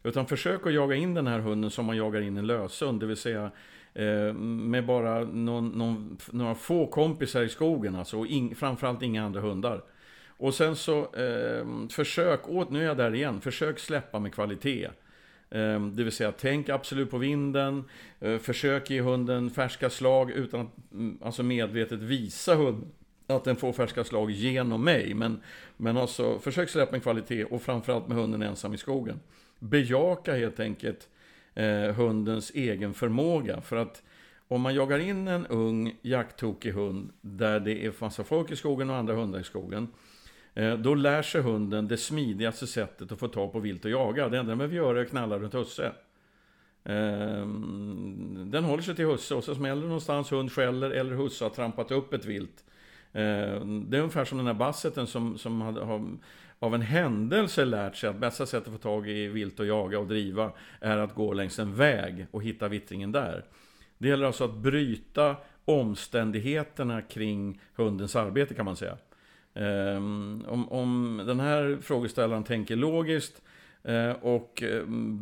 Utan 0.04 0.28
försök 0.28 0.68
att 0.68 0.74
jaga 0.74 0.96
in 0.96 1.13
den 1.13 1.28
här 1.28 1.40
hunden 1.40 1.72
som 1.72 1.86
man 1.86 1.98
jagar 1.98 2.22
in 2.22 2.38
en 2.38 2.48
löshund, 2.48 3.00
det 3.00 3.06
vill 3.06 3.18
säga 3.18 3.52
eh, 3.94 4.34
med 4.34 4.86
bara 4.86 5.24
någon, 5.24 5.70
någon, 5.70 6.18
några 6.32 6.56
få 6.56 6.88
kompisar 6.88 7.42
i 7.42 7.50
skogen 7.50 7.96
alltså, 7.96 8.20
och 8.20 8.28
in, 8.28 8.56
framförallt 8.56 9.02
inga 9.02 9.26
andra 9.26 9.42
hundar. 9.42 9.84
Och 10.38 10.54
sen 10.54 10.76
så, 10.76 11.16
eh, 11.16 11.66
försök, 11.90 12.50
åt, 12.50 12.70
nu 12.70 12.82
är 12.82 12.86
jag 12.86 12.98
där 12.98 13.16
igen, 13.16 13.42
försök 13.42 13.80
släppa 13.80 14.20
med 14.20 14.34
kvalitet. 14.34 14.90
Eh, 15.50 15.82
det 15.82 16.04
vill 16.04 16.12
säga, 16.12 16.32
tänk 16.32 16.70
absolut 16.70 17.12
på 17.12 17.18
vinden, 17.18 17.84
eh, 18.20 18.38
försök 18.38 18.90
ge 18.90 19.02
hunden 19.02 19.50
färska 19.50 19.90
slag 19.90 20.32
utan 20.32 20.62
att 20.62 20.92
mm, 20.92 21.18
alltså 21.22 21.44
medvetet 21.44 22.00
visa 22.00 22.56
hunden 22.56 22.92
att 23.28 23.44
den 23.44 23.56
får 23.56 23.74
färska 23.74 24.04
slag 24.04 24.32
genom 24.32 24.84
mig. 24.84 25.13
Men, 25.13 25.42
men 25.78 25.98
alltså, 25.98 26.40
försök 26.40 26.70
släppa 26.70 26.96
en 26.96 27.02
kvalitet 27.02 27.46
och 27.46 27.62
framförallt 27.62 28.08
med 28.08 28.18
hunden 28.18 28.42
ensam 28.42 28.74
i 28.74 28.78
skogen. 28.78 29.20
Bejaka 29.60 30.36
helt 30.36 30.60
enkelt 30.60 31.10
eh, 31.54 31.96
hundens 31.96 32.52
egen 32.52 32.94
förmåga. 32.94 33.62
För 33.62 33.76
att 33.76 34.04
om 34.48 34.62
man 34.62 34.76
jagar 34.76 35.00
in 35.00 35.28
en 35.28 35.48
ung 35.48 35.96
jakttokig 36.02 36.72
hund 36.72 37.10
där 37.22 37.60
det 37.60 37.86
är 37.86 37.94
massa 38.00 38.24
folk 38.24 38.52
i 38.52 38.56
skogen 38.56 38.90
och 38.90 38.96
andra 38.96 39.13
hundar 39.13 39.40
i 39.40 39.44
skogen. 39.44 39.88
Eh, 40.54 40.74
då 40.74 40.96
lär 40.96 41.22
sig 41.22 41.42
hunden 41.42 41.88
det 41.88 41.98
smidigaste 41.98 42.68
sättet 42.68 43.12
att 43.12 43.20
få 43.20 43.28
tag 43.28 43.52
på 43.52 43.60
vilt 43.60 43.86
och 43.86 43.92
jaga. 43.92 44.30
Det 44.30 44.38
enda 44.38 44.50
den 44.50 44.58
behöver 44.58 44.76
göra 44.76 45.00
är 45.00 45.04
att 45.04 45.10
knalla 45.10 45.40
runt 45.40 45.54
husse. 45.54 45.92
Eh, 46.84 47.48
den 48.46 48.63
håller 48.63 48.84
sig 48.84 48.96
till 48.96 49.06
husse 49.06 49.36
och 49.36 49.44
så 49.44 49.56
smäller 49.56 49.82
det 49.82 49.88
någonstans, 49.88 50.32
hund 50.32 50.52
skäller 50.52 50.92
eller 50.92 51.16
husse 51.16 51.46
har 51.46 51.50
trampat 51.50 51.92
upp 51.92 52.13
ett 52.13 52.26
vilt. 52.26 52.63
Eh, 53.18 53.66
det 53.66 53.98
är 53.98 54.02
ungefär 54.02 54.26
som 54.26 54.38
den 54.38 54.48
här 54.48 54.54
basseten 54.54 55.08
som, 55.08 55.38
som 55.38 55.62
hade, 55.62 55.82
har, 55.82 56.18
av 56.60 56.76
en 56.76 56.82
händelse 56.82 57.66
lärt 57.66 57.96
sig 57.96 58.10
att 58.10 58.16
bästa 58.16 58.46
sättet 58.46 58.68
att 58.68 58.74
få 58.74 58.80
tag 58.80 59.10
i 59.10 59.28
vilt 59.28 59.60
och 59.60 59.66
jaga 59.66 60.00
och 60.00 60.08
driva 60.08 60.52
är 60.80 60.98
att 60.98 61.16
gå 61.16 61.34
längs 61.34 61.60
en 61.60 61.76
väg 61.76 62.28
och 62.32 62.44
hitta 62.44 62.68
vittringen 62.68 63.12
där. 63.12 63.46
Det 63.98 64.08
gäller 64.08 64.26
alltså 64.26 64.44
att 64.44 64.54
bryta 64.54 65.36
omständigheterna 65.66 67.02
kring 67.02 67.62
hundens 67.76 68.16
arbete 68.16 68.54
kan 68.54 68.66
man 68.66 68.76
säga. 68.76 68.98
Eh, 69.54 69.98
om, 69.98 70.68
om 70.70 71.24
den 71.28 71.40
här 71.40 71.78
frågeställaren 71.82 72.44
tänker 72.44 72.76
logiskt 72.76 73.42
eh, 73.84 74.12
och 74.12 74.64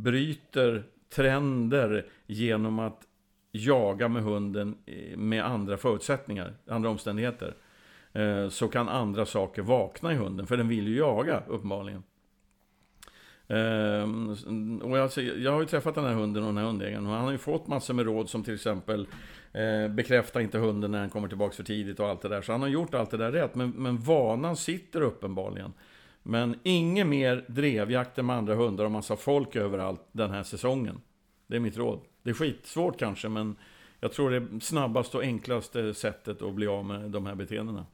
bryter 0.04 0.84
trender 1.16 2.06
genom 2.28 2.80
att 2.80 3.02
jaga 3.52 4.08
med 4.08 4.24
hunden 4.24 4.76
med 5.16 5.46
andra 5.46 5.78
förutsättningar, 5.78 6.54
andra 6.68 6.90
omständigheter. 6.90 7.56
Eh, 8.16 8.50
så 8.50 8.68
kan 8.68 8.90
andra 8.90 9.26
saker 9.26 9.62
vakna 9.62 10.14
i 10.14 10.16
hunden, 10.16 10.48
för 10.48 10.58
den 10.58 10.68
vill 10.68 10.88
ju 10.88 10.98
jaga 10.98 11.44
uppenbarligen. 11.48 12.04
Ehm, 13.48 14.82
och 14.84 14.98
jag, 14.98 15.12
jag 15.18 15.52
har 15.52 15.60
ju 15.60 15.66
träffat 15.66 15.96
den 15.96 16.06
här 16.06 16.14
hunden 16.14 16.44
och 16.44 16.50
den 16.50 16.58
här 16.58 16.66
hundägaren 16.66 17.06
och 17.06 17.14
han 17.14 17.24
har 17.24 17.32
ju 17.32 17.38
fått 17.38 17.68
massor 17.68 17.94
med 17.94 18.06
råd 18.06 18.30
som 18.30 18.44
till 18.44 18.54
exempel 18.54 19.08
eh, 19.54 19.88
Bekräfta 19.92 20.42
inte 20.42 20.58
hunden 20.58 20.92
när 20.92 21.00
den 21.00 21.10
kommer 21.10 21.28
tillbaka 21.28 21.56
för 21.56 21.64
tidigt 21.64 22.00
och 22.00 22.08
allt 22.08 22.22
det 22.22 22.30
där. 22.30 22.42
Så 22.42 22.52
han 22.52 22.62
har 22.62 22.68
gjort 22.68 22.94
allt 22.94 23.12
det 23.12 23.18
där 23.18 23.32
rätt, 23.32 23.56
men, 23.56 23.70
men 23.70 23.98
vanan 23.98 24.56
sitter 24.56 25.02
uppenbarligen. 25.02 25.74
Men 26.24 26.60
inget 26.64 27.08
mer 27.08 27.46
drevjakter 27.48 28.24
med 28.24 28.36
andra 28.36 28.56
hundar 28.56 28.86
och 28.86 28.92
massa 28.92 29.16
folk 29.16 29.56
överallt 29.56 30.02
den 30.12 30.32
här 30.32 30.44
säsongen. 30.44 31.02
Det 31.48 31.56
är 31.56 31.60
mitt 31.60 31.78
råd. 31.78 32.00
Det 32.24 32.30
är 32.30 32.34
skitsvårt 32.34 33.00
kanske, 33.00 33.30
men 33.30 33.56
jag 34.00 34.14
tror 34.14 34.32
det 34.32 34.38
är 34.38 34.60
snabbaste 34.60 35.18
och 35.18 35.24
enklaste 35.24 35.94
sättet 35.94 36.42
att 36.42 36.54
bli 36.54 36.68
av 36.68 36.86
med 36.86 37.12
de 37.12 37.26
här 37.26 37.36
beteendena. 37.36 37.86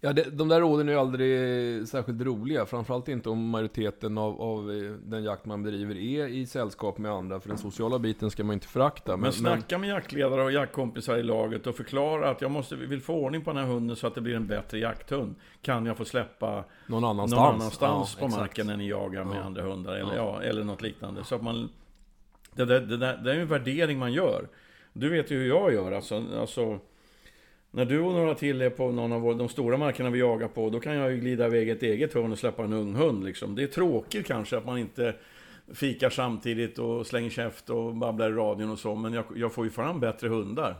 Ja, 0.00 0.12
det, 0.12 0.22
de 0.22 0.48
där 0.48 0.60
råden 0.60 0.88
är 0.88 0.96
aldrig 0.96 1.88
särskilt 1.88 2.22
roliga. 2.22 2.66
Framförallt 2.66 3.08
inte 3.08 3.28
om 3.30 3.48
majoriteten 3.48 4.18
av, 4.18 4.40
av 4.42 4.72
eh, 4.72 4.92
den 5.04 5.24
jakt 5.24 5.44
man 5.46 5.62
bedriver 5.62 5.94
är 5.96 6.26
i 6.26 6.46
sällskap 6.46 6.98
med 6.98 7.10
andra. 7.12 7.40
För 7.40 7.48
den 7.48 7.58
sociala 7.58 7.98
biten 7.98 8.30
ska 8.30 8.44
man 8.44 8.54
inte 8.54 8.66
förakta. 8.68 9.12
Men, 9.12 9.20
men 9.20 9.32
snacka 9.32 9.78
med 9.78 9.88
jaktledare 9.88 10.42
och 10.42 10.52
jaktkompisar 10.52 11.16
i 11.16 11.22
laget 11.22 11.66
och 11.66 11.76
förklara 11.76 12.30
att 12.30 12.40
jag 12.40 12.50
måste, 12.50 12.76
vill 12.76 13.00
få 13.00 13.14
ordning 13.14 13.44
på 13.44 13.52
den 13.52 13.64
här 13.64 13.72
hunden 13.72 13.96
så 13.96 14.06
att 14.06 14.14
det 14.14 14.20
blir 14.20 14.34
en 14.36 14.46
bättre 14.46 14.78
jakthund. 14.78 15.34
Kan 15.62 15.86
jag 15.86 15.96
få 15.96 16.04
släppa 16.04 16.64
någon 16.86 17.04
annanstans, 17.04 17.40
någon 17.40 17.54
annanstans 17.54 18.16
ja, 18.20 18.28
på 18.28 18.36
marken 18.36 18.66
när 18.66 18.76
ni 18.76 18.88
jagar 18.88 19.24
med 19.24 19.36
Ja. 19.36 19.42
andra 19.42 19.62
hundar? 19.62 19.92
Eller, 19.94 20.16
Ja. 20.16 20.40
ja. 20.40 20.42
eller 20.42 20.64
något 20.64 20.82
liknande. 20.82 21.24
Så 21.24 21.34
att 21.34 21.42
man, 21.42 21.68
det, 22.54 22.64
där, 22.64 22.80
det, 22.80 22.96
där, 22.96 23.16
det 23.24 23.30
är 23.32 23.38
en 23.38 23.48
värdering 23.48 23.98
man 23.98 24.12
gör. 24.12 24.48
Du 24.92 25.08
vet 25.08 25.30
ju 25.30 25.38
hur 25.38 25.48
jag 25.48 25.72
gör. 25.72 25.92
Alltså, 25.92 26.24
alltså, 26.40 26.78
när 27.76 27.84
du 27.84 28.00
och 28.00 28.12
några 28.12 28.34
till 28.34 28.62
är 28.62 28.70
på 28.70 28.90
någon 28.92 29.12
av 29.12 29.20
våra- 29.20 29.34
de 29.34 29.48
stora 29.48 29.76
markerna 29.76 30.10
vi 30.10 30.18
jagar 30.18 30.48
på, 30.48 30.70
då 30.70 30.80
kan 30.80 30.94
jag 30.94 31.12
ju 31.12 31.18
glida 31.18 31.46
iväg 31.46 31.68
ett 31.68 31.82
eget 31.82 32.14
hörn 32.14 32.32
och 32.32 32.38
släppa 32.38 32.64
en 32.64 32.72
ung 32.72 32.94
hund. 32.94 33.24
Liksom. 33.24 33.54
Det 33.54 33.62
är 33.62 33.66
tråkigt 33.66 34.26
kanske 34.26 34.56
att 34.56 34.66
man 34.66 34.78
inte 34.78 35.14
fikar 35.74 36.10
samtidigt 36.10 36.78
och 36.78 37.06
slänger 37.06 37.30
käft 37.30 37.70
och 37.70 37.96
babblar 37.96 38.30
i 38.30 38.32
radion 38.32 38.70
och 38.70 38.78
så, 38.78 38.94
men 38.94 39.12
jag, 39.12 39.24
jag 39.36 39.52
får 39.52 39.64
ju 39.64 39.70
fram 39.70 40.00
bättre 40.00 40.28
hundar. 40.28 40.74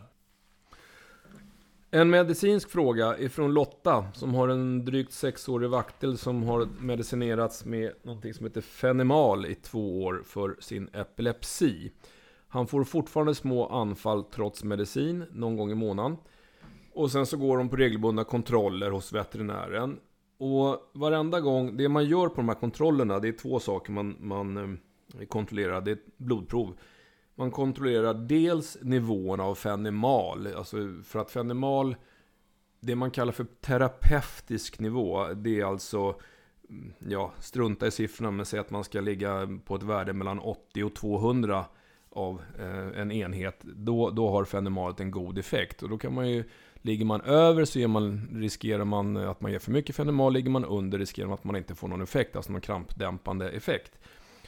En 1.91 2.11
medicinsk 2.11 2.71
fråga 2.71 3.19
ifrån 3.19 3.55
Lotta 3.55 4.07
som 4.15 4.35
har 4.35 4.49
en 4.49 4.85
drygt 4.85 5.13
sexårig 5.13 5.71
vaktel 5.71 6.19
som 6.19 6.43
har 6.43 6.69
medicinerats 6.81 7.65
med 7.65 7.93
någonting 8.03 8.35
som 8.35 8.47
heter 8.47 8.61
Fenemal 8.61 9.47
i 9.47 9.55
två 9.55 10.05
år 10.05 10.23
för 10.27 10.57
sin 10.61 10.89
epilepsi. 10.93 11.93
Han 12.49 12.67
får 12.67 12.85
fortfarande 12.85 13.35
små 13.35 13.67
anfall 13.67 14.25
trots 14.25 14.65
medicin 14.65 15.25
någon 15.33 15.57
gång 15.57 15.71
i 15.71 15.75
månaden. 15.75 16.17
Och 16.97 17.11
sen 17.11 17.27
så 17.27 17.37
går 17.37 17.59
de 17.59 17.69
på 17.69 17.77
regelbundna 17.77 18.25
kontroller 18.25 18.91
hos 18.91 19.13
veterinären. 19.13 20.01
Och 20.39 20.91
varenda 20.93 21.41
gång, 21.41 21.77
det 21.77 21.89
man 21.89 22.05
gör 22.05 22.29
på 22.29 22.35
de 22.35 22.49
här 22.49 22.57
kontrollerna, 22.57 23.19
det 23.19 23.29
är 23.29 23.33
två 23.33 23.61
saker 23.61 23.93
man, 23.93 24.17
man 24.21 24.57
eh, 25.19 25.27
kontrollerar. 25.27 25.81
Det 25.81 25.91
är 25.91 25.97
ett 25.97 26.19
blodprov. 26.19 26.77
Man 27.35 27.51
kontrollerar 27.51 28.15
dels 28.15 28.79
nivåerna 28.83 29.45
av 29.45 29.55
fenemal. 29.55 30.49
Alltså 30.57 30.77
för 31.05 31.19
att 31.19 31.31
fenemal, 31.31 31.97
det 32.81 32.95
man 32.95 33.11
kallar 33.11 33.33
för 33.33 33.47
terapeutisk 33.61 34.79
nivå, 34.79 35.27
det 35.35 35.61
är 35.61 35.65
alltså, 35.65 36.21
mm, 36.69 36.93
ja, 36.99 37.33
strunta 37.41 37.87
i 37.87 37.91
siffrorna, 37.91 38.31
men 38.31 38.47
säg 38.47 38.61
att 38.61 38.71
man 38.71 38.85
ska 38.85 39.01
ligga 39.01 39.59
på 39.65 39.75
ett 39.77 39.83
värde 39.83 40.13
mellan 40.13 40.39
80 40.39 40.85
och 40.85 40.95
200 40.95 41.65
av 42.17 42.41
eh, 42.59 43.01
en 43.01 43.13
enhet. 43.13 43.61
Då, 43.63 44.11
då 44.11 44.31
har 44.31 44.45
fenemalet 44.45 45.01
en 45.01 45.11
god 45.11 45.39
effekt. 45.39 45.83
Och 45.83 45.89
då 45.89 45.99
kan 45.99 46.15
man 46.15 46.31
ju, 46.31 46.45
ligger 46.83 47.05
man 47.05 47.21
över 47.21 47.65
så 47.65 47.89
man, 47.89 48.29
riskerar 48.33 48.85
man 48.85 49.17
att 49.17 49.41
man 49.41 49.53
ger 49.53 49.59
för 49.59 49.73
mycket 49.73 49.97
fenemal, 49.97 50.33
ligger 50.33 50.51
man 50.51 50.65
under 50.65 50.99
riskerar 50.99 51.27
man 51.27 51.35
att 51.35 51.45
man 51.45 51.57
inte 51.57 51.75
får 51.75 51.89
någon 51.89 52.03
effekt, 52.03 52.37
alltså 52.37 52.53
någon 52.53 52.61
krampdämpande 52.61 53.51
effekt. 53.51 53.99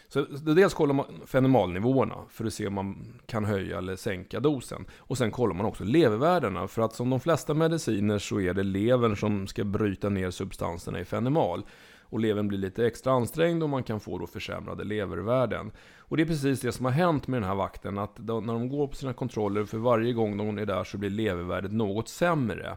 Så 0.09 0.27
så 0.27 0.45
dels 0.45 0.75
kollar 0.75 0.95
man 0.95 1.07
fenemalnivåerna 1.27 2.17
för 2.29 2.45
att 2.45 2.55
se 2.55 2.67
om 2.67 2.75
man 2.75 2.97
kan 3.27 3.45
höja 3.45 3.79
eller 3.79 3.97
sänka 3.97 4.41
dosen. 4.41 4.85
Och 4.99 5.19
sen 5.19 5.31
kollar 5.31 5.55
man 5.55 5.67
också 5.67 5.85
levervärdena. 5.85 6.69
För 6.69 6.83
att 6.83 6.95
som 6.95 7.11
de 7.11 7.21
flesta 7.21 7.55
mediciner 7.55 8.19
så 8.19 8.41
är 8.41 8.55
det 8.55 8.63
levern 8.63 9.17
som 9.17 9.47
ska 9.47 9.65
bryta 9.65 10.09
ner 10.09 10.31
substanserna 10.31 11.01
i 11.01 11.05
fenemal. 11.05 11.63
Och 12.11 12.21
levern 12.21 12.49
blir 12.49 12.59
lite 12.59 12.87
extra 12.87 13.13
ansträngd 13.13 13.63
och 13.63 13.69
man 13.69 13.83
kan 13.83 14.01
få 14.01 14.19
då 14.19 14.27
försämrade 14.27 14.85
levervärden. 14.85 15.71
Och 15.99 16.17
det 16.17 16.23
är 16.23 16.27
precis 16.27 16.61
det 16.61 16.73
som 16.73 16.85
har 16.85 16.93
hänt 16.93 17.27
med 17.27 17.41
den 17.41 17.49
här 17.49 17.57
vakten. 17.57 17.99
Att 17.99 18.17
då, 18.17 18.41
när 18.41 18.53
de 18.53 18.69
går 18.69 18.87
på 18.87 18.97
sina 18.97 19.13
kontroller, 19.13 19.65
för 19.65 19.79
varje 19.79 20.13
gång 20.13 20.37
de 20.37 20.59
är 20.59 20.67
där 20.67 20.85
så 20.85 20.99
blir 20.99 21.11
levervärdet 21.11 21.73
något 21.73 22.09
sämre. 22.09 22.77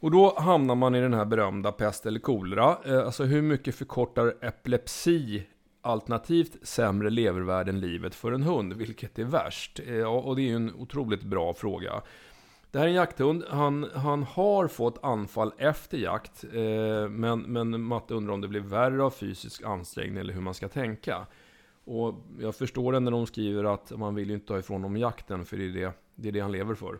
Och 0.00 0.10
då 0.10 0.34
hamnar 0.38 0.74
man 0.74 0.94
i 0.94 1.00
den 1.00 1.14
här 1.14 1.24
berömda 1.24 1.72
pest 1.72 2.06
eller 2.06 2.20
kolera. 2.20 2.78
Eh, 2.84 2.98
alltså 2.98 3.24
hur 3.24 3.42
mycket 3.42 3.74
förkortar 3.74 4.34
epilepsi 4.40 5.46
alternativt 5.82 6.56
sämre 6.62 7.10
levervärden 7.10 7.80
livet 7.80 8.14
för 8.14 8.32
en 8.32 8.42
hund? 8.42 8.72
Vilket 8.72 9.18
är 9.18 9.24
värst? 9.24 9.80
Eh, 9.86 10.04
och 10.04 10.36
det 10.36 10.42
är 10.42 10.46
ju 10.46 10.56
en 10.56 10.74
otroligt 10.74 11.22
bra 11.22 11.54
fråga. 11.54 12.02
Det 12.76 12.80
här 12.80 12.86
är 12.86 12.90
en 12.90 12.96
jakthund. 12.96 13.44
Han, 13.48 13.90
han 13.94 14.22
har 14.22 14.68
fått 14.68 15.04
anfall 15.04 15.52
efter 15.58 15.98
jakt. 15.98 16.44
Eh, 16.44 17.08
men, 17.08 17.40
men 17.40 17.82
Matte 17.82 18.14
undrar 18.14 18.34
om 18.34 18.40
det 18.40 18.48
blir 18.48 18.60
värre 18.60 19.02
av 19.02 19.10
fysisk 19.10 19.62
ansträngning 19.62 20.16
eller 20.16 20.34
hur 20.34 20.40
man 20.40 20.54
ska 20.54 20.68
tänka. 20.68 21.26
Och 21.84 22.14
jag 22.40 22.54
förstår 22.54 22.92
det 22.92 23.00
när 23.00 23.10
de 23.10 23.26
skriver 23.26 23.64
att 23.64 23.98
man 23.98 24.14
vill 24.14 24.28
ju 24.28 24.34
inte 24.34 24.46
ta 24.46 24.58
ifrån 24.58 24.82
dem 24.82 24.96
jakten, 24.96 25.44
för 25.44 25.56
det 25.56 25.64
är 25.64 25.68
det, 25.68 25.92
det, 26.14 26.28
är 26.28 26.32
det 26.32 26.40
han 26.40 26.52
lever 26.52 26.74
för. 26.74 26.98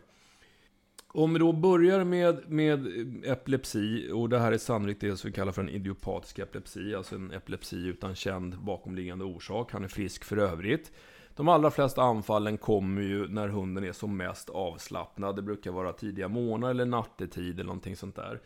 Om 1.07 1.33
vi 1.33 1.39
då 1.39 1.53
börjar 1.53 2.03
med, 2.03 2.49
med 2.49 2.87
epilepsi, 3.25 4.11
och 4.13 4.29
det 4.29 4.39
här 4.39 4.51
är 4.51 4.57
sannolikt 4.57 5.01
det 5.01 5.17
som 5.17 5.27
vi 5.27 5.35
kallar 5.35 5.51
för 5.51 5.61
en 5.61 5.69
idiopatisk 5.69 6.39
epilepsi, 6.39 6.95
alltså 6.95 7.15
en 7.15 7.31
epilepsi 7.31 7.87
utan 7.87 8.15
känd 8.15 8.59
bakomliggande 8.59 9.25
orsak. 9.25 9.71
Han 9.71 9.83
är 9.83 9.87
frisk 9.87 10.23
för 10.23 10.37
övrigt. 10.37 10.91
De 11.37 11.47
allra 11.47 11.71
flesta 11.71 12.01
anfallen 12.01 12.57
kommer 12.57 13.01
ju 13.01 13.27
när 13.27 13.47
hunden 13.47 13.83
är 13.83 13.91
som 13.91 14.17
mest 14.17 14.49
avslappnad. 14.49 15.35
Det 15.35 15.41
brukar 15.41 15.71
vara 15.71 15.93
tidiga 15.93 16.27
morgnar 16.27 16.69
eller 16.69 16.85
nattetid 16.85 17.53
eller 17.53 17.63
någonting 17.63 17.95
sånt 17.95 18.15
där. 18.15 18.41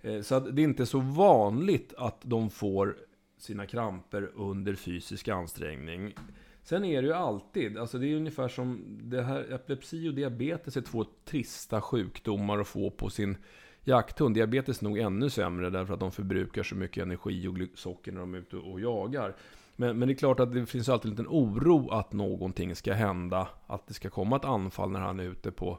Eh, 0.00 0.20
så 0.20 0.34
att 0.34 0.56
det 0.56 0.62
är 0.62 0.64
inte 0.64 0.86
så 0.86 1.00
vanligt 1.00 1.94
att 1.98 2.20
de 2.22 2.50
får 2.50 2.96
sina 3.38 3.66
kramper 3.66 4.30
under 4.34 4.74
fysisk 4.74 5.28
ansträngning. 5.28 6.14
Sen 6.62 6.84
är 6.84 7.02
det 7.02 7.08
ju 7.08 7.14
alltid, 7.14 7.78
alltså 7.78 7.98
det 7.98 8.06
är 8.06 8.16
ungefär 8.16 8.48
som 8.48 8.98
det 9.02 9.22
här, 9.22 9.52
epilepsi 9.52 10.08
och 10.08 10.14
diabetes 10.14 10.76
är 10.76 10.80
två 10.80 11.04
trista 11.24 11.80
sjukdomar 11.80 12.58
att 12.58 12.68
få 12.68 12.90
på 12.90 13.10
sin 13.10 13.36
jakthund. 13.84 14.34
Diabetes 14.34 14.80
är 14.80 14.84
nog 14.84 14.98
ännu 14.98 15.30
sämre 15.30 15.70
därför 15.70 15.94
att 15.94 16.00
de 16.00 16.12
förbrukar 16.12 16.62
så 16.62 16.74
mycket 16.74 17.02
energi 17.02 17.48
och 17.48 17.78
socker 17.78 18.12
när 18.12 18.20
de 18.20 18.34
är 18.34 18.38
ute 18.38 18.56
och 18.56 18.80
jagar. 18.80 19.34
Men, 19.76 19.98
men 19.98 20.08
det 20.08 20.14
är 20.14 20.16
klart 20.16 20.40
att 20.40 20.52
det 20.52 20.66
finns 20.66 20.88
alltid 20.88 21.10
en 21.10 21.10
liten 21.10 21.26
oro 21.28 21.90
att 21.90 22.12
någonting 22.12 22.76
ska 22.76 22.92
hända. 22.92 23.48
Att 23.66 23.86
det 23.86 23.94
ska 23.94 24.10
komma 24.10 24.36
ett 24.36 24.44
anfall 24.44 24.90
när 24.90 25.00
han 25.00 25.20
är 25.20 25.24
ute 25.24 25.50
på, 25.50 25.78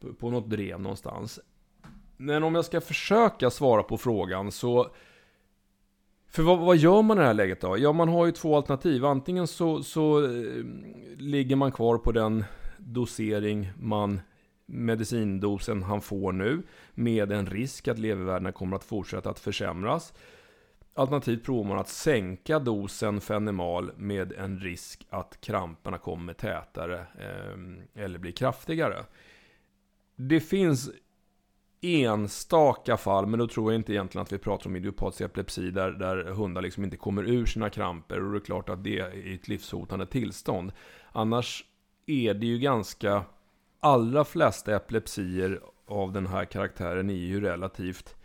på, 0.00 0.14
på 0.14 0.30
något 0.30 0.50
drev 0.50 0.80
någonstans. 0.80 1.40
Men 2.16 2.42
om 2.42 2.54
jag 2.54 2.64
ska 2.64 2.80
försöka 2.80 3.50
svara 3.50 3.82
på 3.82 3.98
frågan 3.98 4.52
så 4.52 4.90
för 6.28 6.42
vad, 6.42 6.58
vad 6.58 6.76
gör 6.76 7.02
man 7.02 7.18
i 7.18 7.20
det 7.20 7.26
här 7.26 7.34
läget 7.34 7.60
då? 7.60 7.78
Ja, 7.78 7.92
man 7.92 8.08
har 8.08 8.26
ju 8.26 8.32
två 8.32 8.56
alternativ. 8.56 9.04
Antingen 9.04 9.46
så, 9.46 9.82
så 9.82 10.24
eh, 10.24 10.64
ligger 11.16 11.56
man 11.56 11.72
kvar 11.72 11.98
på 11.98 12.12
den 12.12 12.44
dosering 12.78 13.72
man 13.80 14.20
medicindosen 14.66 15.82
han 15.82 16.00
får 16.00 16.32
nu 16.32 16.62
med 16.94 17.32
en 17.32 17.46
risk 17.46 17.88
att 17.88 17.98
levervärdena 17.98 18.52
kommer 18.52 18.76
att 18.76 18.84
fortsätta 18.84 19.30
att 19.30 19.38
försämras. 19.38 20.12
Alternativt 20.96 21.44
provar 21.44 21.68
man 21.68 21.78
att 21.78 21.88
sänka 21.88 22.58
dosen 22.58 23.20
fenemal 23.20 23.92
med 23.96 24.32
en 24.32 24.58
risk 24.58 25.06
att 25.10 25.40
kramperna 25.40 25.98
kommer 25.98 26.32
tätare 26.32 27.06
eh, 27.18 28.02
eller 28.02 28.18
blir 28.18 28.32
kraftigare. 28.32 29.04
Det 30.16 30.40
finns 30.40 30.90
enstaka 31.80 32.96
fall, 32.96 33.26
men 33.26 33.38
då 33.38 33.48
tror 33.48 33.72
jag 33.72 33.78
inte 33.78 33.92
egentligen 33.92 34.22
att 34.22 34.32
vi 34.32 34.38
pratar 34.38 34.70
om 34.70 34.76
idiopatisk 34.76 35.20
epilepsi 35.20 35.70
där, 35.70 35.90
där 35.90 36.24
hundar 36.24 36.62
liksom 36.62 36.84
inte 36.84 36.96
kommer 36.96 37.22
ur 37.22 37.46
sina 37.46 37.70
kramper 37.70 38.24
och 38.24 38.32
det 38.32 38.38
är 38.38 38.40
klart 38.40 38.68
att 38.68 38.84
det 38.84 38.98
är 38.98 39.34
ett 39.34 39.48
livshotande 39.48 40.06
tillstånd. 40.06 40.72
Annars 41.12 41.64
är 42.06 42.34
det 42.34 42.46
ju 42.46 42.58
ganska, 42.58 43.22
allra 43.80 44.24
flesta 44.24 44.76
epilepsier 44.76 45.60
av 45.86 46.12
den 46.12 46.26
här 46.26 46.44
karaktären 46.44 47.10
är 47.10 47.14
ju 47.14 47.40
relativt 47.40 48.15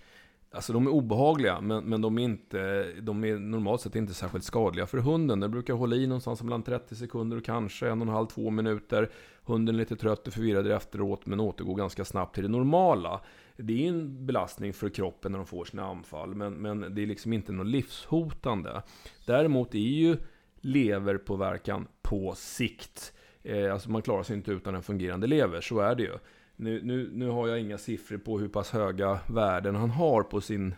Alltså 0.54 0.74
de 0.74 0.88
är 0.88 0.92
obehagliga, 0.92 1.62
men, 1.62 1.84
men 1.84 2.02
de, 2.02 2.18
är 2.18 2.24
inte, 2.24 2.92
de 3.02 3.24
är 3.24 3.38
normalt 3.38 3.82
sett 3.82 3.96
inte 3.96 4.14
särskilt 4.14 4.44
skadliga 4.44 4.86
för 4.86 4.98
hunden. 4.98 5.40
Den 5.40 5.52
brukar 5.52 5.74
hålla 5.74 5.96
i 5.96 6.08
någonstans 6.08 6.44
mellan 6.44 6.64
30 6.64 6.96
sekunder 6.96 7.38
och 7.38 7.46
kanske 7.46 7.90
en 7.90 8.02
och 8.02 8.08
en 8.08 8.14
halv, 8.14 8.28
två 8.28 8.50
minuter. 8.50 9.10
Hunden 9.44 9.76
är 9.76 9.80
lite 9.80 9.96
trött 9.96 10.28
och 10.28 10.34
förvirrad 10.34 10.72
efteråt, 10.72 11.26
men 11.26 11.40
återgår 11.40 11.76
ganska 11.76 12.06
snabbt 12.06 12.36
till 12.36 12.44
det 12.44 12.50
normala. 12.50 13.22
Det 13.58 13.86
är 13.86 13.90
en 13.90 14.26
belastning 14.26 14.74
för 14.74 14.90
kroppen 14.90 15.32
när 15.32 15.40
de 15.40 15.46
får 15.46 15.66
sina 15.66 15.86
anfall, 15.86 16.36
men, 16.36 16.54
men 16.54 16.96
det 16.96 17.02
är 17.02 17.08
liksom 17.08 17.34
inte 17.34 17.52
något 17.52 17.68
livshotande. 17.68 18.82
Däremot 19.26 19.76
är 19.76 19.80
ju 19.80 20.18
leverpåverkan 20.62 21.88
på 22.02 22.34
sikt. 22.36 23.14
Eh, 23.44 23.74
alltså 23.74 23.92
man 23.92 24.02
klarar 24.02 24.24
sig 24.24 24.36
inte 24.36 24.52
utan 24.52 24.76
en 24.76 24.84
fungerande 24.84 25.28
lever, 25.28 25.62
så 25.62 25.80
är 25.80 25.96
det 25.96 26.04
ju. 26.04 26.18
Nu, 26.62 26.82
nu, 26.84 27.10
nu 27.14 27.28
har 27.28 27.48
jag 27.48 27.60
inga 27.60 27.78
siffror 27.78 28.18
på 28.18 28.40
hur 28.40 28.48
pass 28.48 28.72
höga 28.72 29.20
värden 29.28 29.76
han 29.76 29.90
har 29.90 30.24
på, 30.24 30.42
sin, 30.42 30.76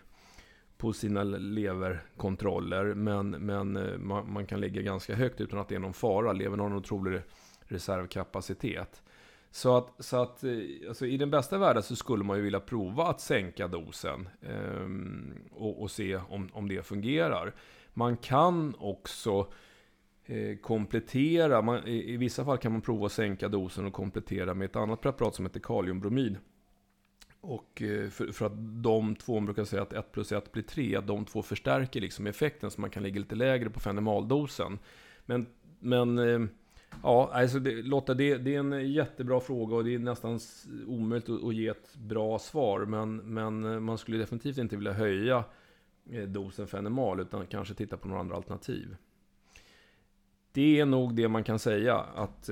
på 0.78 0.94
sina 0.94 1.24
leverkontroller. 1.24 2.94
Men, 2.94 3.30
men 3.30 3.76
eh, 3.76 3.98
man, 3.98 4.34
man 4.34 4.46
kan 4.46 4.60
ligga 4.60 4.82
ganska 4.82 5.16
högt 5.16 5.42
utan 5.42 5.60
att 5.60 5.68
det 5.68 5.76
är 5.76 5.80
någon 5.80 5.94
fara. 5.94 6.34
Levern 6.34 6.60
har 6.60 6.68
en 6.68 6.76
otrolig 6.76 7.22
reservkapacitet. 7.62 9.04
Så 9.52 9.78
att, 9.78 9.94
så 10.00 10.22
att 10.22 10.44
eh, 10.44 10.52
alltså 10.88 11.06
i 11.06 11.18
den 11.18 11.32
bästa 11.32 11.58
världen 11.58 11.84
så 11.84 11.96
skulle 11.96 12.24
man 12.24 12.38
ju 12.38 12.44
vilja 12.44 12.60
prova 12.60 13.04
att 13.04 13.22
sänka 13.22 13.68
dosen 13.68 14.30
eh, 14.42 14.88
och, 15.52 15.82
och 15.82 15.92
se 15.92 16.16
om, 16.16 16.50
om 16.54 16.68
det 16.68 16.86
fungerar. 16.86 17.54
Man 17.94 18.18
kan 18.18 18.76
också 18.80 19.48
Eh, 20.26 20.58
komplettera, 20.58 21.62
man, 21.62 21.88
i, 21.88 22.14
i 22.14 22.18
vissa 22.18 22.46
fall 22.46 22.58
kan 22.58 22.72
man 22.72 22.82
prova 22.82 23.06
att 23.06 23.12
sänka 23.12 23.48
dosen 23.48 23.86
och 23.86 23.94
komplettera 23.94 24.54
med 24.54 24.66
ett 24.66 24.76
annat 24.76 25.02
preparat 25.02 25.36
som 25.36 25.46
heter 25.46 25.60
kaliumbromid. 25.60 26.38
Och 27.42 27.82
eh, 27.82 28.10
för, 28.10 28.32
för, 28.32 28.46
att 28.46 28.84
de 28.84 29.16
två, 29.16 29.34
man 29.34 29.46
brukar 29.46 29.64
säga 29.64 29.82
att 29.82 29.94
1 29.94 30.12
plus 30.12 30.32
1 30.32 30.52
blir 30.52 30.64
3, 30.64 31.00
de 31.00 31.26
två 31.26 31.42
förstärker 31.42 32.02
liksom 32.02 32.28
effekten 32.28 32.72
så 32.72 32.82
man 32.82 32.90
kan 32.90 33.04
ligga 33.04 33.20
lite 33.20 33.36
lägre 33.36 33.70
på 33.70 33.80
fenomaldosen. 33.80 34.80
Men, 35.26 35.46
men 35.80 36.20
eh, 36.20 36.42
ja, 37.04 37.30
alltså 37.34 37.60
det, 37.60 37.82
Lotta, 37.82 38.14
det, 38.14 38.38
det, 38.38 38.56
är 38.56 38.60
en 38.60 38.92
jättebra 38.92 39.40
fråga 39.40 39.76
och 39.76 39.84
det 39.84 39.96
är 39.96 40.00
nästan 40.00 40.40
omöjligt 40.88 41.30
att, 41.30 41.44
att 41.44 41.56
ge 41.56 41.68
ett 41.68 41.96
bra 41.96 42.40
svar. 42.40 42.86
Men, 42.86 43.16
men 43.16 43.84
man 43.84 43.98
skulle 43.98 44.18
definitivt 44.18 44.58
inte 44.58 44.76
vilja 44.76 44.94
höja 44.94 45.44
dosen 46.28 46.68
fenomal 46.68 47.20
utan 47.20 47.48
kanske 47.48 47.74
titta 47.74 47.98
på 47.98 48.08
några 48.08 48.20
andra 48.22 48.36
alternativ. 48.36 48.96
Det 50.54 50.80
är 50.80 50.86
nog 50.86 51.16
det 51.16 51.28
man 51.28 51.44
kan 51.44 51.60
säga 51.60 51.96
att 51.98 52.50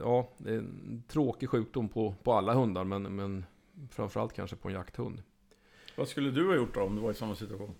ja, 0.00 0.30
det 0.38 0.50
är 0.50 0.58
en 0.58 1.02
tråkig 1.08 1.48
sjukdom 1.48 1.88
på, 1.88 2.14
på 2.22 2.32
alla 2.32 2.54
hundar 2.54 2.84
men, 2.84 3.02
men 3.02 3.44
Framförallt 3.90 4.32
kanske 4.32 4.56
på 4.56 4.68
en 4.68 4.74
jakthund. 4.74 5.22
Vad 5.96 6.08
skulle 6.08 6.30
du 6.30 6.48
ha 6.48 6.54
gjort 6.54 6.74
då 6.74 6.80
om 6.80 6.96
du 6.96 7.02
var 7.02 7.10
i 7.10 7.14
samma 7.14 7.34
situation? 7.34 7.74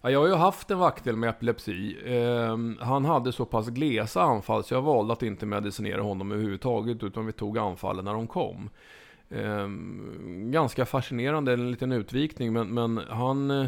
Ja, 0.00 0.10
jag 0.10 0.20
har 0.20 0.26
ju 0.26 0.34
haft 0.34 0.70
en 0.70 0.78
vaktel 0.78 1.16
med 1.16 1.30
epilepsi. 1.30 1.96
Eh, 2.04 2.58
han 2.80 3.04
hade 3.04 3.32
så 3.32 3.44
pass 3.44 3.68
glesa 3.68 4.22
anfall 4.22 4.64
så 4.64 4.74
jag 4.74 4.82
valde 4.82 5.12
att 5.12 5.22
inte 5.22 5.46
medicinera 5.46 6.02
honom 6.02 6.32
överhuvudtaget 6.32 7.02
utan 7.02 7.26
vi 7.26 7.32
tog 7.32 7.58
anfallen 7.58 8.04
när 8.04 8.12
de 8.12 8.26
kom. 8.26 8.70
Eh, 9.28 9.68
ganska 10.50 10.86
fascinerande, 10.86 11.52
en 11.52 11.70
liten 11.70 11.92
utvikning 11.92 12.52
men, 12.52 12.74
men 12.74 12.98
han 13.08 13.50
Eh, 13.50 13.66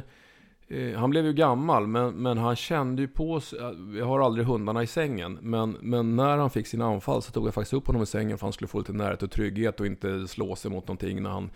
Eh, 0.70 0.98
han 0.98 1.10
blev 1.10 1.24
ju 1.24 1.32
gammal, 1.32 1.86
men, 1.86 2.14
men 2.14 2.38
han 2.38 2.56
kände 2.56 3.02
ju 3.02 3.08
på 3.08 3.40
sig, 3.40 3.58
eh, 3.58 3.98
jag 3.98 4.06
har 4.06 4.20
aldrig 4.20 4.46
hundarna 4.46 4.82
i 4.82 4.86
sängen, 4.86 5.38
men, 5.42 5.76
men 5.80 6.16
när 6.16 6.36
han 6.36 6.50
fick 6.50 6.66
sina 6.66 6.86
anfall 6.86 7.22
så 7.22 7.32
tog 7.32 7.46
jag 7.46 7.54
faktiskt 7.54 7.72
upp 7.72 7.86
honom 7.86 8.02
i 8.02 8.06
sängen 8.06 8.30
för 8.30 8.34
att 8.36 8.46
han 8.46 8.52
skulle 8.52 8.68
få 8.68 8.78
lite 8.78 8.92
närhet 8.92 9.22
och 9.22 9.30
trygghet 9.30 9.80
och 9.80 9.86
inte 9.86 10.28
slå 10.28 10.56
sig 10.56 10.70
mot 10.70 10.86
någonting 10.86 11.22
när 11.22 11.30
han 11.30 11.50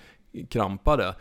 krampade. 0.48 1.14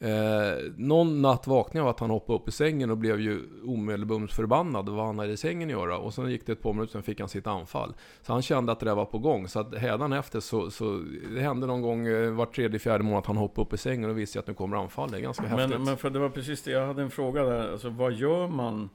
Eh, 0.00 0.72
någon 0.76 1.22
natt 1.22 1.46
vaknade 1.46 1.78
jag 1.78 1.84
av 1.84 1.90
att 1.90 2.00
han 2.00 2.10
hoppade 2.10 2.38
upp 2.38 2.48
i 2.48 2.52
sängen 2.52 2.90
och 2.90 2.98
blev 2.98 3.20
ju 3.20 3.40
omedelbums 3.66 4.32
förbannad 4.32 4.88
vad 4.88 5.06
han 5.06 5.18
hade 5.18 5.32
i 5.32 5.36
sängen 5.36 5.68
att 5.68 5.72
göra. 5.72 5.98
Och 5.98 6.14
sen 6.14 6.30
gick 6.30 6.46
det 6.46 6.52
ett 6.52 6.62
par 6.62 6.72
minuter, 6.72 6.92
sen 6.92 7.02
fick 7.02 7.20
han 7.20 7.28
sitt 7.28 7.46
anfall. 7.46 7.94
Så 8.22 8.32
han 8.32 8.42
kände 8.42 8.72
att 8.72 8.80
det 8.80 8.86
där 8.86 8.94
var 8.94 9.04
på 9.04 9.18
gång. 9.18 9.48
Så 9.48 9.60
att 9.60 9.74
efter 9.74 10.40
så, 10.40 10.70
så 10.70 11.04
det 11.34 11.40
hände 11.40 11.66
någon 11.66 11.82
gång 11.82 12.06
eh, 12.06 12.30
var 12.30 12.46
tredje, 12.46 12.78
fjärde 12.78 13.04
månad 13.04 13.18
att 13.18 13.26
han 13.26 13.36
hoppade 13.36 13.66
upp 13.66 13.72
i 13.72 13.76
sängen 13.76 14.10
och 14.10 14.18
visste 14.18 14.38
att 14.38 14.46
nu 14.46 14.54
kommer 14.54 14.76
anfall. 14.76 15.10
Det 15.10 15.18
är 15.18 15.20
ganska 15.20 15.42
men, 15.42 15.58
häftigt. 15.58 15.80
Men 15.80 15.96
för 15.96 16.10
det 16.10 16.18
var 16.18 16.28
precis 16.28 16.62
det, 16.62 16.70
jag 16.70 16.86
hade 16.86 17.02
en 17.02 17.10
fråga 17.10 17.42
där. 17.42 17.72
Alltså 17.72 17.88
vad 17.88 18.12
gör 18.12 18.48
man 18.48 18.90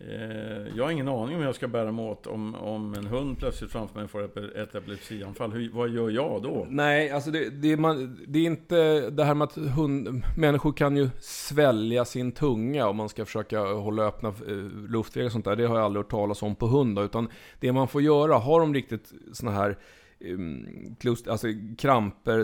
Eh, 0.00 0.76
jag 0.76 0.84
har 0.84 0.90
ingen 0.90 1.08
aning 1.08 1.34
om 1.34 1.40
hur 1.40 1.44
jag 1.44 1.54
ska 1.54 1.68
bära 1.68 1.92
mig 1.92 2.04
åt 2.04 2.26
om, 2.26 2.54
om 2.54 2.94
en 2.94 3.06
hund 3.06 3.38
plötsligt 3.38 3.70
framför 3.70 4.00
mig 4.00 4.08
får 4.08 4.24
ett 4.58 4.74
epilepsianfall. 4.74 5.52
Hur, 5.52 5.70
vad 5.72 5.88
gör 5.88 6.10
jag 6.10 6.42
då? 6.42 6.66
Nej, 6.70 7.10
alltså 7.10 7.30
det, 7.30 7.50
det, 7.50 7.76
man, 7.76 8.18
det 8.26 8.38
är 8.38 8.44
inte 8.44 9.10
det 9.10 9.24
här 9.24 9.34
med 9.34 9.44
att 9.44 9.56
hund, 9.56 10.22
människor 10.36 10.72
kan 10.72 10.96
ju 10.96 11.10
svälja 11.20 12.04
sin 12.04 12.32
tunga 12.32 12.88
om 12.88 12.96
man 12.96 13.08
ska 13.08 13.24
försöka 13.24 13.60
hålla 13.60 14.02
öppna 14.02 14.28
eh, 14.28 14.54
luftvägar 14.88 15.26
och 15.26 15.32
sånt 15.32 15.44
där. 15.44 15.56
Det 15.56 15.66
har 15.66 15.76
jag 15.76 15.84
aldrig 15.84 16.04
hört 16.04 16.10
talas 16.10 16.42
om 16.42 16.54
på 16.54 16.66
hund. 16.66 16.98
Utan 16.98 17.28
det 17.60 17.72
man 17.72 17.88
får 17.88 18.02
göra, 18.02 18.34
har 18.34 18.60
de 18.60 18.74
riktigt 18.74 19.12
såna 19.32 19.50
här 19.50 19.78
ehm, 20.20 20.66
klust, 21.00 21.28
alltså 21.28 21.46
kramper, 21.78 22.38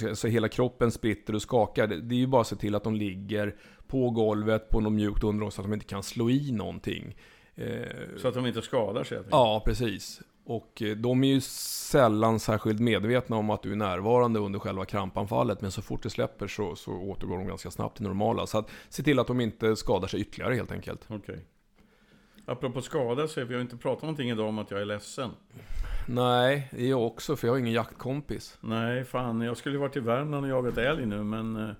eh, 0.00 0.14
så 0.14 0.28
hela 0.28 0.48
kroppen 0.48 0.90
spritter 0.90 1.34
och 1.34 1.42
skakar. 1.42 1.86
Det 1.86 2.14
är 2.14 2.18
ju 2.18 2.26
bara 2.26 2.40
att 2.40 2.46
se 2.46 2.56
till 2.56 2.74
att 2.74 2.84
de 2.84 2.94
ligger 2.94 3.54
på 3.88 4.10
golvet 4.10 4.70
på 4.70 4.80
något 4.80 4.92
mjukt 4.92 5.24
underlag 5.24 5.52
så 5.52 5.60
att 5.60 5.66
de 5.66 5.74
inte 5.74 5.86
kan 5.86 6.02
slå 6.02 6.30
i 6.30 6.52
någonting. 6.52 7.16
Eh, 7.54 7.66
så 8.16 8.28
att 8.28 8.34
de 8.34 8.46
inte 8.46 8.62
skadar 8.62 9.04
sig? 9.04 9.18
Ja, 9.30 9.62
precis. 9.64 10.20
Och 10.44 10.82
eh, 10.82 10.96
de 10.96 11.24
är 11.24 11.28
ju 11.28 11.40
sällan 11.40 12.40
särskilt 12.40 12.80
medvetna 12.80 13.36
om 13.36 13.50
att 13.50 13.62
du 13.62 13.72
är 13.72 13.76
närvarande 13.76 14.40
under 14.40 14.58
själva 14.58 14.84
krampanfallet. 14.84 15.60
Men 15.60 15.70
så 15.70 15.82
fort 15.82 16.02
det 16.02 16.10
släpper 16.10 16.46
så, 16.46 16.76
så 16.76 16.92
återgår 16.92 17.38
de 17.38 17.46
ganska 17.46 17.70
snabbt 17.70 17.96
till 17.96 18.06
normala. 18.06 18.46
Så 18.46 18.58
att 18.58 18.70
se 18.88 19.02
till 19.02 19.18
att 19.18 19.26
de 19.26 19.40
inte 19.40 19.76
skadar 19.76 20.08
sig 20.08 20.20
ytterligare 20.20 20.54
helt 20.54 20.72
enkelt. 20.72 21.00
Okej. 21.08 21.16
Okay. 21.18 21.40
Apropå 22.48 22.82
skada 22.82 23.28
så 23.28 23.40
har 23.40 23.44
vi 23.44 23.60
inte 23.60 23.76
pratat 23.76 24.02
någonting 24.02 24.30
idag 24.30 24.48
om 24.48 24.58
att 24.58 24.70
jag 24.70 24.80
är 24.80 24.84
ledsen. 24.84 25.30
Nej, 26.06 26.68
det 26.70 26.84
är 26.84 26.90
jag 26.90 27.06
också 27.06 27.36
för 27.36 27.48
jag 27.48 27.52
har 27.54 27.58
ingen 27.58 27.72
jaktkompis. 27.72 28.58
Nej, 28.60 29.04
fan. 29.04 29.40
Jag 29.40 29.56
skulle 29.56 29.78
varit 29.78 29.96
i 29.96 30.00
Värmland 30.00 30.44
och 30.44 30.50
jagat 30.50 30.78
älg 30.78 31.06
nu 31.06 31.24
men 31.24 31.56
eh, 31.56 31.70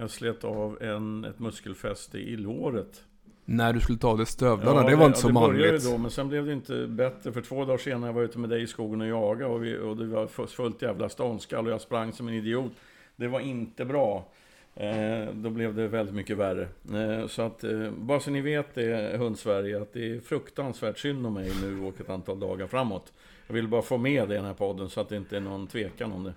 jag 0.00 0.10
slet 0.10 0.44
av 0.44 0.82
en, 0.82 1.24
ett 1.24 1.38
muskelfäste 1.38 2.18
i 2.18 2.36
låret. 2.36 3.04
När 3.44 3.72
du 3.72 3.80
skulle 3.80 3.98
ta 3.98 4.08
av 4.08 4.16
dig 4.16 4.26
stövlarna, 4.26 4.82
ja, 4.82 4.90
det 4.90 4.96
var 4.96 5.06
inte 5.06 5.18
så 5.18 5.26
det 5.26 5.32
manligt. 5.32 5.60
började 5.60 5.90
då, 5.90 5.98
men 5.98 6.10
sen 6.10 6.28
blev 6.28 6.46
det 6.46 6.52
inte 6.52 6.86
bättre. 6.86 7.32
För 7.32 7.40
två 7.40 7.64
dagar 7.64 7.78
senare 7.78 8.12
var 8.12 8.20
jag 8.20 8.28
ute 8.28 8.38
med 8.38 8.50
dig 8.50 8.62
i 8.62 8.66
skogen 8.66 9.00
och 9.00 9.06
jagade 9.06 9.52
och, 9.52 9.64
vi, 9.64 9.78
och 9.78 9.96
det 9.96 10.06
var 10.06 10.46
fullt 10.46 10.82
jävla 10.82 11.08
ståndskall 11.08 11.66
och 11.66 11.72
jag 11.72 11.80
sprang 11.80 12.12
som 12.12 12.28
en 12.28 12.34
idiot. 12.34 12.72
Det 13.16 13.28
var 13.28 13.40
inte 13.40 13.84
bra. 13.84 14.28
Eh, 14.74 15.34
då 15.34 15.50
blev 15.50 15.74
det 15.74 15.88
väldigt 15.88 16.14
mycket 16.14 16.36
värre. 16.36 16.68
Eh, 16.94 17.26
så 17.26 17.42
att, 17.42 17.64
eh, 17.64 17.90
bara 17.90 18.20
så 18.20 18.30
ni 18.30 18.40
vet 18.40 18.74
det, 18.74 19.16
Hundsverige, 19.18 19.82
att 19.82 19.92
det 19.92 20.10
är 20.10 20.20
fruktansvärt 20.20 20.98
synd 20.98 21.26
om 21.26 21.34
mig 21.34 21.52
nu 21.62 21.80
och 21.80 22.00
ett 22.00 22.10
antal 22.10 22.40
dagar 22.40 22.66
framåt. 22.66 23.12
Jag 23.46 23.54
vill 23.54 23.68
bara 23.68 23.82
få 23.82 23.98
med 23.98 24.28
det 24.28 24.34
i 24.34 24.36
den 24.36 24.46
här 24.46 24.54
podden 24.54 24.90
så 24.90 25.00
att 25.00 25.08
det 25.08 25.16
inte 25.16 25.36
är 25.36 25.40
någon 25.40 25.66
tvekan 25.66 26.12
om 26.12 26.24
det. 26.24 26.34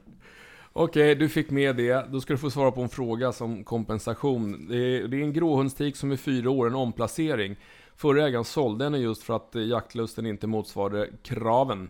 Okej, 0.75 1.15
du 1.15 1.29
fick 1.29 1.49
med 1.49 1.75
det. 1.75 2.05
Då 2.11 2.21
ska 2.21 2.33
du 2.33 2.37
få 2.37 2.49
svara 2.49 2.71
på 2.71 2.81
en 2.81 2.89
fråga 2.89 3.31
som 3.31 3.63
kompensation. 3.63 4.67
Det 4.69 4.77
är, 4.77 5.07
det 5.07 5.17
är 5.17 5.21
en 5.21 5.33
gråhundstik 5.33 5.95
som 5.95 6.11
är 6.11 6.17
fyra 6.17 6.49
år, 6.49 6.67
en 6.67 6.75
omplacering. 6.75 7.55
Förra 7.95 8.27
ägaren 8.27 8.43
sålde 8.45 8.83
henne 8.83 8.97
just 8.97 9.23
för 9.23 9.35
att 9.35 9.55
eh, 9.55 9.63
jaktlusten 9.63 10.25
inte 10.25 10.47
motsvarade 10.47 11.09
kraven. 11.23 11.89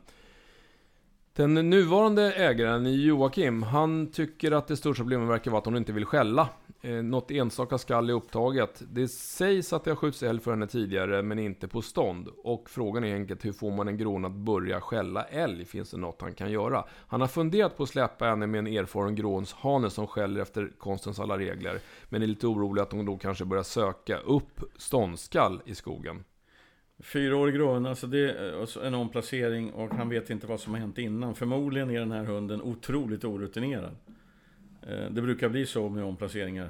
Den 1.35 1.69
nuvarande 1.69 2.33
ägaren, 2.33 3.01
Joakim, 3.01 3.63
han 3.63 4.11
tycker 4.11 4.51
att 4.51 4.67
det 4.67 4.77
största 4.77 5.03
problemet 5.03 5.29
verkar 5.29 5.51
vara 5.51 5.59
att 5.59 5.65
hon 5.65 5.77
inte 5.77 5.93
vill 5.93 6.05
skälla. 6.05 6.49
Eh, 6.85 7.03
något 7.03 7.31
enstaka 7.31 7.77
skall 7.77 8.09
är 8.09 8.13
upptaget. 8.13 8.83
Det 8.91 9.07
sägs 9.07 9.73
att 9.73 9.83
det 9.83 9.91
har 9.91 9.95
skjutits 9.95 10.23
älg 10.23 10.39
för 10.39 10.51
henne 10.51 10.67
tidigare, 10.67 11.23
men 11.23 11.39
inte 11.39 11.67
på 11.67 11.81
stånd. 11.81 12.27
Och 12.43 12.69
frågan 12.69 13.03
är 13.03 13.15
enkelt, 13.15 13.45
hur 13.45 13.51
får 13.51 13.71
man 13.71 13.87
en 13.87 13.97
grån 13.97 14.25
att 14.25 14.31
börja 14.31 14.81
skälla 14.81 15.23
älg? 15.23 15.65
Finns 15.65 15.91
det 15.91 15.97
något 15.97 16.21
han 16.21 16.33
kan 16.33 16.51
göra? 16.51 16.85
Han 17.07 17.21
har 17.21 17.27
funderat 17.27 17.77
på 17.77 17.83
att 17.83 17.89
släppa 17.89 18.25
henne 18.25 18.47
med 18.47 18.59
en 18.59 18.67
erfaren 18.67 19.15
grånshane 19.15 19.89
som 19.89 20.07
skäller 20.07 20.41
efter 20.41 20.71
konstens 20.77 21.19
alla 21.19 21.37
regler. 21.37 21.79
Men 22.09 22.21
är 22.21 22.27
lite 22.27 22.47
orolig 22.47 22.81
att 22.81 22.91
hon 22.91 23.05
då 23.05 23.17
kanske 23.17 23.45
börjar 23.45 23.63
söka 23.63 24.17
upp 24.17 24.63
ståndskall 24.77 25.61
i 25.65 25.75
skogen. 25.75 26.23
Fyraårig 26.99 27.55
grön, 27.55 27.85
alltså 27.85 28.07
det 28.07 28.29
eh, 28.29 28.83
är 28.83 28.85
en 28.85 28.93
omplacering 28.93 29.71
och 29.71 29.93
han 29.93 30.09
vet 30.09 30.29
inte 30.29 30.47
vad 30.47 30.59
som 30.59 30.73
har 30.73 30.79
hänt 30.79 30.97
innan. 30.97 31.35
Förmodligen 31.35 31.89
är 31.89 31.99
den 31.99 32.11
här 32.11 32.25
hunden 32.25 32.61
otroligt 32.61 33.23
orutinerad. 33.23 33.95
Eh, 34.87 35.09
det 35.11 35.21
brukar 35.21 35.49
bli 35.49 35.65
så 35.65 35.89
med 35.89 36.03
omplaceringar. 36.03 36.69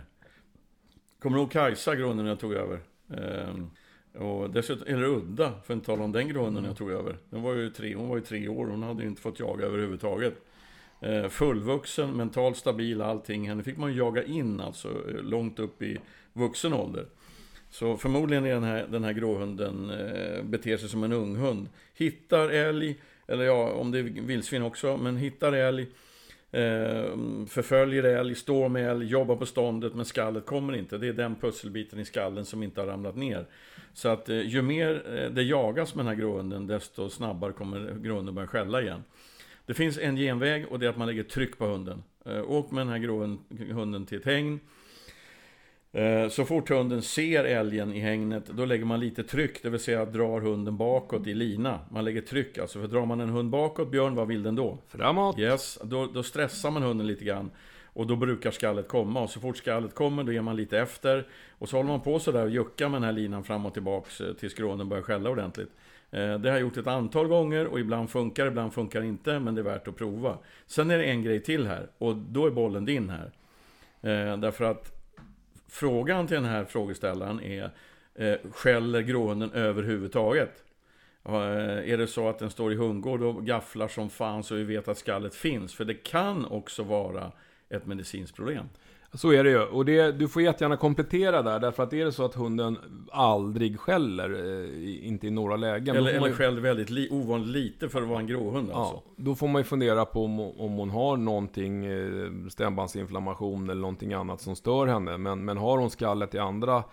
Kommer 1.20 1.38
du 1.38 1.42
ihåg 1.42 1.52
Kajsa, 1.52 1.96
grunden 1.96 2.26
jag 2.26 2.40
tog 2.40 2.54
över? 2.54 2.80
Ehm, 3.10 3.70
och 4.14 4.50
dessutom, 4.50 4.88
eller 4.88 5.04
Udda, 5.04 5.52
för 5.66 5.74
att 5.74 5.78
inte 5.78 5.86
tala 5.86 6.04
om 6.04 6.12
den 6.12 6.28
grunden 6.28 6.64
jag 6.64 6.78
tog 6.78 6.92
över. 6.92 7.18
Den 7.30 7.42
var 7.42 7.54
ju 7.54 7.70
tre, 7.70 7.96
hon 7.96 8.10
var 8.10 8.16
ju 8.16 8.24
tre 8.24 8.48
år, 8.48 8.68
hon 8.68 8.84
hade 8.84 9.04
ju 9.04 9.10
inte 9.10 9.22
fått 9.22 9.40
jaga 9.40 9.66
överhuvudtaget. 9.66 10.34
Eh, 11.02 11.28
fullvuxen, 11.28 12.18
mentalt 12.18 12.58
stabil, 12.58 13.02
allting. 13.02 13.50
Henne 13.50 13.64
fick 13.64 13.78
man 13.78 13.92
ju 13.92 13.98
jaga 13.98 14.24
in 14.24 14.60
alltså 14.60 14.88
eh, 14.88 15.24
långt 15.24 15.60
upp 15.60 15.82
i 15.82 15.98
vuxen 16.34 16.74
ålder. 16.74 17.06
Så 17.70 17.98
förmodligen 17.98 18.46
är 18.46 18.54
den 18.54 18.64
här, 18.64 18.88
den 18.90 19.04
här 19.04 19.14
gråhunden 19.14 19.90
eh, 19.90 20.44
beter 20.44 20.78
sig 20.78 20.90
som 20.90 21.04
en 21.04 21.14
unghund. 21.14 21.70
Hittar 21.94 22.50
älg, 22.50 22.96
eller 23.28 23.44
ja, 23.44 23.72
om 23.72 23.92
det 23.92 24.00
är 24.00 24.04
vildsvin 24.04 24.64
också, 24.64 24.98
men 24.98 25.18
hittar 25.18 25.54
älg, 25.54 25.88
eh, 26.54 27.18
förföljer 27.48 28.04
älg, 28.04 28.36
står 28.36 28.70
med 28.70 28.92
älg, 28.92 29.06
jobbar 29.06 29.36
på 29.36 29.46
ståndet, 29.46 29.96
men 29.96 30.06
skallet 30.06 30.46
kommer 30.46 30.76
inte. 30.76 30.98
Det 30.98 31.08
är 31.08 31.14
den 31.14 31.36
pusselbiten 31.36 32.00
i 32.00 32.06
skallen 32.06 32.46
som 32.46 32.64
inte 32.64 32.82
har 32.82 32.88
ramlat 32.88 33.16
ner. 33.16 33.46
Så 33.94 34.10
att 34.10 34.30
eh, 34.30 34.42
ju 34.42 34.62
mer 34.62 35.18
eh, 35.18 35.32
det 35.32 35.44
jagas 35.44 35.96
med 35.96 36.06
den 36.06 36.16
här 36.16 36.22
gråhunden, 36.22 36.68
desto 36.68 37.10
snabbare 37.10 37.54
kommer 37.54 38.00
gråhunden 38.04 38.36
börja 38.36 38.48
skälla 38.48 38.82
igen. 38.82 39.04
Det 39.66 39.74
finns 39.74 39.98
en 39.98 40.16
genväg 40.16 40.68
och 40.68 40.80
det 40.80 40.86
är 40.86 40.90
att 40.90 40.98
man 40.98 41.08
lägger 41.08 41.24
tryck 41.24 41.58
på 41.58 41.66
hunden. 41.66 42.04
Eh, 42.26 42.52
åk 42.52 42.72
med 42.72 42.82
den 42.82 42.90
här 42.90 42.98
gråhunden 42.98 44.06
till 44.06 44.18
ett 44.18 44.26
hägn. 44.26 44.60
Eh, 45.96 46.30
så 46.30 46.46
fort 46.46 46.70
hunden 46.70 47.02
ser 47.02 47.44
älgen 47.44 47.94
i 47.94 48.00
hängnet, 48.00 48.46
då 48.46 48.66
lägger 48.66 48.86
man 48.86 49.00
lite 49.00 49.24
tryck, 49.24 49.64
det 49.64 49.70
vill 49.70 49.80
säga 49.80 50.06
drar 50.06 50.42
hunden 50.42 50.78
bakåt 50.78 51.28
i 51.28 51.34
lina. 51.34 51.80
Man 51.92 52.06
lägger 52.06 52.22
tryck 52.22 52.58
alltså, 52.58 52.80
för 52.80 52.88
drar 52.88 53.06
man 53.06 53.20
en 53.20 53.30
hund 53.30 53.50
bakåt, 53.50 53.92
Björn, 53.92 54.16
vad 54.16 54.28
vill 54.28 54.44
den 54.44 54.56
då? 54.56 54.78
Framåt! 54.88 55.40
Yes, 55.40 55.80
då, 55.84 56.06
då 56.06 56.24
stressar 56.24 56.72
man 56.72 56.84
hunden 56.84 57.08
lite 57.08 57.26
grann. 57.26 57.52
Och 57.86 58.08
då 58.08 58.16
brukar 58.16 58.52
skallet 58.52 58.88
komma, 58.88 59.22
och 59.22 59.30
så 59.30 59.40
fort 59.40 59.58
skallet 59.58 59.96
kommer, 59.96 60.24
då 60.24 60.32
ger 60.32 60.42
man 60.42 60.56
lite 60.56 60.80
efter. 60.80 61.28
Och 61.50 61.70
så 61.70 61.78
håller 61.78 61.90
man 61.90 62.02
på 62.02 62.20
sådär 62.20 62.44
och 62.44 62.50
juckar 62.50 62.90
med 62.90 63.02
den 63.02 63.04
här 63.04 63.12
linan 63.12 63.44
fram 63.44 63.66
och 63.66 63.74
tillbaks 63.74 64.22
eh, 64.22 64.34
tills 64.34 64.54
grånen 64.54 64.90
börjar 64.90 65.04
skälla 65.04 65.30
ordentligt. 65.30 65.70
Eh, 66.12 66.40
det 66.40 66.50
har 66.50 66.58
jag 66.58 66.62
gjort 66.62 66.78
ett 66.78 66.88
antal 66.88 67.28
gånger 67.28 67.68
och 67.68 67.80
ibland 67.80 68.10
funkar, 68.10 68.46
ibland 68.46 68.74
funkar 68.74 69.02
inte, 69.02 69.40
men 69.40 69.56
det 69.56 69.62
är 69.62 69.66
värt 69.66 69.88
att 69.88 69.96
prova. 69.96 70.38
Sen 70.68 70.92
är 70.92 70.98
det 70.98 71.06
en 71.06 71.24
grej 71.24 71.44
till 71.44 71.68
här, 71.68 71.88
och 71.98 72.16
då 72.16 72.46
är 72.46 72.52
bollen 72.52 72.86
din 72.86 73.10
här. 73.10 73.32
Därför 74.38 74.64
att 74.64 75.03
Frågan 75.74 76.28
till 76.28 76.36
den 76.36 76.46
här 76.46 76.66
frågeställaren 76.66 77.40
är 77.44 77.72
eh, 78.16 78.36
Skäller 78.52 79.02
gråhunden 79.02 79.52
överhuvudtaget? 79.52 80.64
Eh, 81.26 81.34
är 81.92 81.98
det 81.98 82.08
så 82.08 82.30
att 82.30 82.40
den 82.40 82.50
står 82.50 82.74
i 82.74 82.76
hundgård 82.76 83.22
och 83.22 83.46
gafflar 83.46 83.88
som 83.88 84.10
fan 84.10 84.44
så 84.44 84.56
vi 84.56 84.64
vet 84.64 84.88
att 84.88 84.98
skallet 84.98 85.36
finns? 85.36 85.74
För 85.74 85.86
det 85.86 85.94
kan 85.94 86.46
också 86.46 86.84
vara 86.84 87.32
ett 87.70 87.86
medicinskt 87.86 88.36
problem. 88.36 88.70
Så 89.16 89.34
är 89.34 89.44
det 89.44 89.50
ju. 89.50 89.60
Och 89.60 89.86
det, 89.86 90.12
du 90.12 90.28
får 90.28 90.42
jättegärna 90.42 90.78
komplettera 90.78 91.42
där, 91.42 91.60
därför 91.60 91.84
att 91.84 91.94
är 91.94 92.06
det 92.06 92.12
så 92.12 92.26
att 92.26 92.36
hunden 92.36 92.78
aldrig 93.12 93.80
skäller, 93.80 94.30
eh, 94.30 95.08
inte 95.08 95.28
i 95.28 95.30
några 95.30 95.56
lägen. 95.56 95.96
Eller, 95.96 96.10
eller 96.10 96.20
man, 96.20 96.34
skäller 96.34 96.62
väldigt 96.62 96.90
li, 96.90 97.10
ovanligt 97.12 97.50
lite 97.50 97.90
för 97.90 98.02
att 98.02 98.08
vara 98.08 98.20
en 98.20 98.28
gråhund 98.28 98.72
alltså. 98.72 98.96
ja, 98.96 99.14
då 99.16 99.36
får 99.36 99.48
man 99.48 99.60
ju 99.60 99.64
fundera 99.64 100.06
på 100.06 100.26
om, 100.26 100.40
om 100.40 100.72
hon 100.72 100.90
har 100.90 101.18
någonting, 101.18 101.86
eh, 101.86 102.48
stämbandsinflammation 102.50 103.70
eller 103.70 103.82
någonting 103.82 104.14
annat 104.14 104.42
som 104.42 104.56
stör 104.56 104.88
henne. 104.88 105.18
Men, 105.18 105.46
men 105.46 105.58
har 105.58 105.78
hon 105.78 105.90
skallet 105.90 106.36
i 106.36 106.40
andra, 106.40 106.84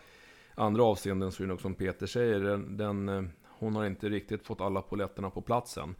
andra 0.54 0.82
avseenden 0.82 1.32
så 1.32 1.42
är 1.42 1.46
det 1.46 1.48
nog 1.48 1.60
som 1.60 1.74
Peter 1.74 2.06
säger, 2.06 2.40
den, 2.40 2.76
den, 2.76 3.08
eh, 3.08 3.22
hon 3.58 3.76
har 3.76 3.86
inte 3.86 4.08
riktigt 4.08 4.46
fått 4.46 4.60
alla 4.60 4.82
poletterna 4.82 5.30
på 5.30 5.40
platsen. 5.40 5.94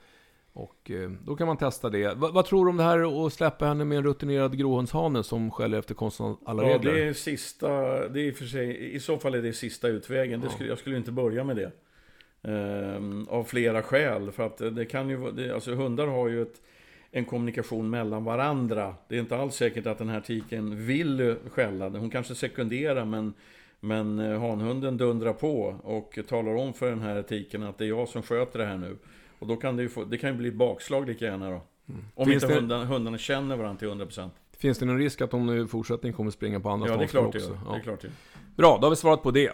Och 0.53 0.91
eh, 0.91 1.11
då 1.11 1.37
kan 1.37 1.47
man 1.47 1.57
testa 1.57 1.91
det. 1.91 2.15
Va, 2.15 2.31
vad 2.33 2.45
tror 2.45 2.65
du 2.65 2.71
om 2.71 2.77
det 2.77 2.83
här 2.83 3.27
att 3.27 3.33
släppa 3.33 3.67
henne 3.67 3.85
med 3.85 3.99
en 3.99 4.05
rutinerad 4.05 4.59
gråhundshane 4.59 5.23
som 5.23 5.51
skäller 5.51 5.79
efter 5.79 5.95
konstant 5.95 6.41
alla 6.45 6.63
Ja, 6.63 6.69
regler? 6.75 6.95
det 6.95 7.05
är 7.09 7.13
sista, 7.13 7.69
det 8.09 8.21
är 8.21 8.25
i 8.25 8.33
för 8.33 8.45
sig, 8.45 8.95
i 8.95 9.01
så 9.01 9.19
fall 9.19 9.35
är 9.35 9.43
det 9.43 9.53
sista 9.53 9.89
utvägen. 9.89 10.41
Det 10.41 10.47
Ja. 10.47 10.53
skulle, 10.53 10.69
jag 10.69 10.79
skulle 10.79 10.97
inte 10.97 11.13
börja 11.13 11.45
med 11.45 11.57
det. 11.57 11.73
Ehm, 12.43 13.27
av 13.29 13.45
flera 13.45 13.83
skäl. 13.83 14.31
För 14.33 14.47
att 14.47 14.59
det 14.77 14.85
kan 14.85 15.09
ju, 15.09 15.31
det, 15.31 15.55
alltså 15.55 15.75
hundar 15.75 16.07
har 16.07 16.29
ju 16.29 16.43
ett, 16.43 16.61
en 17.11 17.25
kommunikation 17.25 17.91
mellan 17.91 18.25
varandra. 18.25 18.95
Det 19.09 19.17
är 19.17 19.21
inte 19.21 19.37
alls 19.37 19.55
säkert 19.55 19.87
att 19.87 19.99
den 19.99 20.09
här 20.09 20.21
tiken 20.21 20.87
vill 20.87 21.37
skälla. 21.51 21.89
Hon 21.89 22.11
kanske 22.11 22.35
sekunderar 22.35 23.05
men, 23.05 23.33
men 23.81 24.19
eh, 24.19 24.41
hanhunden 24.41 24.97
dundrar 24.97 25.33
på 25.33 25.77
och 25.83 26.19
talar 26.29 26.55
om 26.55 26.73
för 26.75 26.91
den 26.91 27.01
här 27.01 27.23
tiken 27.23 27.63
att 27.63 27.79
det 27.79 27.85
är 27.85 27.89
jag 27.89 28.09
som 28.09 28.23
sköter 28.23 28.59
det 28.59 28.65
här 28.65 28.77
nu. 28.79 28.97
Och 29.41 29.47
då 29.47 29.57
kan 29.57 29.77
det 29.77 29.83
ju 29.83 29.89
få, 29.89 30.05
det 30.05 30.19
kan 30.19 30.31
ju 30.31 30.37
bli 30.37 30.53
bakslag 30.53 31.07
lika 31.09 31.25
gärna 31.25 31.51
då. 31.51 31.63
Om 32.15 32.27
Finns 32.27 32.43
inte 32.43 32.55
det- 32.55 32.61
hundarna, 32.61 32.85
hundarna 32.85 33.19
känner 33.19 33.57
varandra 33.57 33.79
till 33.79 33.89
100%. 33.89 34.31
Finns 34.59 34.79
det 34.79 34.87
någon 34.87 34.99
risk 34.99 35.21
att 35.21 35.33
hon 35.33 35.65
i 35.65 35.67
fortsättningen 35.67 36.17
kommer 36.17 36.31
springa 36.31 36.61
på 36.61 36.69
andra 36.71 36.89
Ja, 36.89 36.97
det 36.97 37.19
också? 37.19 37.59
Ja. 37.67 37.73
Det 37.73 37.79
är 37.79 37.83
klart 37.83 38.01
det. 38.01 38.11
Bra, 38.57 38.79
då 38.81 38.87
har 38.87 38.91
vi 38.91 38.97
svarat 38.97 39.23
på 39.23 39.31
det. 39.31 39.53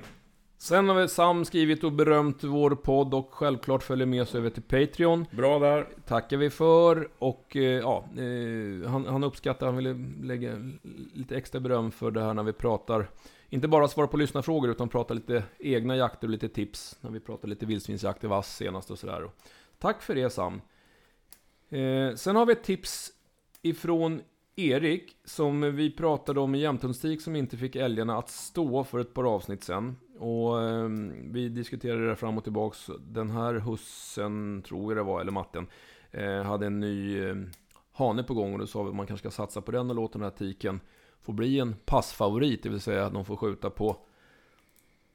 Sen 0.59 0.89
har 0.89 1.01
vi 1.01 1.09
Sam 1.09 1.45
skrivit 1.45 1.85
och 1.85 1.93
berömt 1.93 2.45
vår 2.45 2.71
podd 2.71 3.15
och 3.15 3.29
självklart 3.35 3.83
följer 3.83 4.07
med 4.07 4.23
oss 4.23 4.35
över 4.35 4.51
till 4.51 4.63
Patreon. 4.63 5.27
Bra 5.31 5.59
där. 5.59 5.87
tackar 6.07 6.37
vi 6.37 6.51
för 6.51 7.09
och 7.19 7.57
eh, 7.57 7.63
ja, 7.63 8.05
eh, 8.17 8.91
han, 8.91 9.07
han 9.07 9.25
uppskattar, 9.25 9.67
han 9.67 9.77
ville 9.77 9.95
lägga 10.23 10.53
lite 11.15 11.37
extra 11.37 11.61
beröm 11.61 11.91
för 11.91 12.11
det 12.11 12.23
här 12.23 12.35
när 12.35 12.43
vi 12.43 12.53
pratar, 12.53 13.11
inte 13.49 13.69
bara 13.69 13.89
svara 13.89 14.07
på 14.07 14.17
lyssnarfrågor 14.17 14.71
utan 14.71 14.89
prata 14.89 15.15
lite 15.15 15.43
egna 15.59 15.97
jakter 15.97 16.27
och 16.27 16.31
lite 16.31 16.49
tips, 16.49 16.99
när 17.01 17.11
vi 17.11 17.21
pratar 17.21 17.49
lite 17.49 17.67
vildsvinsjakt 17.67 18.25
i 18.25 18.27
vass 18.27 18.57
senast 18.57 18.91
och 18.91 18.99
sådär. 18.99 19.31
Tack 19.79 20.03
för 20.03 20.15
det 20.15 20.31
Sam. 20.31 20.61
Eh, 21.69 22.15
sen 22.15 22.37
har 22.37 22.47
vi 22.47 22.53
ett 22.53 22.65
tips 22.65 23.13
ifrån 23.63 24.21
Erik, 24.57 25.17
som 25.25 25.77
vi 25.77 25.91
pratade 25.91 26.41
om 26.41 26.55
i 26.55 26.59
jämthundstik 26.59 27.23
som 27.23 27.37
inte 27.37 27.57
fick 27.57 27.77
älgarna 27.77 28.19
att 28.19 28.31
stå 28.31 28.85
för 28.85 28.99
ett 28.99 29.15
par 29.15 29.25
avsnitt 29.25 29.65
sen. 29.65 29.97
Och 30.19 30.63
eh, 30.63 30.89
vi 31.25 31.49
diskuterade 31.49 32.09
det 32.09 32.17
fram 32.17 32.39
och 32.39 32.45
tillbaks. 32.45 32.91
Den 33.01 33.31
här 33.31 33.55
hussen, 33.55 34.63
tror 34.63 34.93
jag 34.93 34.97
det 34.97 35.09
var, 35.09 35.21
eller 35.21 35.33
matten, 35.33 35.67
eh, 36.11 36.43
hade 36.43 36.67
en 36.67 36.81
ny 36.81 37.25
eh, 37.25 37.37
hane 37.93 38.23
på 38.23 38.35
gång 38.35 38.53
och 38.53 38.59
då 38.59 38.67
sa 38.67 38.83
vi 38.83 38.89
att 38.89 38.97
man 38.97 39.07
kanske 39.07 39.31
ska 39.31 39.43
satsa 39.43 39.61
på 39.61 39.71
den 39.71 39.91
och 39.91 39.97
låta 39.97 40.19
den 40.19 40.23
här 40.23 40.37
tiken 40.37 40.81
få 41.23 41.33
bli 41.33 41.59
en 41.59 41.75
passfavorit, 41.85 42.63
det 42.63 42.69
vill 42.69 42.81
säga 42.81 43.07
att 43.07 43.13
de 43.13 43.25
får 43.25 43.37
skjuta 43.37 43.71
på, 43.71 43.97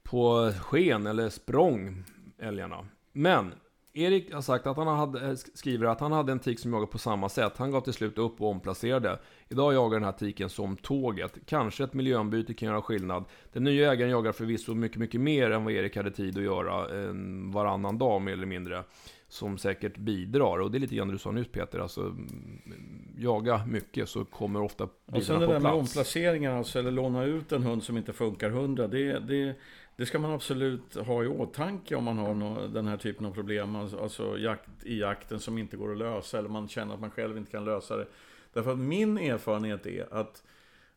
på 0.04 0.54
sken 0.60 1.08
eller 1.08 1.30
språng, 1.30 2.04
älgarna. 2.38 2.86
Men 3.12 3.54
Erik 3.94 4.34
har 4.34 4.42
sagt 4.42 4.68
att 4.68 4.78
han 4.78 4.88
hade, 4.88 5.30
eh, 5.30 5.36
skriver 5.54 5.88
att 5.88 6.00
han 6.00 6.12
hade 6.12 6.32
en 6.32 6.40
tik 6.40 6.60
som 6.60 6.74
jagade 6.74 6.92
på 6.92 6.98
samma 6.98 7.30
sätt. 7.30 7.58
Han 7.58 7.72
gav 7.72 7.82
till 7.82 7.94
slut 7.94 8.18
upp 8.18 8.42
och 8.42 8.50
omplacerade. 8.50 9.20
Idag 9.50 9.74
jagar 9.74 10.00
den 10.00 10.06
här 10.06 10.12
tiken 10.12 10.50
som 10.50 10.78
tåget. 10.78 11.38
Kanske 11.46 11.84
ett 11.84 11.94
miljöombyte 11.94 12.54
kan 12.54 12.68
göra 12.68 12.82
skillnad. 12.82 13.26
Den 13.54 13.64
nya 13.64 13.92
ägaren 13.92 14.12
jagar 14.12 14.32
förvisso 14.32 14.74
mycket, 14.74 14.98
mycket 14.98 15.22
mer 15.22 15.52
än 15.52 15.64
vad 15.64 15.74
Erik 15.74 15.96
hade 15.96 16.12
tid 16.12 16.38
att 16.38 16.44
göra 16.44 17.00
en 17.00 17.52
varannan 17.52 17.98
dag 17.98 18.22
mer 18.22 18.34
eller 18.34 18.46
mindre. 18.46 18.84
Som 19.28 19.58
säkert 19.58 19.98
bidrar. 19.98 20.60
Och 20.60 20.72
det 20.72 20.78
är 20.78 20.80
lite 20.80 20.96
grann 20.96 21.08
det 21.08 21.14
du 21.14 21.18
sa 21.18 21.32
nyss 21.32 21.48
Peter. 21.48 21.80
Alltså, 21.80 22.02
mm, 22.02 23.16
jaga 23.18 23.66
mycket 23.66 24.10
så 24.10 24.26
kommer 24.26 24.62
ofta 24.62 24.84
Och 24.84 24.92
sen 25.06 25.16
bilarna 25.16 25.40
det 25.40 25.46
på 25.46 25.54
där 25.54 25.60
med 25.60 25.72
plats. 25.72 25.80
omplaceringar, 25.96 26.58
alltså, 26.58 26.80
eller 26.80 26.92
låna 26.92 27.24
ut 27.24 27.52
en 27.52 27.64
hund 27.64 27.84
som 27.84 27.98
inte 27.98 28.14
funkar 28.14 28.50
hundra. 28.50 28.88
Det, 28.88 29.20
det, 29.20 29.56
det 30.02 30.06
ska 30.06 30.20
man 30.20 30.32
absolut 30.32 30.96
ha 30.96 31.24
i 31.24 31.28
åtanke 31.28 31.96
om 31.96 32.04
man 32.04 32.18
har 32.18 32.68
den 32.68 32.88
här 32.88 32.98
typen 32.98 33.26
av 33.26 33.32
problem. 33.32 33.76
Alltså, 33.76 34.00
alltså, 34.00 34.38
jakt, 34.38 34.70
i 34.84 35.00
jakten 35.00 35.40
som 35.40 35.58
inte 35.58 35.78
går 35.78 35.92
att 35.92 35.98
lösa, 35.98 36.40
eller 36.40 36.50
man 36.50 36.68
känner 36.68 36.94
att 36.94 37.00
man 37.00 37.12
själv 37.12 37.38
inte 37.38 37.52
kan 37.52 37.66
lösa 37.66 37.98
det. 37.98 38.08
Därför 38.54 38.72
att 38.72 38.80
min 38.80 39.18
erfarenhet 39.18 39.86
är 39.86 40.14
att 40.14 40.44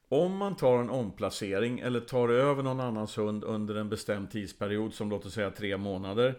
om 0.09 0.37
man 0.37 0.57
tar 0.57 0.79
en 0.79 0.91
omplacering 0.91 1.81
eller 1.81 2.01
tar 2.01 2.29
över 2.29 2.63
någon 2.63 2.81
annans 2.81 3.19
hund 3.19 3.45
under 3.45 3.75
en 3.75 3.89
bestämd 3.89 4.31
tidsperiod, 4.31 4.95
som 4.95 5.11
låt 5.11 5.27
oss 5.27 5.35
säga 5.35 5.51
tre 5.51 5.77
månader. 5.77 6.35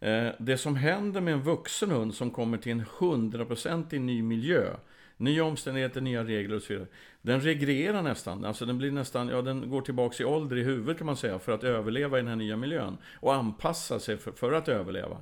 Eh, 0.00 0.28
det 0.38 0.58
som 0.58 0.76
händer 0.76 1.20
med 1.20 1.34
en 1.34 1.42
vuxen 1.42 1.90
hund 1.90 2.14
som 2.14 2.30
kommer 2.30 2.58
till 2.58 2.72
en 2.72 2.84
hundraprocentig 2.98 4.00
ny 4.00 4.22
miljö, 4.22 4.76
nya 5.18 5.44
omständigheter, 5.44 6.00
nya 6.00 6.24
regler 6.24 6.56
och 6.56 6.62
så 6.62 6.72
vidare. 6.72 6.88
Den 7.22 7.40
regrerar 7.40 8.02
nästan, 8.02 8.44
alltså 8.44 8.66
den 8.66 8.78
blir 8.78 8.90
nästan, 8.90 9.28
ja 9.28 9.42
den 9.42 9.70
går 9.70 9.80
tillbaks 9.80 10.20
i 10.20 10.24
ålder 10.24 10.56
i 10.56 10.62
huvudet 10.62 10.98
kan 10.98 11.06
man 11.06 11.16
säga, 11.16 11.38
för 11.38 11.52
att 11.52 11.64
överleva 11.64 12.18
i 12.18 12.20
den 12.20 12.28
här 12.28 12.36
nya 12.36 12.56
miljön. 12.56 12.96
Och 13.20 13.34
anpassa 13.34 14.00
sig 14.00 14.16
för, 14.16 14.32
för 14.32 14.52
att 14.52 14.68
överleva. 14.68 15.16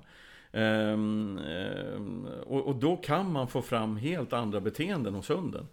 Ehm, 0.53 1.39
ehm 1.39 2.27
och, 2.27 2.67
och 2.67 2.77
då 2.77 2.97
kan 2.97 3.33
man 3.33 3.49
få 3.49 3.63
fram 3.63 3.97
helt 3.97 4.33
andra 4.33 4.61
beteenden 4.61 5.15
hos 5.15 5.31
hunden. 5.31 5.67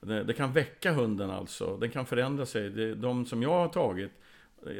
Det, 0.00 0.24
det 0.24 0.32
kan 0.32 0.52
väcka 0.52 0.92
hunden 0.92 1.30
alltså, 1.30 1.76
den 1.76 1.90
kan 1.90 2.06
förändra 2.06 2.46
sig. 2.46 2.70
Det, 2.70 2.94
de 2.94 3.26
som 3.26 3.42
jag 3.42 3.50
har 3.50 3.68
tagit, 3.68 4.12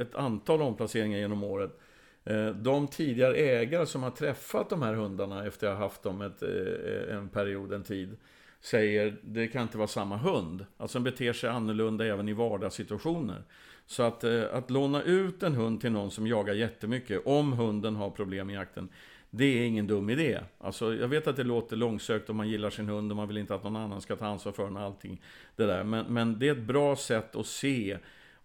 ett 0.01 0.15
antal 0.15 0.63
omplaceringar 0.63 1.19
genom 1.19 1.45
året, 1.45 1.81
eh, 2.25 2.49
de 2.49 2.89
tidigare 2.89 3.35
ägare 3.35 3.87
som 3.87 4.03
har 4.03 4.11
träffat 4.11 4.71
de 4.71 4.83
här 4.83 4.95
hundarna 4.95 5.47
efter 5.47 5.67
att 5.67 5.73
jag 5.73 5.79
haft 5.79 6.03
dem 6.03 6.23
ett, 6.23 6.43
eh, 6.43 7.17
en 7.17 7.29
period, 7.29 7.73
en 7.73 7.83
tid, 7.83 8.17
säger 8.61 9.17
det 9.23 9.49
kan 9.49 9.63
inte 9.63 9.79
vara 9.79 9.89
samma 9.89 10.17
hund. 10.17 10.67
Alltså 10.77 10.99
den 10.99 11.05
beter 11.05 11.33
sig 11.33 11.51
annorlunda 11.51 12.07
även 12.07 12.29
i 12.29 12.33
vardagssituationer. 12.33 13.43
Så 13.87 14.03
att, 14.03 14.25
eh, 14.25 14.43
att 14.53 14.71
låna 14.71 15.03
ut 15.03 15.43
en 15.43 15.55
hund 15.55 15.81
till 15.81 15.93
någon 15.93 16.11
som 16.11 16.27
jagar 16.27 16.55
jättemycket, 16.55 17.27
om 17.27 17.53
hunden 17.53 17.97
har 17.97 18.11
problem 18.11 18.51
i 18.51 18.55
jakten, 18.55 18.89
det 19.31 19.45
är 19.45 19.67
ingen 19.67 19.87
dum 19.87 20.11
idé. 20.11 20.41
Alltså, 20.59 20.95
jag 20.95 21.09
vet 21.09 21.27
att 21.27 21.37
det 21.37 21.45
låter 21.45 21.77
långsökt 21.77 22.31
om 22.31 22.37
man 22.37 22.49
gillar 22.49 22.71
sin 22.71 22.89
hund 22.89 23.13
och 23.13 23.17
man 23.17 23.29
vill 23.29 23.37
inte 23.37 23.55
att 23.55 23.65
någon 23.65 23.77
annan 23.77 24.01
ska 24.01 24.17
ta 24.17 24.27
ansvar 24.27 24.53
för 24.53 24.65
den 24.65 24.77
och 24.77 24.83
allting. 24.83 25.23
Det 25.57 25.67
där. 25.67 25.85
Men, 25.85 26.07
men 26.07 26.39
det 26.39 26.49
är 26.49 26.53
ett 26.53 26.67
bra 26.67 26.97
sätt 26.97 27.37
att 27.37 27.47
se 27.47 27.99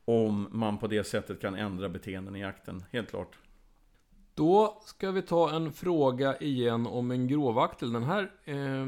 om 0.05 0.47
man 0.51 0.77
på 0.77 0.87
det 0.87 1.03
sättet 1.03 1.41
kan 1.41 1.55
ändra 1.55 1.89
beteenden 1.89 2.35
i 2.35 2.41
jakten. 2.41 2.83
Helt 2.91 3.09
klart. 3.09 3.37
Då 4.35 4.81
ska 4.85 5.11
vi 5.11 5.21
ta 5.21 5.55
en 5.55 5.73
fråga 5.73 6.37
igen 6.37 6.87
om 6.87 7.11
en 7.11 7.27
gråvaktel. 7.27 7.93
Den 7.93 8.03
här 8.03 8.31
eh 8.45 8.85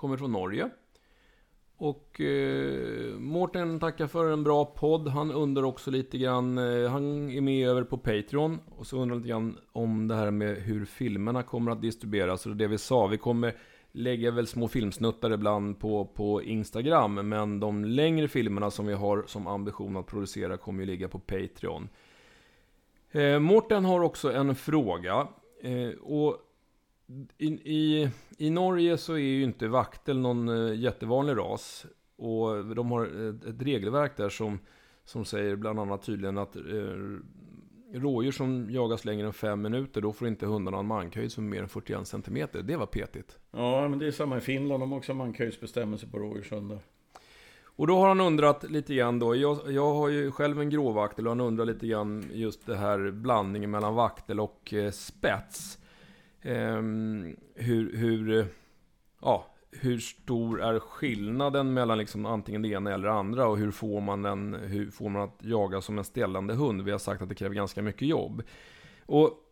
kommer 0.00 0.16
från 0.16 0.32
Norge. 0.32 0.70
Och 1.76 2.20
eh, 2.20 3.18
Mårten 3.18 3.80
tackar 3.80 4.06
för 4.06 4.32
en 4.32 4.44
bra 4.44 4.64
podd. 4.64 5.08
Han 5.08 5.32
undrar 5.32 5.62
också 5.62 5.90
lite 5.90 6.18
grann, 6.18 6.58
eh, 6.58 6.90
han 6.90 7.30
är 7.30 7.40
med 7.40 7.68
över 7.68 7.84
på 7.84 7.98
Patreon. 7.98 8.58
Och 8.76 8.86
så 8.86 8.98
undrar 8.98 9.16
lite 9.16 9.28
grann 9.28 9.58
om 9.72 10.08
det 10.08 10.14
här 10.14 10.30
med 10.30 10.56
hur 10.56 10.84
filmerna 10.84 11.42
kommer 11.42 11.72
att 11.72 11.82
distribueras. 11.82 12.46
Och 12.46 12.56
det 12.56 12.66
vi 12.66 12.78
sa, 12.78 13.06
vi 13.06 13.18
kommer 13.18 13.54
lägga 13.92 14.30
väl 14.30 14.46
små 14.46 14.68
filmsnuttar 14.68 15.30
ibland 15.30 15.78
på, 15.78 16.04
på 16.04 16.42
Instagram. 16.42 17.14
Men 17.28 17.60
de 17.60 17.84
längre 17.84 18.28
filmerna 18.28 18.70
som 18.70 18.86
vi 18.86 18.94
har 18.94 19.24
som 19.26 19.46
ambition 19.46 19.96
att 19.96 20.06
producera 20.06 20.56
kommer 20.56 20.80
ju 20.80 20.86
ligga 20.86 21.08
på 21.08 21.18
Patreon. 21.18 21.88
Eh, 23.10 23.38
Mårten 23.38 23.84
har 23.84 24.00
också 24.00 24.32
en 24.32 24.54
fråga. 24.54 25.28
Eh, 25.62 25.88
och 26.02 26.36
i, 27.38 27.46
i, 27.46 28.10
I 28.38 28.50
Norge 28.50 28.98
så 28.98 29.12
är 29.12 29.18
ju 29.18 29.42
inte 29.42 29.68
vaktel 29.68 30.18
någon 30.18 30.48
eh, 30.48 30.80
jättevanlig 30.80 31.36
ras. 31.36 31.86
Och 32.16 32.74
de 32.74 32.90
har 32.90 33.04
ett, 33.04 33.62
regelverk 33.62 34.16
där 34.16 34.28
som, 34.28 34.58
som 35.04 35.24
säger 35.24 35.56
bland 35.56 35.80
annat 35.80 36.02
tydligen 36.02 36.38
att 36.38 36.56
eh, 36.56 36.62
rådjur 37.92 38.32
som 38.32 38.70
jagas 38.70 39.04
längre 39.04 39.26
än 39.26 39.32
fem 39.32 39.62
minuter, 39.62 40.00
då 40.00 40.12
får 40.12 40.28
inte 40.28 40.46
hundarna 40.46 40.78
en 40.78 40.86
mankhöjd 40.86 41.32
som 41.32 41.44
är 41.44 41.48
mer 41.48 41.62
än 41.62 41.68
41 41.68 42.08
cm. 42.08 42.48
Det 42.64 42.76
var 42.76 42.86
petigt. 42.86 43.38
Ja, 43.50 43.88
men 43.88 43.98
det 43.98 44.06
är 44.06 44.10
samma 44.10 44.36
i 44.36 44.40
Finland. 44.40 44.82
De 44.82 44.90
har 44.92 44.98
också 44.98 45.14
mankhöjdsbestämmelser 45.14 46.06
på 46.06 46.18
rådjurshundar. 46.18 46.78
Och 47.62 47.86
då 47.86 47.98
har 47.98 48.08
han 48.08 48.20
undrat 48.20 48.70
lite 48.70 48.94
grann 48.94 49.18
då, 49.18 49.36
jag, 49.36 49.72
jag 49.72 49.94
har 49.94 50.08
ju 50.08 50.30
själv 50.30 50.60
en 50.60 50.70
gråvaktel 50.70 51.26
och 51.26 51.30
han 51.30 51.40
undrar 51.40 51.64
lite 51.64 51.86
grann 51.86 52.30
just 52.32 52.66
det 52.66 52.76
här 52.76 53.10
blandningen 53.10 53.70
mellan 53.70 53.94
vaktel 53.94 54.40
och 54.40 54.74
eh, 54.74 54.90
spets. 54.90 55.79
Ehm, 56.42 57.36
hur, 57.54 57.96
hur, 57.96 58.46
ja, 59.20 59.46
hur 59.70 59.98
stor 59.98 60.62
är 60.62 60.78
skillnaden 60.78 61.72
mellan 61.74 61.98
liksom 61.98 62.26
antingen 62.26 62.62
det 62.62 62.68
ena 62.68 62.94
eller 62.94 63.08
det 63.08 63.14
andra 63.14 63.46
och 63.46 63.58
hur 63.58 63.70
får 63.70 64.00
man 64.00 64.22
den, 64.22 64.54
hur 64.54 64.90
får 64.90 65.08
man 65.08 65.22
att 65.22 65.38
jaga 65.40 65.80
som 65.80 65.98
en 65.98 66.04
ställande 66.04 66.54
hund? 66.54 66.82
Vi 66.82 66.90
har 66.90 66.98
sagt 66.98 67.22
att 67.22 67.28
det 67.28 67.34
kräver 67.34 67.54
ganska 67.54 67.82
mycket 67.82 68.08
jobb. 68.08 68.42
Och 69.06 69.46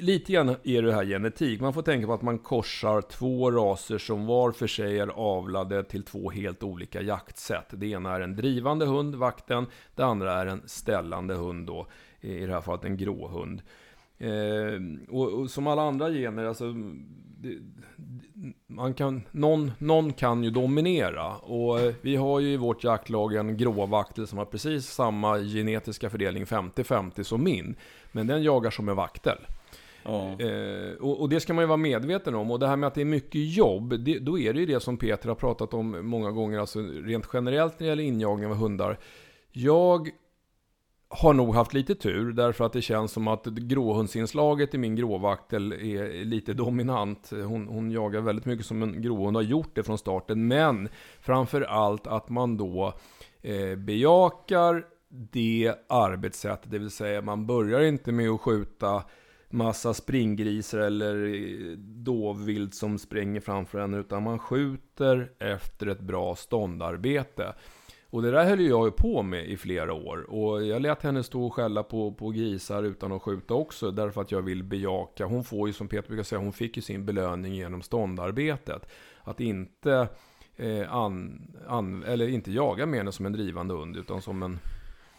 lite 0.00 0.32
grann 0.32 0.56
är 0.64 0.82
det 0.82 0.94
här 0.94 1.04
genetik. 1.04 1.60
Man 1.60 1.74
får 1.74 1.82
tänka 1.82 2.06
på 2.06 2.14
att 2.14 2.22
man 2.22 2.38
korsar 2.38 3.00
två 3.00 3.50
raser 3.50 3.98
som 3.98 4.26
var 4.26 4.52
för 4.52 4.66
sig 4.66 4.98
är 4.98 5.08
avlade 5.08 5.84
till 5.84 6.02
två 6.02 6.30
helt 6.30 6.62
olika 6.62 7.02
jaktsätt. 7.02 7.66
Det 7.70 7.86
ena 7.86 8.14
är 8.14 8.20
en 8.20 8.36
drivande 8.36 8.86
hund, 8.86 9.14
vakten. 9.14 9.66
Det 9.94 10.02
andra 10.02 10.32
är 10.32 10.46
en 10.46 10.62
ställande 10.66 11.34
hund 11.34 11.66
då, 11.66 11.86
i 12.20 12.46
det 12.46 12.52
här 12.52 12.60
fallet 12.60 12.84
en 12.84 12.96
gråhund. 12.96 13.62
Eh, 14.24 14.80
och, 15.08 15.32
och, 15.32 15.50
som 15.50 15.66
alla 15.66 15.82
andra 15.82 16.10
gener, 16.10 16.44
alltså, 16.44 16.74
det, 17.38 17.58
man 18.66 18.94
kan, 18.94 19.22
någon, 19.30 19.72
någon 19.78 20.12
kan 20.12 20.44
ju 20.44 20.50
dominera. 20.50 21.36
Och 21.36 21.80
eh, 21.80 21.94
vi 22.00 22.16
har 22.16 22.40
ju 22.40 22.48
i 22.48 22.56
vårt 22.56 22.84
jaktlag 22.84 23.34
en 23.34 23.56
gråvaktel 23.56 24.26
som 24.26 24.38
har 24.38 24.44
precis 24.44 24.86
samma 24.86 25.38
genetiska 25.38 26.10
fördelning 26.10 26.44
50-50 26.44 27.22
som 27.22 27.44
min. 27.44 27.76
Men 28.12 28.26
den 28.26 28.42
jagar 28.42 28.70
som 28.70 28.88
en 28.88 28.96
vaktel. 28.96 29.38
Ja. 30.04 30.40
Eh, 30.40 30.92
och, 31.00 31.20
och, 31.20 31.28
det 31.28 31.40
ska 31.40 31.54
man 31.54 31.62
ju 31.62 31.66
vara 31.66 31.76
medveten 31.76 32.34
om. 32.34 32.50
Och 32.50 32.58
det 32.58 32.66
här 32.66 32.76
med 32.76 32.86
att 32.86 32.94
det 32.94 33.00
är 33.00 33.04
mycket 33.04 33.56
jobb, 33.56 34.04
det, 34.04 34.18
då 34.18 34.38
är 34.38 34.52
det 34.52 34.60
ju 34.60 34.66
det 34.66 34.80
som 34.80 34.96
Peter 34.96 35.28
har 35.28 35.36
pratat 35.36 35.74
om 35.74 36.06
många 36.08 36.30
gånger, 36.30 36.58
alltså 36.58 36.80
rent 36.80 37.28
generellt 37.32 37.80
när 37.80 37.86
det 37.86 37.90
gäller 37.90 38.02
injagning 38.02 38.50
av 38.50 38.56
hundar. 38.56 38.98
Jag 39.52 40.10
har 41.14 41.34
nog 41.34 41.54
haft 41.54 41.74
lite 41.74 41.94
tur 41.94 42.32
därför 42.32 42.64
att 42.64 42.72
det 42.72 42.82
känns 42.82 43.12
som 43.12 43.28
att 43.28 43.44
gråhundsinslaget 43.44 44.74
i 44.74 44.78
min 44.78 44.96
gråvaktel 44.96 45.72
är 45.72 46.24
lite 46.24 46.54
dominant. 46.54 47.30
Hon, 47.30 47.68
hon 47.68 47.90
jagar 47.90 48.20
väldigt 48.20 48.44
mycket 48.44 48.66
som 48.66 48.82
en 48.82 49.02
gråhund 49.02 49.36
har 49.36 49.42
gjort 49.42 49.74
det 49.74 49.82
från 49.82 49.98
starten. 49.98 50.48
Men 50.48 50.88
framför 51.20 51.62
allt 51.62 52.06
att 52.06 52.28
man 52.28 52.56
då 52.56 52.94
eh, 53.42 53.76
bejakar 53.76 54.84
det 55.08 55.74
arbetssättet. 55.88 56.70
Det 56.70 56.78
vill 56.78 56.90
säga 56.90 57.22
man 57.22 57.46
börjar 57.46 57.80
inte 57.80 58.12
med 58.12 58.30
att 58.30 58.40
skjuta 58.40 59.02
massa 59.50 59.94
springgrisar 59.94 60.78
eller 60.78 61.24
eh, 61.24 61.76
dovvilt 61.78 62.74
som 62.74 62.98
springer 62.98 63.40
framför 63.40 63.78
en. 63.78 63.94
Utan 63.94 64.22
man 64.22 64.38
skjuter 64.38 65.30
efter 65.38 65.86
ett 65.86 66.00
bra 66.00 66.34
ståndarbete. 66.34 67.54
Och 68.14 68.22
det 68.22 68.30
där 68.30 68.44
höll 68.44 68.60
jag 68.60 68.86
ju 68.86 68.90
på 68.90 69.22
med 69.22 69.46
i 69.46 69.56
flera 69.56 69.92
år. 69.92 70.30
Och 70.30 70.64
jag 70.64 70.82
lät 70.82 71.02
henne 71.02 71.22
stå 71.22 71.46
och 71.46 71.54
skälla 71.54 71.82
på, 71.82 72.12
på 72.12 72.30
grisar 72.30 72.82
utan 72.82 73.12
att 73.12 73.22
skjuta 73.22 73.54
också. 73.54 73.90
Därför 73.90 74.20
att 74.20 74.32
jag 74.32 74.42
vill 74.42 74.62
bejaka. 74.62 75.24
Hon 75.24 75.44
får 75.44 75.68
ju 75.68 75.72
som 75.72 75.88
Peter 75.88 76.08
brukar 76.08 76.22
säga, 76.22 76.38
hon 76.38 76.52
fick 76.52 76.76
ju 76.76 76.82
sin 76.82 77.06
belöning 77.06 77.54
genom 77.54 77.82
ståndarbetet. 77.82 78.88
Att 79.22 79.40
inte, 79.40 80.08
eh, 80.56 80.94
an, 80.94 81.42
an, 81.68 82.02
eller 82.04 82.28
inte 82.28 82.52
jaga 82.52 82.86
med 82.86 82.98
henne 82.98 83.12
som 83.12 83.26
en 83.26 83.32
drivande 83.32 83.74
hund, 83.74 83.96
utan 83.96 84.22
som 84.22 84.42
en... 84.42 84.58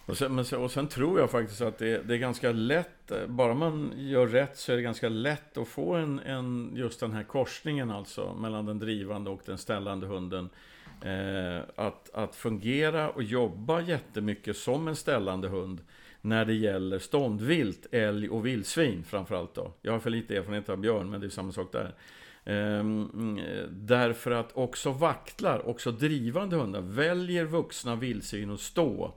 Och 0.06 0.18
sen, 0.18 0.40
och 0.40 0.72
sen 0.72 0.88
tror 0.88 1.20
jag 1.20 1.32
faktiskt 1.32 1.62
att 1.62 1.78
det, 1.78 2.08
det, 2.08 2.14
är 2.14 2.18
ganska 2.18 2.52
lätt, 2.52 3.12
eh, 3.12 3.28
bara 3.28 3.54
man 3.54 3.94
gör 3.96 4.28
rätt 4.28 4.58
så 4.58 4.72
är 4.72 4.76
det 4.76 4.82
ganska 4.82 5.10
lätt 5.10 5.58
att 5.58 5.68
få 5.68 5.94
en, 5.94 6.20
en 6.20 6.72
just 6.76 7.00
den 7.00 7.12
här 7.12 7.24
korsningen 7.24 7.92
alltså 7.92 8.34
mellan 8.34 8.66
den 8.66 8.80
drivande 8.80 9.30
och 9.30 9.42
den 9.46 9.58
ställande 9.58 10.08
hunden. 10.08 10.50
Eh, 11.02 11.62
att, 11.76 12.10
att 12.14 12.36
fungera 12.36 13.10
och 13.10 13.24
jobba 13.24 13.82
jättemycket 13.82 14.58
som 14.58 14.88
en 14.88 14.96
ställande 14.96 15.48
hund 15.48 15.82
när 16.22 16.46
det 16.46 16.54
gäller 16.54 17.00
ståndvilt, 17.00 17.88
älg 17.92 18.30
och 18.30 18.46
vildsvin 18.46 19.04
framförallt 19.04 19.56
då. 19.56 19.74
Jag 19.82 19.92
har 19.92 20.00
för 20.00 20.10
lite 20.10 20.38
erfarenhet 20.38 20.70
av 20.70 20.78
björn, 20.78 21.10
men 21.10 21.20
det 21.20 21.28
är 21.28 21.30
samma 21.30 21.52
sak 21.52 21.72
där. 21.72 21.96
Ehm, 22.46 23.40
därför 23.70 24.32
att 24.32 24.52
också 24.54 24.92
vaktlar, 24.92 25.68
också 25.68 25.92
drivande 25.92 26.56
hundar, 26.56 26.82
väljer 26.82 27.46
vuxna 27.46 27.96
vildsvin 27.96 28.52
att 28.52 28.60
stå 28.60 29.14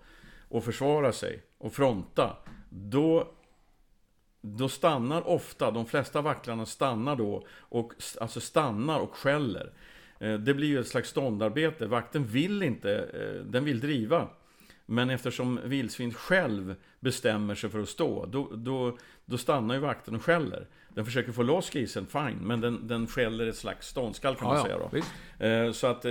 och 0.48 0.64
försvara 0.64 1.12
sig 1.12 1.42
och 1.58 1.72
fronta. 1.72 2.36
Då, 2.70 3.28
då 4.40 4.68
stannar 4.68 5.28
ofta, 5.28 5.70
de 5.70 5.86
flesta 5.86 6.20
vaktlarna 6.20 6.66
stannar 6.66 7.16
då, 7.16 7.46
och, 7.50 7.92
alltså 8.20 8.40
stannar 8.40 9.00
och 9.00 9.14
skäller. 9.14 9.72
Eh, 10.18 10.34
det 10.34 10.54
blir 10.54 10.68
ju 10.68 10.80
ett 10.80 10.88
slags 10.88 11.08
ståndarbete. 11.08 11.86
Vakten 11.86 12.26
vill 12.26 12.62
inte, 12.62 12.92
eh, 12.92 13.44
den 13.44 13.64
vill 13.64 13.80
driva. 13.80 14.28
Men 14.86 15.10
eftersom 15.10 15.60
vildsvin 15.64 16.14
själv 16.14 16.74
bestämmer 17.00 17.54
sig 17.54 17.70
för 17.70 17.80
att 17.80 17.88
stå, 17.88 18.26
då, 18.26 18.48
då, 18.54 18.98
då 19.24 19.38
stannar 19.38 19.74
ju 19.74 19.80
vakten 19.80 20.14
och 20.14 20.22
skäller. 20.22 20.66
Den 20.88 21.04
försöker 21.04 21.32
få 21.32 21.42
loss 21.42 21.70
grisen, 21.70 22.06
fine, 22.06 22.38
men 22.40 22.60
den, 22.60 22.86
den 22.86 23.06
skäller 23.06 23.46
ett 23.46 23.56
slags 23.56 23.88
ståndskall 23.88 24.36
kan 24.36 24.48
man 24.48 24.56
ja, 24.56 24.62
säga 24.62 24.78
då. 24.78 25.46
Eh, 25.46 25.72
så 25.72 25.86
att, 25.86 26.04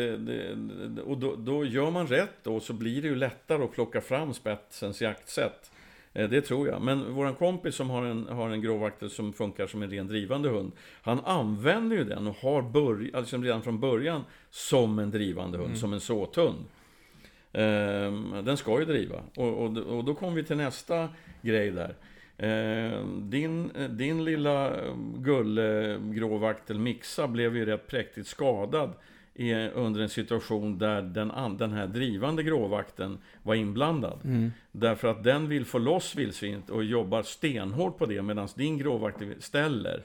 och 1.04 1.18
då, 1.18 1.36
då 1.36 1.66
gör 1.66 1.92
man 1.92 2.08
rätt 2.08 2.44
då, 2.44 2.60
så 2.60 2.74
blir 2.74 3.02
det 3.02 3.08
ju 3.08 3.16
lättare 3.16 3.64
att 3.64 3.72
plocka 3.72 4.02
fram 4.02 4.34
spetsens 4.34 5.02
jaktsätt. 5.02 5.72
Eh, 6.18 6.30
det 6.30 6.42
tror 6.42 6.68
jag. 6.68 6.82
Men 6.82 7.14
vår 7.14 7.34
kompis 7.34 7.76
som 7.76 7.90
har 7.90 8.06
en, 8.06 8.28
har 8.28 8.50
en 8.50 8.62
gråvaktel 8.62 9.10
som 9.10 9.34
funkar 9.34 9.68
som 9.68 9.84
en 9.84 9.90
ren 9.90 10.08
drivande 10.08 10.50
hund. 10.50 10.72
Han 11.02 11.20
använder 11.20 11.98
ju 11.98 12.04
den 12.04 12.28
och 12.28 12.36
har 12.36 12.62
börj, 12.62 13.12
alltså 13.14 13.38
redan 13.38 13.62
från 13.62 13.80
början 13.80 14.24
som 14.50 15.00
en 15.00 15.12
drivande 15.12 15.58
hund, 15.58 15.68
mm. 15.68 15.80
som 15.80 15.94
en 15.94 16.00
såthund. 16.00 16.66
Ehm, 17.54 18.36
den 18.44 18.58
ska 18.58 18.80
ju 18.80 18.86
driva. 18.86 19.22
Och, 19.36 19.64
och, 19.64 19.78
och 19.78 20.04
då 20.04 20.16
kommer 20.16 20.36
vi 20.36 20.44
till 20.44 20.58
nästa 20.58 21.10
grej 21.42 21.72
där. 21.72 21.96
Ehm, 22.38 23.30
din, 23.30 23.72
din 23.90 24.26
lilla 24.26 24.74
gulle 25.18 26.00
gråvaktel 26.02 26.80
Mixa 26.80 27.28
blev 27.28 27.58
ju 27.58 27.66
rätt 27.66 27.88
präktigt 27.88 28.28
skadad 28.28 28.94
under 29.74 30.02
en 30.02 30.10
situation 30.10 30.78
där 30.78 31.02
den, 31.02 31.58
den 31.58 31.72
här 31.72 31.88
drivande 31.88 32.44
gråvakten 32.44 33.18
var 33.44 33.56
inblandad. 33.56 34.20
Mm. 34.24 34.52
Därför 34.72 35.08
att 35.08 35.24
den 35.24 35.50
vill 35.50 35.66
få 35.66 35.78
loss 35.78 36.16
vildsvinet 36.16 36.70
och 36.70 36.84
jobbar 36.84 37.24
stenhårt 37.24 37.98
på 37.98 38.06
det 38.06 38.22
medan 38.22 38.48
din 38.56 38.78
gråvakt 38.78 39.22
ställer. 39.40 40.02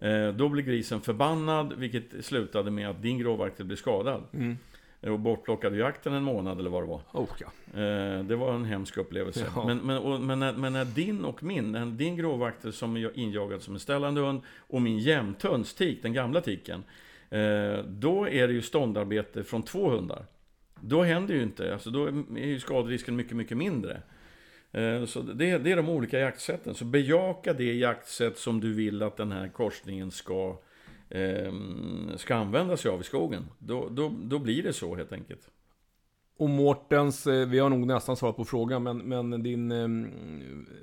Eh, 0.00 0.28
då 0.28 0.48
blir 0.48 0.62
grisen 0.62 1.00
förbannad, 1.00 1.72
vilket 1.76 2.24
slutade 2.24 2.70
med 2.70 2.88
att 2.88 3.02
din 3.02 3.18
gråvaktel 3.18 3.66
blir 3.66 3.76
skadad. 3.76 4.22
Mm. 4.32 4.56
Och 5.00 5.20
bortplockade 5.20 5.76
jakten 5.76 6.12
en 6.12 6.22
månad 6.22 6.58
eller 6.58 6.70
vad 6.70 6.82
det 6.82 6.86
var. 6.86 7.00
Oh, 7.12 7.28
ja. 7.40 7.80
eh, 7.80 8.24
det 8.24 8.36
var 8.36 8.54
en 8.54 8.64
hemsk 8.64 8.96
upplevelse. 8.96 9.46
Ja. 9.54 9.66
Men, 9.66 9.78
men, 9.78 9.98
och, 9.98 10.20
men, 10.20 10.40
när, 10.40 10.52
men, 10.52 10.72
när, 10.72 10.84
din 10.84 11.24
och 11.24 11.42
min, 11.42 11.72
när 11.72 11.86
din 11.86 12.16
gråvaktel 12.16 12.72
som 12.72 12.96
är 12.96 13.18
injagad 13.18 13.62
som 13.62 13.74
en 13.74 13.80
ställande 13.80 14.20
hund 14.20 14.42
och 14.58 14.82
min 14.82 14.98
jämthunds 14.98 15.74
tik, 15.74 16.02
den 16.02 16.12
gamla 16.12 16.40
tiken, 16.40 16.84
Eh, 17.30 17.84
då 17.84 18.28
är 18.28 18.48
det 18.48 18.54
ju 18.54 18.62
ståndarbete 18.62 19.44
från 19.44 19.62
två 19.62 19.90
hundar. 19.90 20.26
Då 20.80 21.02
händer 21.02 21.34
ju 21.34 21.42
inte, 21.42 21.72
alltså 21.72 21.90
då 21.90 22.06
är 22.06 22.46
ju 22.46 22.60
skaderisken 22.60 23.16
mycket, 23.16 23.36
mycket 23.36 23.56
mindre. 23.56 24.02
Eh, 24.72 25.04
så 25.04 25.22
det, 25.22 25.58
det 25.58 25.72
är 25.72 25.76
de 25.76 25.88
olika 25.88 26.18
jaktsätten. 26.18 26.74
Så 26.74 26.84
bejaka 26.84 27.52
det 27.52 27.74
jaktsätt 27.74 28.38
som 28.38 28.60
du 28.60 28.72
vill 28.72 29.02
att 29.02 29.16
den 29.16 29.32
här 29.32 29.48
korsningen 29.48 30.10
ska, 30.10 30.58
ehm, 31.10 32.10
ska 32.16 32.34
använda 32.34 32.76
sig 32.76 32.90
av 32.90 33.00
i 33.00 33.04
skogen. 33.04 33.46
Då, 33.58 33.88
då, 33.88 34.12
då 34.22 34.38
blir 34.38 34.62
det 34.62 34.72
så 34.72 34.96
helt 34.96 35.12
enkelt. 35.12 35.50
Och 36.36 36.50
Mårtens, 36.50 37.26
eh, 37.26 37.48
vi 37.48 37.58
har 37.58 37.70
nog 37.70 37.86
nästan 37.86 38.16
svarat 38.16 38.36
på 38.36 38.44
frågan, 38.44 38.82
men, 38.82 38.98
men 38.98 39.42
din, 39.42 39.72
eh, 39.72 39.88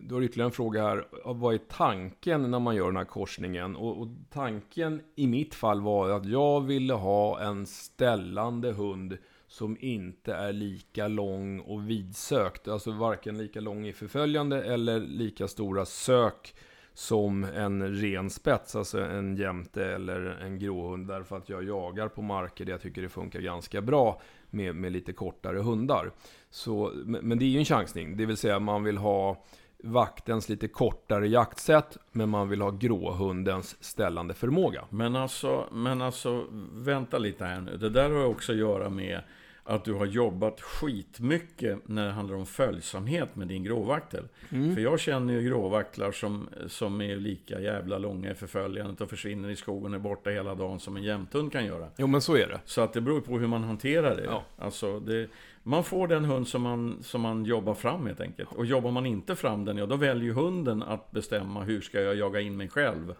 du 0.01 0.15
har 0.15 0.21
ytterligare 0.21 0.47
en 0.47 0.51
fråga 0.51 0.83
här. 0.83 1.07
Vad 1.25 1.53
är 1.53 1.57
tanken 1.57 2.51
när 2.51 2.59
man 2.59 2.75
gör 2.75 2.85
den 2.85 2.97
här 2.97 3.05
korsningen? 3.05 3.75
Och, 3.75 4.01
och, 4.01 4.07
tanken 4.29 5.01
i 5.15 5.27
mitt 5.27 5.55
fall 5.55 5.81
var 5.81 6.09
att 6.09 6.25
jag 6.25 6.61
ville 6.61 6.93
ha 6.93 7.39
en 7.39 7.65
ställande 7.65 8.71
hund 8.71 9.17
som 9.47 9.77
inte 9.79 10.33
är 10.33 10.53
lika 10.53 11.07
lång 11.07 11.59
och 11.59 11.89
vidsökt. 11.89 12.67
Alltså 12.67 12.91
varken 12.91 13.37
lika 13.37 13.61
lång 13.61 13.87
i 13.87 13.93
förföljande 13.93 14.63
eller 14.63 14.99
lika 14.99 15.47
stora 15.47 15.85
sök 15.85 16.55
som 16.93 17.43
en 17.43 17.95
ren 17.95 18.29
spets, 18.29 18.75
alltså 18.75 19.01
en 19.01 19.35
jämte 19.35 19.85
eller 19.85 20.21
en 20.41 20.59
gråhund. 20.59 21.07
Därför 21.07 21.37
att 21.37 21.49
jag 21.49 21.63
jagar 21.63 22.07
på 22.07 22.21
marker 22.21 22.65
där 22.65 22.71
jag 22.71 22.81
tycker 22.81 23.01
det 23.01 23.09
funkar 23.09 23.39
ganska 23.39 23.81
bra 23.81 24.21
med, 24.51 24.75
med 24.75 24.91
lite 24.91 25.13
kortare 25.13 25.57
hundar. 25.57 26.11
Så, 26.49 26.91
men 27.05 27.39
det 27.39 27.45
är 27.45 27.49
ju 27.49 27.59
en 27.59 27.65
chansning, 27.65 28.17
det 28.17 28.25
vill 28.25 28.37
säga 28.37 28.59
man 28.59 28.83
vill 28.83 28.97
ha 28.97 29.43
vaktens 29.83 30.49
lite 30.49 30.67
kortare 30.67 31.27
jaktsätt, 31.27 31.97
men 32.11 32.29
man 32.29 32.49
vill 32.49 32.61
ha 32.61 32.71
gråhundens 32.71 33.83
ställande 33.83 34.33
förmåga. 34.33 34.85
Men 34.89 35.15
alltså, 35.15 35.67
men 35.71 36.01
alltså, 36.01 36.45
vänta 36.73 37.17
lite 37.17 37.45
här 37.45 37.61
nu. 37.61 37.77
Det 37.77 37.89
där 37.89 38.09
har 38.09 38.25
också 38.25 38.51
att 38.51 38.57
göra 38.57 38.89
med 38.89 39.21
att 39.63 39.85
du 39.85 39.93
har 39.93 40.05
jobbat 40.05 40.61
skitmycket 40.61 41.79
när 41.85 42.05
det 42.05 42.11
handlar 42.11 42.35
om 42.35 42.45
följsamhet 42.45 43.35
med 43.35 43.47
din 43.47 43.63
gråvaktel. 43.63 44.27
Mm. 44.49 44.75
För 44.75 44.81
jag 44.81 44.99
känner 44.99 45.33
ju 45.33 45.41
gråvaktlar 45.41 46.11
som, 46.11 46.49
som 46.67 47.01
är 47.01 47.15
lika 47.15 47.59
jävla 47.59 47.97
långa 47.97 48.31
i 48.31 48.35
förföljandet 48.35 49.01
och 49.01 49.09
försvinner 49.09 49.49
i 49.49 49.55
skogen 49.55 49.93
och 49.93 49.99
är 49.99 50.03
borta 50.03 50.29
hela 50.29 50.55
dagen 50.55 50.79
som 50.79 50.97
en 50.97 51.03
jämthund 51.03 51.51
kan 51.51 51.65
göra. 51.65 51.87
Jo 51.97 52.07
men 52.07 52.21
så 52.21 52.35
är 52.35 52.47
det. 52.47 52.59
Så 52.65 52.81
att 52.81 52.93
det 52.93 53.01
beror 53.01 53.21
på 53.21 53.39
hur 53.39 53.47
man 53.47 53.63
hanterar 53.63 54.15
det. 54.15 54.23
Ja. 54.23 54.43
Alltså 54.57 54.99
det 54.99 55.29
man 55.63 55.83
får 55.83 56.07
den 56.07 56.25
hund 56.25 56.47
som 56.47 56.61
man, 56.61 56.97
som 57.03 57.21
man 57.21 57.45
jobbar 57.45 57.73
fram 57.73 58.05
helt 58.05 58.21
enkelt. 58.21 58.49
Och 58.51 58.65
jobbar 58.65 58.91
man 58.91 59.05
inte 59.05 59.35
fram 59.35 59.65
den, 59.65 59.77
ja 59.77 59.85
då 59.85 59.95
väljer 59.95 60.33
hunden 60.33 60.83
att 60.83 61.11
bestämma 61.11 61.63
hur 61.63 61.81
ska 61.81 62.01
jag 62.01 62.15
jaga 62.15 62.41
in 62.41 62.57
mig 62.57 62.69
själv. 62.69 63.15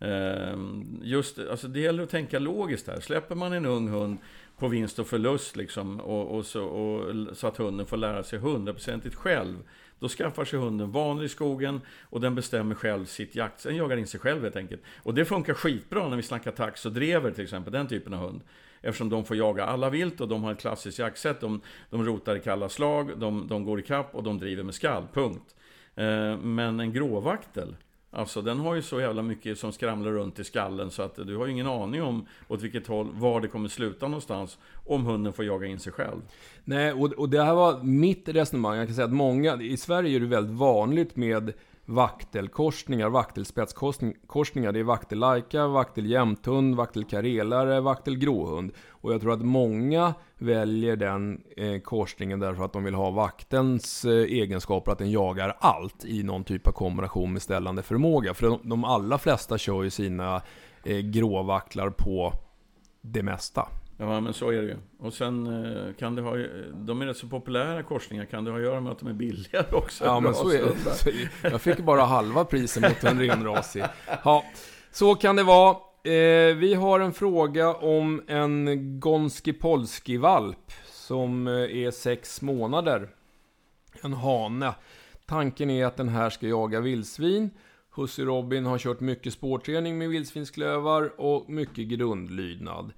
Ehm, 0.00 1.00
just 1.02 1.38
alltså 1.38 1.68
det 1.68 1.80
gäller 1.80 2.02
att 2.02 2.10
tänka 2.10 2.38
logiskt 2.38 2.86
här. 2.86 3.00
Släpper 3.00 3.34
man 3.34 3.52
en 3.52 3.66
ung 3.66 3.88
hund 3.88 4.18
på 4.60 4.68
vinst 4.68 4.98
och 4.98 5.06
förlust 5.06 5.56
liksom. 5.56 6.00
Och, 6.00 6.36
och, 6.36 6.46
så, 6.46 6.64
och, 6.64 7.14
så 7.36 7.46
att 7.46 7.56
hunden 7.56 7.86
får 7.86 7.96
lära 7.96 8.22
sig 8.22 8.38
hundraprocentigt 8.38 9.14
själv. 9.14 9.56
Då 9.98 10.08
skaffar 10.08 10.44
sig 10.44 10.58
hunden 10.58 10.90
vanor 10.90 11.24
i 11.24 11.28
skogen 11.28 11.80
och 12.02 12.20
den 12.20 12.34
bestämmer 12.34 12.74
själv 12.74 13.04
sitt 13.04 13.34
jakt. 13.34 13.64
Den 13.64 13.76
jagar 13.76 13.96
in 13.96 14.06
sig 14.06 14.20
själv 14.20 14.42
helt 14.42 14.56
enkelt. 14.56 14.82
Och 15.02 15.14
det 15.14 15.24
funkar 15.24 15.54
skitbra 15.54 16.08
när 16.08 16.16
vi 16.16 16.22
snackar 16.22 16.50
tax 16.50 16.86
och 16.86 16.92
drever 16.92 17.30
till 17.30 17.44
exempel, 17.44 17.72
den 17.72 17.88
typen 17.88 18.14
av 18.14 18.20
hund. 18.20 18.40
Eftersom 18.82 19.08
de 19.08 19.24
får 19.24 19.36
jaga 19.36 19.64
alla 19.64 19.90
vilt 19.90 20.20
och 20.20 20.28
de 20.28 20.44
har 20.44 20.52
ett 20.52 20.60
klassiskt 20.60 20.98
jaktsätt. 20.98 21.40
De, 21.40 21.60
de 21.90 22.06
rotar 22.06 22.36
i 22.36 22.40
kalla 22.40 22.68
slag, 22.68 23.18
de, 23.18 23.46
de 23.48 23.64
går 23.64 23.80
i 23.80 23.82
kapp 23.82 24.14
och 24.14 24.22
de 24.22 24.38
driver 24.38 24.62
med 24.62 24.74
skall. 24.74 25.06
Punkt. 25.12 25.54
Eh, 25.94 26.36
men 26.38 26.80
en 26.80 26.92
gråvaktel, 26.92 27.76
Alltså 28.12 28.42
den 28.42 28.60
har 28.60 28.74
ju 28.74 28.82
så 28.82 29.00
jävla 29.00 29.22
mycket 29.22 29.58
som 29.58 29.72
skramlar 29.72 30.10
runt 30.10 30.38
i 30.38 30.44
skallen 30.44 30.90
så 30.90 31.02
att 31.02 31.16
du 31.16 31.36
har 31.36 31.46
ju 31.46 31.52
ingen 31.52 31.66
aning 31.66 32.02
om 32.02 32.26
åt 32.48 32.62
vilket 32.62 32.86
håll, 32.86 33.08
var 33.12 33.40
det 33.40 33.48
kommer 33.48 33.68
sluta 33.68 34.08
någonstans 34.08 34.58
om 34.86 35.04
hunden 35.04 35.32
får 35.32 35.44
jaga 35.44 35.66
in 35.66 35.78
sig 35.78 35.92
själv. 35.92 36.20
Nej, 36.64 36.92
och, 36.92 37.12
och 37.12 37.28
det 37.28 37.44
här 37.44 37.54
var 37.54 37.82
mitt 37.82 38.28
resonemang. 38.28 38.76
Jag 38.76 38.86
kan 38.86 38.94
säga 38.94 39.04
att 39.04 39.12
många, 39.12 39.62
i 39.62 39.76
Sverige 39.76 40.16
är 40.16 40.20
det 40.20 40.26
väldigt 40.26 40.56
vanligt 40.56 41.16
med 41.16 41.52
vaktelkorsningar, 41.90 43.08
vaktelspetskorsningar. 43.08 44.72
Det 44.72 44.78
är 44.78 44.84
vaktellajka, 44.84 45.66
vakteljämthund, 45.66 46.74
vaktelkarelare, 46.74 47.80
vaktelgråhund. 47.80 48.72
Och 48.88 49.12
jag 49.12 49.20
tror 49.20 49.32
att 49.32 49.42
många 49.42 50.14
väljer 50.38 50.96
den 50.96 51.40
eh, 51.56 51.80
korsningen 51.80 52.40
därför 52.40 52.64
att 52.64 52.72
de 52.72 52.84
vill 52.84 52.94
ha 52.94 53.10
vaktens 53.10 54.04
eh, 54.04 54.12
egenskaper, 54.12 54.92
att 54.92 54.98
den 54.98 55.10
jagar 55.10 55.56
allt 55.60 56.04
i 56.04 56.22
någon 56.22 56.44
typ 56.44 56.66
av 56.66 56.72
kombination 56.72 57.32
med 57.32 57.42
ställande 57.42 57.82
förmåga. 57.82 58.34
För 58.34 58.46
de, 58.46 58.60
de 58.62 58.84
allra 58.84 59.18
flesta 59.18 59.58
kör 59.58 59.82
ju 59.82 59.90
sina 59.90 60.42
eh, 60.84 60.98
gråvaktlar 60.98 61.90
på 61.90 62.32
det 63.02 63.22
mesta. 63.22 63.68
Ja, 64.00 64.20
men 64.20 64.32
så 64.32 64.50
är 64.50 64.62
det 64.62 64.68
ju. 64.68 64.76
Och 64.98 65.14
sen 65.14 65.46
eh, 65.46 65.94
kan 65.94 66.14
det 66.14 66.22
ha, 66.22 66.36
de 66.74 67.02
är 67.02 67.06
rätt 67.06 67.16
så 67.16 67.26
populära 67.26 67.82
korsningar, 67.82 68.24
kan 68.24 68.44
det 68.44 68.50
ha 68.50 68.58
att 68.58 68.64
göra 68.64 68.80
med 68.80 68.92
att 68.92 68.98
de 68.98 69.08
är 69.08 69.12
billigare 69.12 69.66
också? 69.72 70.04
Ja, 70.04 70.20
men 70.20 70.34
så 70.34 70.50
är 70.50 70.62
det. 70.62 71.48
Jag 71.50 71.60
fick 71.60 71.78
bara 71.78 72.02
halva 72.02 72.44
priset 72.44 72.82
mot 72.82 73.04
en 73.04 73.20
renrasig. 73.20 73.84
Ja, 74.24 74.44
så 74.90 75.14
kan 75.14 75.36
det 75.36 75.42
vara. 75.42 75.76
Eh, 76.04 76.56
vi 76.56 76.74
har 76.74 77.00
en 77.00 77.12
fråga 77.12 77.74
om 77.74 78.22
en 78.26 79.00
Gonski 79.00 79.52
Polski-valp 79.52 80.72
som 80.92 81.46
eh, 81.46 81.54
är 81.54 81.90
sex 81.90 82.42
månader. 82.42 83.08
En 84.02 84.12
hane. 84.12 84.74
Tanken 85.26 85.70
är 85.70 85.86
att 85.86 85.96
den 85.96 86.08
här 86.08 86.30
ska 86.30 86.46
jaga 86.46 86.80
vildsvin. 86.80 87.50
Husse 87.94 88.22
Robin 88.22 88.66
har 88.66 88.78
kört 88.78 89.00
mycket 89.00 89.32
spårträning 89.32 89.98
med 89.98 90.08
vildsvinsklövar 90.08 91.20
och 91.20 91.50
mycket 91.50 91.88
grundlydnad. 91.88 92.92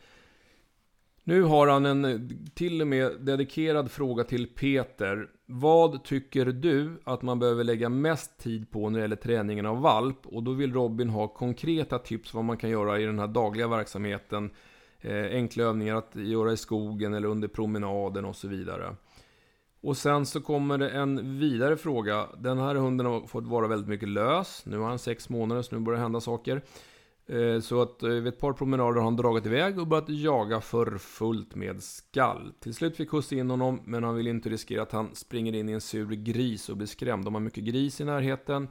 Nu 1.25 1.43
har 1.43 1.67
han 1.67 1.87
en 1.87 2.05
eh, 2.05 2.21
till 2.55 2.81
och 2.81 2.87
med 2.87 3.21
dedikerad 3.21 3.91
fråga 3.91 4.25
till 4.25 4.47
Peter. 4.47 5.29
Vad 5.47 6.05
tycker 6.05 6.47
du 6.47 7.01
att 7.05 7.23
man 7.23 7.39
behöver 7.39 7.65
lägga 7.65 7.89
mest 7.89 8.39
tid 8.39 8.71
på 8.71 8.91
när 8.91 8.99
det 8.99 9.03
gäller 9.03 9.17
träningen 9.17 9.67
av 9.67 9.81
valp? 9.81 10.27
Och 10.27 10.43
då 10.43 10.53
vill 10.53 10.73
Robin 10.73 11.09
ha 11.09 11.29
konkreta 11.29 11.99
tips 11.99 12.35
vad 12.35 12.45
man 12.45 12.57
kan 12.57 12.71
göra 12.71 13.01
i 13.01 13.05
den 13.05 13.19
här 13.19 13.27
dagliga 13.27 13.69
verksamheten. 13.69 14.51
Eh, 15.01 15.25
enkla 15.25 15.65
övningar 15.65 15.97
att 15.97 16.17
göra 16.17 16.53
i 16.53 16.57
skogen 16.57 17.15
eller 17.15 17.29
under 17.29 17.49
promenaden 17.49 18.25
och 18.25 18.37
så 18.37 18.49
vidare. 18.49 18.97
Och 19.81 19.97
sen 19.97 20.27
så 20.27 20.41
kommer 20.41 20.79
det 20.79 20.91
en 20.91 21.39
vidare 21.39 21.77
fråga. 21.77 22.27
Den 22.39 22.59
här 22.59 22.75
hunden 22.75 23.07
har 23.07 23.27
fått 23.27 23.47
vara 23.47 23.67
väldigt 23.67 23.89
mycket 23.89 24.09
lös. 24.09 24.63
Nu 24.67 24.79
har 24.79 24.89
han 24.89 24.99
sex 24.99 25.29
månader 25.29 25.63
så 25.63 25.75
nu 25.75 25.81
börjar 25.81 25.97
det 25.97 26.03
hända 26.03 26.21
saker. 26.21 26.63
Eh, 27.27 27.61
så 27.61 27.83
att 27.83 28.03
eh, 28.03 28.09
vid 28.09 28.27
ett 28.27 28.39
par 28.39 28.53
promenader 28.53 28.95
har 28.95 29.03
han 29.03 29.17
dragit 29.17 29.47
iväg 29.47 29.79
och 29.79 29.87
börjat 29.87 30.09
jaga 30.09 30.61
för 30.61 30.99
fullt 30.99 31.55
med 31.55 31.83
skall. 31.83 32.53
Till 32.61 32.75
slut 32.75 32.97
fick 32.97 33.11
Husse 33.11 33.37
in 33.37 33.51
honom, 33.51 33.81
men 33.85 34.05
han 34.05 34.15
vill 34.15 34.27
inte 34.27 34.49
riskera 34.49 34.83
att 34.83 34.93
han 34.93 35.15
springer 35.15 35.53
in 35.53 35.69
i 35.69 35.73
en 35.73 35.81
sur 35.81 36.11
gris 36.11 36.69
och 36.69 36.77
blir 36.77 36.87
skrämd. 36.87 37.25
De 37.25 37.35
har 37.35 37.41
mycket 37.41 37.65
gris 37.65 38.01
i 38.01 38.05
närheten. 38.05 38.69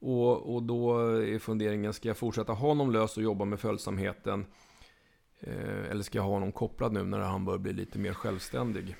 Och, 0.00 0.54
och 0.54 0.62
då 0.62 0.98
är 1.08 1.38
funderingen, 1.38 1.92
ska 1.92 2.08
jag 2.08 2.16
fortsätta 2.16 2.52
ha 2.52 2.68
honom 2.68 2.90
lös 2.90 3.16
och 3.16 3.22
jobba 3.22 3.44
med 3.44 3.60
följsamheten? 3.60 4.46
Eh, 5.40 5.90
eller 5.90 6.02
ska 6.02 6.18
jag 6.18 6.24
ha 6.24 6.32
honom 6.32 6.52
kopplad 6.52 6.92
nu 6.92 7.04
när 7.04 7.18
han 7.18 7.44
börjar 7.44 7.58
bli 7.58 7.72
lite 7.72 7.98
mer 7.98 8.12
självständig? 8.12 8.96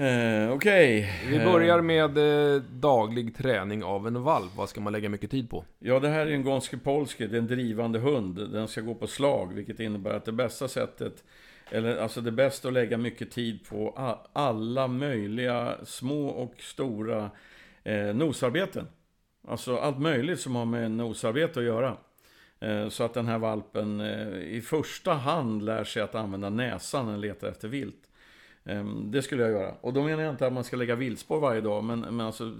Eh, 0.00 0.52
Okej. 0.52 1.12
Vi 1.28 1.38
börjar 1.38 1.80
med 1.80 2.18
eh, 2.18 2.62
daglig 2.62 3.36
träning 3.36 3.84
av 3.84 4.06
en 4.06 4.22
valp. 4.22 4.56
Vad 4.56 4.68
ska 4.68 4.80
man 4.80 4.92
lägga 4.92 5.08
mycket 5.08 5.30
tid 5.30 5.50
på? 5.50 5.64
Ja, 5.78 6.00
det 6.00 6.08
här 6.08 6.26
är 6.26 6.30
en 6.30 6.44
Gonski 6.44 6.76
Polski. 6.76 7.26
Det 7.26 7.36
är 7.36 7.38
en 7.38 7.46
drivande 7.46 7.98
hund. 7.98 8.50
Den 8.52 8.68
ska 8.68 8.80
gå 8.80 8.94
på 8.94 9.06
slag, 9.06 9.54
vilket 9.54 9.80
innebär 9.80 10.10
att 10.10 10.24
det 10.24 10.32
bästa 10.32 10.68
sättet 10.68 11.24
eller 11.70 11.96
alltså 11.96 12.20
det 12.20 12.32
bästa 12.32 12.68
att 12.68 12.74
lägga 12.74 12.98
mycket 12.98 13.30
tid 13.30 13.68
på 13.68 13.94
alla 14.32 14.88
möjliga 14.88 15.76
små 15.84 16.28
och 16.28 16.54
stora 16.58 17.30
eh, 17.84 18.14
nosarbeten. 18.14 18.86
Alltså 19.48 19.76
allt 19.76 19.98
möjligt 19.98 20.40
som 20.40 20.56
har 20.56 20.64
med 20.64 20.90
nosarbete 20.90 21.58
att 21.60 21.66
göra. 21.66 21.96
Eh, 22.60 22.88
så 22.88 23.04
att 23.04 23.14
den 23.14 23.26
här 23.26 23.38
valpen 23.38 24.00
eh, 24.00 24.38
i 24.38 24.60
första 24.60 25.12
hand 25.12 25.62
lär 25.62 25.84
sig 25.84 26.02
att 26.02 26.14
använda 26.14 26.50
näsan 26.50 27.04
när 27.04 27.12
den 27.12 27.20
letar 27.20 27.48
efter 27.48 27.68
vilt. 27.68 28.09
Ehm, 28.64 29.10
det 29.10 29.22
skulle 29.22 29.42
jag 29.42 29.52
göra. 29.52 29.74
Och 29.80 29.92
då 29.92 30.02
menar 30.02 30.22
jag 30.22 30.32
inte 30.32 30.46
att 30.46 30.52
man 30.52 30.64
ska 30.64 30.76
lägga 30.76 30.94
viltspår 30.94 31.40
varje 31.40 31.60
dag, 31.60 31.84
men, 31.84 32.00
men 32.00 32.20
alltså 32.20 32.52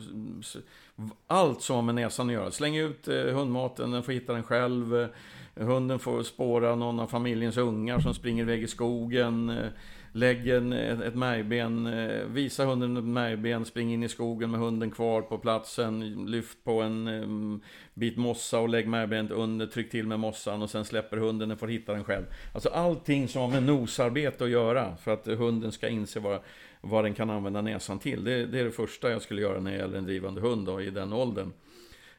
allt 1.26 1.62
som 1.62 1.76
har 1.76 1.82
med 1.82 1.94
näsan 1.94 2.28
att 2.28 2.32
göra. 2.32 2.50
Släng 2.50 2.76
ut 2.76 3.08
eh, 3.08 3.24
hundmaten, 3.24 3.90
den 3.90 4.02
får 4.02 4.12
hitta 4.12 4.32
den 4.32 4.42
själv. 4.42 5.08
Hunden 5.54 5.98
får 5.98 6.22
spåra 6.22 6.74
någon 6.74 7.00
av 7.00 7.06
familjens 7.06 7.56
ungar 7.56 7.98
som 7.98 8.14
springer 8.14 8.42
iväg 8.42 8.62
i 8.62 8.66
skogen. 8.66 9.58
Lägg 10.12 10.48
en, 10.48 10.72
ett 10.72 11.14
märgben, 11.14 11.86
eh, 11.86 12.24
visa 12.26 12.64
hunden 12.64 12.96
ett 12.96 13.04
märgben, 13.04 13.64
spring 13.64 13.92
in 13.92 14.02
i 14.02 14.08
skogen 14.08 14.50
med 14.50 14.60
hunden 14.60 14.90
kvar 14.90 15.22
på 15.22 15.38
platsen, 15.38 16.26
lyft 16.26 16.64
på 16.64 16.82
en 16.82 17.08
um, 17.08 17.62
bit 17.94 18.16
mossa 18.16 18.58
och 18.58 18.68
lägg 18.68 18.88
märgbenet 18.88 19.30
under, 19.30 19.66
tryck 19.66 19.90
till 19.90 20.06
med 20.06 20.20
mossan 20.20 20.62
och 20.62 20.70
sen 20.70 20.84
släpper 20.84 21.16
hunden, 21.16 21.48
den 21.48 21.58
får 21.58 21.68
hitta 21.68 21.92
den 21.92 22.04
själv. 22.04 22.24
Alltså 22.54 22.68
allting 22.68 23.28
som 23.28 23.42
har 23.42 23.48
med 23.48 23.62
nosarbete 23.62 24.44
att 24.44 24.50
göra 24.50 24.96
för 24.96 25.12
att 25.12 25.26
hunden 25.26 25.72
ska 25.72 25.88
inse 25.88 26.20
vad, 26.20 26.40
vad 26.80 27.04
den 27.04 27.14
kan 27.14 27.30
använda 27.30 27.60
näsan 27.60 27.98
till. 27.98 28.24
Det, 28.24 28.46
det 28.46 28.60
är 28.60 28.64
det 28.64 28.70
första 28.70 29.10
jag 29.10 29.22
skulle 29.22 29.40
göra 29.40 29.60
när 29.60 29.70
det 29.70 29.76
gäller 29.76 29.98
en 29.98 30.04
drivande 30.04 30.40
hund 30.40 30.66
då, 30.66 30.80
i 30.80 30.90
den 30.90 31.12
åldern. 31.12 31.52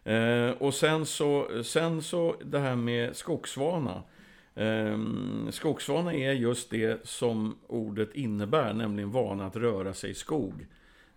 Eh, 0.04 0.50
och 0.50 0.74
sen 0.74 1.06
så, 1.06 1.64
sen 1.64 2.02
så 2.02 2.36
det 2.46 2.60
här 2.60 2.76
med 2.76 3.16
skogsvana. 3.16 4.04
Ehm, 4.56 5.48
skogsvana 5.52 6.14
är 6.14 6.32
just 6.32 6.70
det 6.70 7.08
som 7.08 7.58
ordet 7.68 8.16
innebär, 8.16 8.74
nämligen 8.74 9.12
vana 9.12 9.46
att 9.46 9.56
röra 9.56 9.94
sig 9.94 10.12
i 10.12 10.14
skog. 10.14 10.68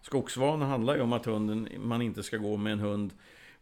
Skogsvana 0.01 0.67
handlar 0.67 0.97
ju 0.97 1.01
om 1.01 1.13
att 1.13 1.27
hunden, 1.27 1.69
man 1.79 2.03
inte 2.03 2.23
ska 2.23 2.37
gå 2.37 2.57
med 2.57 2.73
en 2.73 2.79
hund 2.79 3.13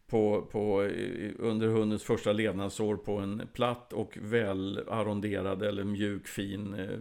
på, 0.07 0.47
på, 0.51 0.83
eh, 0.83 1.31
under 1.39 1.67
hundens 1.67 2.03
första 2.03 2.33
levnadsår 2.33 2.95
på 2.95 3.17
en 3.17 3.47
platt 3.53 3.93
och 3.93 4.17
väl 4.21 4.81
arronderad 4.89 5.63
eller 5.63 5.83
mjuk 5.83 6.27
fin 6.27 6.73
eh, 6.73 6.99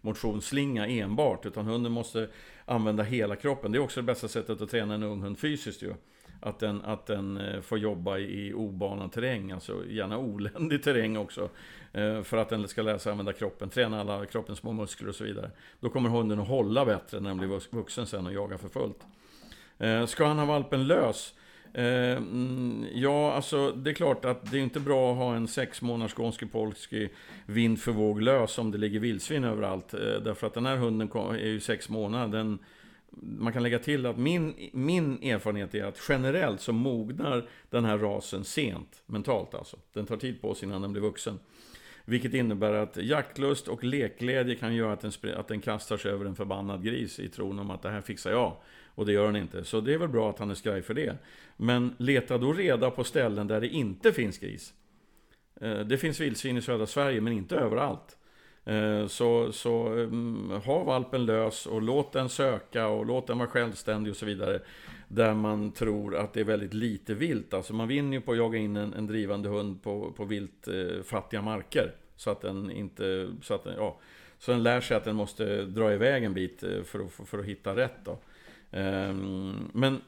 motionsslinga 0.00 0.86
enbart. 0.86 1.46
Utan 1.46 1.66
hunden 1.66 1.92
måste 1.92 2.28
använda 2.64 3.02
hela 3.02 3.36
kroppen. 3.36 3.72
Det 3.72 3.78
är 3.78 3.82
också 3.82 4.00
det 4.00 4.06
bästa 4.06 4.28
sättet 4.28 4.60
att 4.60 4.70
träna 4.70 4.94
en 4.94 5.02
ung 5.02 5.20
hund 5.22 5.38
fysiskt 5.38 5.82
ju 5.82 5.94
att 6.42 6.58
den, 6.58 6.82
att 6.84 7.06
den 7.06 7.36
eh, 7.36 7.60
får 7.60 7.78
jobba 7.78 8.18
i 8.18 8.52
obanad 8.54 9.12
terräng, 9.12 9.52
alltså 9.52 9.86
gärna 9.88 10.18
oländig 10.18 10.82
terräng 10.82 11.16
också. 11.16 11.48
Eh, 11.92 12.22
för 12.22 12.36
att 12.36 12.48
den 12.48 12.68
ska 12.68 12.82
lära 12.82 12.98
sig 12.98 13.12
använda 13.12 13.32
kroppen, 13.32 13.68
träna 13.68 14.00
alla 14.00 14.26
kroppens 14.26 14.58
små 14.58 14.72
muskler 14.72 15.08
och 15.08 15.14
så 15.14 15.24
vidare. 15.24 15.50
Då 15.80 15.88
kommer 15.88 16.10
hunden 16.10 16.40
att 16.40 16.48
hålla 16.48 16.84
bättre 16.84 17.20
när 17.20 17.30
den 17.30 17.38
blir 17.38 17.76
vuxen 17.76 18.06
sen 18.06 18.26
och 18.26 18.32
jaga 18.32 18.58
för 18.58 18.68
fullt. 18.68 18.98
Eh, 19.78 20.06
ska 20.06 20.26
han 20.26 20.38
ha 20.38 20.44
valpen 20.44 20.86
lös? 20.86 21.34
Mm, 21.74 22.86
ja, 22.94 23.32
alltså 23.32 23.70
det 23.70 23.90
är 23.90 23.94
klart 23.94 24.24
att 24.24 24.50
det 24.50 24.58
är 24.58 24.62
inte 24.62 24.80
bra 24.80 25.12
att 25.12 25.18
ha 25.18 25.34
en 25.34 25.48
sex 25.48 25.82
månaders 25.82 26.14
skånski 26.14 26.46
polski 26.46 27.08
vind 27.46 27.80
för 27.80 27.92
våg 27.92 28.22
lös 28.22 28.58
om 28.58 28.70
det 28.70 28.78
ligger 28.78 29.00
vildsvin 29.00 29.44
överallt. 29.44 29.88
Därför 30.24 30.46
att 30.46 30.54
den 30.54 30.66
här 30.66 30.76
hunden 30.76 31.10
är 31.14 31.46
ju 31.46 31.60
sex 31.60 31.88
månader. 31.88 32.38
Den, 32.38 32.58
man 33.20 33.52
kan 33.52 33.62
lägga 33.62 33.78
till 33.78 34.06
att 34.06 34.18
min, 34.18 34.70
min 34.72 35.22
erfarenhet 35.22 35.74
är 35.74 35.84
att 35.84 36.00
generellt 36.08 36.60
så 36.60 36.72
mognar 36.72 37.48
den 37.70 37.84
här 37.84 37.98
rasen 37.98 38.44
sent, 38.44 39.02
mentalt 39.06 39.54
alltså. 39.54 39.76
Den 39.92 40.06
tar 40.06 40.16
tid 40.16 40.40
på 40.40 40.54
sig 40.54 40.68
innan 40.68 40.82
den 40.82 40.92
blir 40.92 41.02
vuxen. 41.02 41.38
Vilket 42.04 42.34
innebär 42.34 42.72
att 42.72 42.96
jaktlust 42.96 43.68
och 43.68 43.84
lekglädje 43.84 44.54
kan 44.54 44.74
göra 44.74 44.92
att 44.92 45.00
den, 45.00 45.34
att 45.36 45.48
den 45.48 45.60
kastar 45.60 45.96
sig 45.96 46.10
över 46.10 46.24
en 46.24 46.36
förbannad 46.36 46.84
gris 46.84 47.18
i 47.18 47.28
tron 47.28 47.58
om 47.58 47.70
att 47.70 47.82
det 47.82 47.90
här 47.90 48.00
fixar 48.00 48.30
jag. 48.30 48.56
Och 48.94 49.06
det 49.06 49.12
gör 49.12 49.26
den 49.26 49.36
inte. 49.36 49.64
Så 49.64 49.80
det 49.80 49.94
är 49.94 49.98
väl 49.98 50.08
bra 50.08 50.30
att 50.30 50.38
han 50.38 50.50
är 50.50 50.54
skraj 50.54 50.82
för 50.82 50.94
det. 50.94 51.18
Men 51.56 51.94
leta 51.98 52.38
då 52.38 52.52
reda 52.52 52.90
på 52.90 53.04
ställen 53.04 53.46
där 53.46 53.60
det 53.60 53.68
inte 53.68 54.12
finns 54.12 54.38
gris. 54.38 54.74
Eh, 55.60 55.80
det 55.80 55.98
finns 55.98 56.20
vildsvin 56.20 56.56
i 56.56 56.62
södra 56.62 56.86
Sverige, 56.86 57.20
men 57.20 57.32
inte 57.32 57.56
överallt. 57.56 58.16
Eh, 58.64 59.06
så, 59.06 59.52
så 59.52 59.86
mm, 59.86 60.50
ha 60.64 60.84
valpen 60.84 61.26
lös 61.26 61.66
och 61.66 61.82
låt 61.82 62.12
den 62.12 62.28
söka 62.28 62.86
och 62.86 63.06
låt 63.06 63.26
den 63.26 63.38
vara 63.38 63.48
självständig 63.48 64.10
och 64.10 64.16
så 64.16 64.26
vidare. 64.26 64.60
Där 65.08 65.34
man 65.34 65.72
tror 65.72 66.16
att 66.16 66.32
det 66.32 66.40
är 66.40 66.44
väldigt 66.44 66.74
lite 66.74 67.14
vilt. 67.14 67.54
Alltså 67.54 67.74
man 67.74 67.88
vinner 67.88 68.16
ju 68.16 68.20
på 68.20 68.32
att 68.32 68.38
jaga 68.38 68.58
in 68.58 68.76
en, 68.76 68.94
en 68.94 69.06
drivande 69.06 69.48
hund 69.48 69.82
på, 69.82 70.12
på 70.16 70.24
viltfattiga 70.24 71.40
eh, 71.40 71.44
marker. 71.44 71.94
Så 72.16 72.30
att 72.30 72.40
den 72.40 72.70
inte, 72.70 73.34
så 73.42 73.54
att 73.54 73.64
den, 73.64 73.74
ja. 73.76 73.98
Så 74.38 74.50
den 74.50 74.62
lär 74.62 74.80
sig 74.80 74.96
att 74.96 75.04
den 75.04 75.16
måste 75.16 75.64
dra 75.64 75.92
iväg 75.92 76.24
en 76.24 76.34
bit 76.34 76.62
eh, 76.62 76.82
för 76.82 77.00
att, 77.00 77.28
för 77.28 77.38
att 77.38 77.44
hitta 77.44 77.76
rätt. 77.76 78.04
Då. 78.04 78.18
Ehm, 78.70 79.70
men 79.72 80.00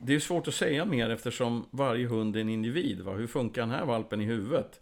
det 0.00 0.14
är 0.14 0.20
svårt 0.20 0.48
att 0.48 0.54
säga 0.54 0.84
mer 0.84 1.10
eftersom 1.10 1.64
varje 1.70 2.06
hund 2.06 2.36
är 2.36 2.40
en 2.40 2.48
individ. 2.48 3.00
Va? 3.00 3.12
Hur 3.12 3.26
funkar 3.26 3.62
den 3.62 3.70
här 3.70 3.84
valpen 3.84 4.20
i 4.20 4.24
huvudet? 4.24 4.80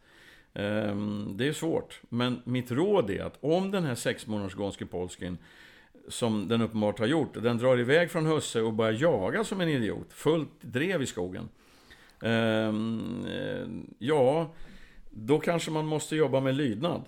Ehm, 0.59 1.33
det 1.37 1.49
är 1.49 1.53
svårt. 1.53 2.01
Men 2.09 2.43
mitt 2.45 2.71
råd 2.71 3.11
är 3.11 3.23
att 3.23 3.39
om 3.41 3.71
den 3.71 3.85
här 3.85 3.95
sex 3.95 4.27
månaders 4.27 4.55
Gonski 4.55 4.85
Polskin 4.85 5.39
som 6.09 6.49
den 6.49 6.63
uppenbart 6.63 6.99
har 6.99 7.07
gjort. 7.07 7.35
Den 7.35 7.59
drar 7.59 7.81
iväg 7.81 8.11
från 8.11 8.27
husse 8.27 8.63
och 8.63 8.73
börjar 8.73 8.93
jaga 8.93 9.45
som 9.45 9.61
en 9.61 9.69
idiot. 9.69 10.13
Fullt 10.13 10.61
drev 10.61 11.03
i 11.03 11.07
skogen. 11.07 11.49
Ehm, 12.23 13.27
eh, 13.27 13.67
ja, 13.99 14.55
då 15.11 15.39
kanske 15.39 15.71
man 15.71 15.87
måste 15.87 16.17
jobba 16.17 16.41
med 16.41 16.55
lydnad. 16.55 17.03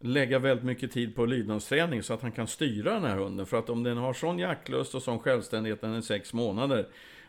Lägga 0.00 0.38
väldigt 0.38 0.64
mycket 0.64 0.92
tid 0.92 1.16
på 1.16 1.26
lydnadsträning 1.26 2.02
så 2.02 2.14
att 2.14 2.22
han 2.22 2.32
kan 2.32 2.46
styra 2.46 2.94
den 2.94 3.04
här 3.04 3.16
hunden. 3.16 3.46
För 3.46 3.58
att 3.58 3.70
om 3.70 3.82
den 3.82 3.96
har 3.96 4.12
sån 4.12 4.38
jaktlust 4.38 4.94
och 4.94 5.02
sån 5.02 5.18
självständighet 5.18 5.82
när 5.82 5.88
den 5.88 5.98
är 5.98 6.02
sex 6.02 6.32
månader 6.32 6.88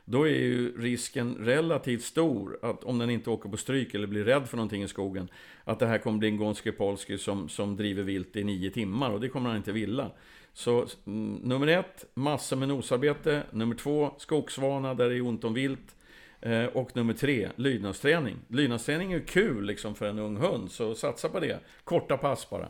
då 0.10 0.28
är 0.28 0.36
ju 0.36 0.78
risken 0.78 1.36
relativt 1.39 2.03
stor 2.03 2.60
att 2.62 2.84
om 2.84 2.97
den 2.97 3.10
inte 3.10 3.30
åker 3.30 3.49
på 3.49 3.57
stryk 3.57 3.93
eller 3.93 4.07
blir 4.07 4.24
rädd 4.24 4.49
för 4.49 4.57
någonting 4.57 4.84
i 4.84 4.88
skogen 4.88 5.30
att 5.64 5.80
det 5.80 5.88
här 5.88 5.97
kommer 5.97 6.18
bli 6.18 6.28
en 6.28 6.38
Gonski 6.38 6.72
Polski 6.72 7.18
som, 7.18 7.49
som 7.49 7.76
driver 7.76 8.03
vilt 8.03 8.36
i 8.36 8.43
nio 8.43 8.72
timmar 8.72 9.10
och 9.10 9.20
det 9.20 9.30
kommer 9.30 9.49
han 9.49 9.57
inte 9.57 9.72
vilja. 9.72 10.12
Så 10.53 10.88
mm, 11.05 11.36
nummer 11.36 11.68
ett, 11.68 12.05
massor 12.14 12.57
med 12.57 12.68
nosarbete. 12.68 13.43
Nummer 13.51 13.76
två, 13.76 14.12
skogsvana 14.18 14.93
där 14.93 15.10
det 15.10 15.16
är 15.16 15.22
ont 15.22 15.43
om 15.43 15.53
vilt. 15.53 15.95
Eh, 16.41 16.66
och 16.66 16.95
nummer 16.95 17.14
tre, 17.14 17.49
lydnadsträning. 17.55 18.38
Lydnadsträning 18.47 19.14
är 19.14 19.20
kul 19.20 19.66
liksom 19.66 19.95
för 19.95 20.05
en 20.05 20.20
ung 20.20 20.38
hund, 20.38 20.72
så 20.72 20.95
satsa 20.95 21.30
på 21.30 21.39
det. 21.39 21.60
Korta 21.84 22.18
pass 22.18 22.49
bara. 22.49 22.70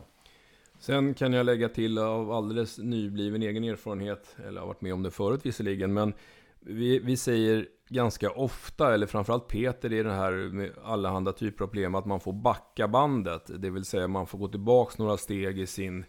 Sen 0.78 1.14
kan 1.14 1.32
jag 1.32 1.46
lägga 1.46 1.68
till 1.68 1.98
av 1.98 2.32
alldeles 2.32 2.78
nybliven 2.78 3.42
egen 3.42 3.64
erfarenhet, 3.64 4.36
eller 4.46 4.60
har 4.60 4.66
varit 4.66 4.80
med 4.80 4.94
om 4.94 5.02
det 5.02 5.10
förut 5.10 5.40
visserligen, 5.42 5.92
men 5.92 6.12
vi, 6.60 6.98
vi 6.98 7.16
säger 7.16 7.66
ganska 7.88 8.30
ofta, 8.30 8.94
eller 8.94 9.06
framförallt 9.06 9.48
Peter 9.48 9.92
i 9.92 10.02
det 10.02 10.12
här 10.12 10.32
med 10.32 10.70
allehanda 10.84 11.32
typer 11.32 11.64
av 11.64 11.68
problem, 11.68 11.94
att 11.94 12.06
man 12.06 12.20
får 12.20 12.32
backa 12.32 12.88
bandet. 12.88 13.50
Det 13.58 13.70
vill 13.70 13.84
säga 13.84 14.08
man 14.08 14.26
får 14.26 14.38
gå 14.38 14.48
tillbaks 14.48 14.98
några 14.98 15.16
steg 15.16 15.58
i 15.58 15.66
sin 15.66 16.04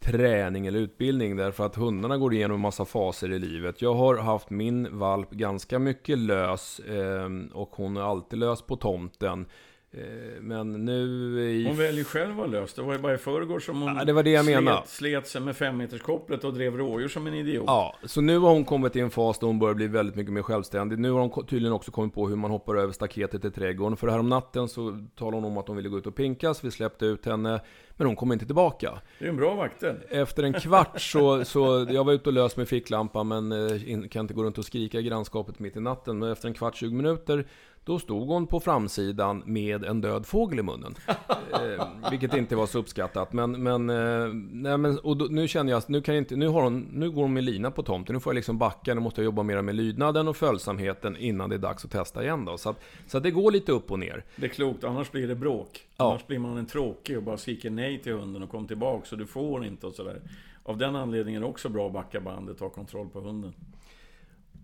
träning 0.00 0.66
eller 0.66 0.78
utbildning 0.78 1.36
därför 1.36 1.66
att 1.66 1.76
hundarna 1.76 2.16
går 2.18 2.34
igenom 2.34 2.54
en 2.54 2.60
massa 2.60 2.84
faser 2.84 3.32
i 3.32 3.38
livet. 3.38 3.82
Jag 3.82 3.94
har 3.94 4.16
haft 4.16 4.50
min 4.50 4.98
valp 4.98 5.30
ganska 5.30 5.78
mycket 5.78 6.18
lös 6.18 6.80
eh, 6.80 7.28
och 7.52 7.76
hon 7.76 7.96
är 7.96 8.00
alltid 8.00 8.38
lös 8.38 8.62
på 8.62 8.76
tomten. 8.76 9.46
Eh, 9.90 10.00
men 10.40 10.84
nu. 10.84 11.64
Hon 11.66 11.76
väljer 11.76 12.04
själv 12.04 12.30
att 12.30 12.36
vara 12.36 12.46
lös. 12.46 12.74
Det 12.74 12.82
var 12.82 12.92
ju 12.92 12.98
bara 12.98 13.14
i 13.14 13.18
förrgår 13.18 13.60
som 13.60 13.82
hon 13.82 13.96
ja, 13.96 14.04
det 14.04 14.12
var 14.12 14.22
det 14.22 14.30
jag 14.30 14.44
slet, 14.44 14.88
slet 14.88 15.26
sig 15.26 15.40
med 15.40 15.56
femmeterskopplet 15.56 16.44
och 16.44 16.54
drev 16.54 16.76
rådjur 16.76 17.08
som 17.08 17.26
en 17.26 17.34
idiot. 17.34 17.64
Ja, 17.66 17.96
så 18.04 18.20
nu 18.20 18.38
har 18.38 18.50
hon 18.50 18.64
kommit 18.64 18.96
i 18.96 19.00
en 19.00 19.10
fas 19.10 19.38
då 19.38 19.46
hon 19.46 19.58
börjar 19.58 19.74
bli 19.74 19.86
väldigt 19.86 20.16
mycket 20.16 20.32
mer 20.32 20.42
självständig. 20.42 20.98
Nu 20.98 21.10
har 21.10 21.20
hon 21.20 21.46
tydligen 21.46 21.72
också 21.72 21.90
kommit 21.90 22.14
på 22.14 22.28
hur 22.28 22.36
man 22.36 22.50
hoppar 22.50 22.76
över 22.76 22.92
staketet 22.92 23.44
i 23.44 23.50
trädgården. 23.50 23.96
För 23.96 24.08
här 24.08 24.18
om 24.18 24.28
natten 24.28 24.68
så 24.68 25.06
talade 25.16 25.36
hon 25.36 25.44
om 25.44 25.58
att 25.58 25.68
hon 25.68 25.76
ville 25.76 25.88
gå 25.88 25.98
ut 25.98 26.06
och 26.06 26.16
pinkas. 26.16 26.64
Vi 26.64 26.70
släppte 26.70 27.06
ut 27.06 27.26
henne. 27.26 27.60
Men 27.98 28.06
hon 28.06 28.16
kom 28.16 28.32
inte 28.32 28.46
tillbaka. 28.46 29.00
Det 29.18 29.24
är 29.24 29.28
en 29.28 29.36
bra 29.36 29.54
vaktel. 29.54 29.96
Efter 30.08 30.42
en 30.42 30.52
kvart 30.52 31.00
så, 31.00 31.44
så, 31.44 31.86
jag 31.90 32.04
var 32.04 32.12
ute 32.12 32.28
och 32.28 32.32
lös 32.32 32.56
med 32.56 32.68
ficklampan 32.68 33.28
men 33.28 33.52
eh, 33.52 34.08
kan 34.08 34.20
inte 34.20 34.34
gå 34.34 34.44
runt 34.44 34.58
och 34.58 34.64
skrika 34.64 34.98
i 34.98 35.02
grannskapet 35.02 35.58
mitt 35.58 35.76
i 35.76 35.80
natten. 35.80 36.18
Men 36.18 36.32
efter 36.32 36.48
en 36.48 36.54
kvart, 36.54 36.76
20 36.76 36.94
minuter 36.94 37.46
då 37.88 37.98
stod 37.98 38.28
hon 38.28 38.46
på 38.46 38.60
framsidan 38.60 39.42
med 39.46 39.84
en 39.84 40.00
död 40.00 40.26
fågel 40.26 40.58
i 40.58 40.62
munnen. 40.62 40.94
eh, 41.52 42.10
vilket 42.10 42.34
inte 42.34 42.56
var 42.56 42.66
så 42.66 42.78
uppskattat. 42.78 43.32
Men, 43.32 43.62
men, 43.62 43.90
eh, 43.90 44.28
nej, 44.50 44.78
men 44.78 44.98
och 44.98 45.16
då, 45.16 45.24
nu 45.24 45.48
känner 45.48 45.72
jag 45.72 45.78
att 45.78 45.88
nu, 45.88 46.00
kan 46.00 46.14
inte, 46.14 46.36
nu, 46.36 46.48
har 46.48 46.62
hon, 46.62 46.88
nu 46.92 47.10
går 47.10 47.22
hon 47.22 47.32
med 47.32 47.44
lina 47.44 47.70
på 47.70 47.82
tomten. 47.82 48.14
Nu 48.14 48.20
får 48.20 48.30
jag 48.30 48.34
liksom 48.34 48.58
backa. 48.58 48.94
Nu 48.94 49.00
måste 49.00 49.20
jag 49.20 49.24
jobba 49.24 49.42
mer 49.42 49.62
med 49.62 49.74
lydnaden 49.74 50.28
och 50.28 50.36
följsamheten 50.36 51.16
innan 51.16 51.50
det 51.50 51.56
är 51.56 51.58
dags 51.58 51.84
att 51.84 51.90
testa 51.90 52.22
igen. 52.22 52.44
Då. 52.44 52.58
Så, 52.58 52.70
att, 52.70 52.80
så 53.06 53.16
att 53.16 53.22
det 53.22 53.30
går 53.30 53.52
lite 53.52 53.72
upp 53.72 53.90
och 53.90 53.98
ner. 53.98 54.24
Det 54.36 54.46
är 54.46 54.50
klokt, 54.50 54.84
annars 54.84 55.10
blir 55.10 55.28
det 55.28 55.34
bråk. 55.34 55.86
Ja. 55.96 56.10
Annars 56.10 56.26
blir 56.26 56.38
man 56.38 56.56
en 56.56 56.66
tråkig 56.66 57.16
och 57.16 57.22
bara 57.22 57.36
skriker 57.36 57.70
nej 57.70 58.02
till 58.02 58.12
hunden 58.12 58.42
och 58.42 58.50
kom 58.50 58.66
tillbaka. 58.66 59.06
Så 59.06 59.16
du 59.16 59.26
får 59.26 59.64
inte 59.64 59.86
och 59.86 59.94
sådär. 59.94 60.20
Av 60.62 60.78
den 60.78 60.96
anledningen 60.96 61.42
är 61.42 61.46
det 61.46 61.50
också 61.50 61.68
bra 61.68 61.86
att 61.86 61.92
backa 61.92 62.20
bandet 62.20 62.56
och 62.56 62.62
ha 62.62 62.70
kontroll 62.70 63.08
på 63.08 63.20
hunden. 63.20 63.52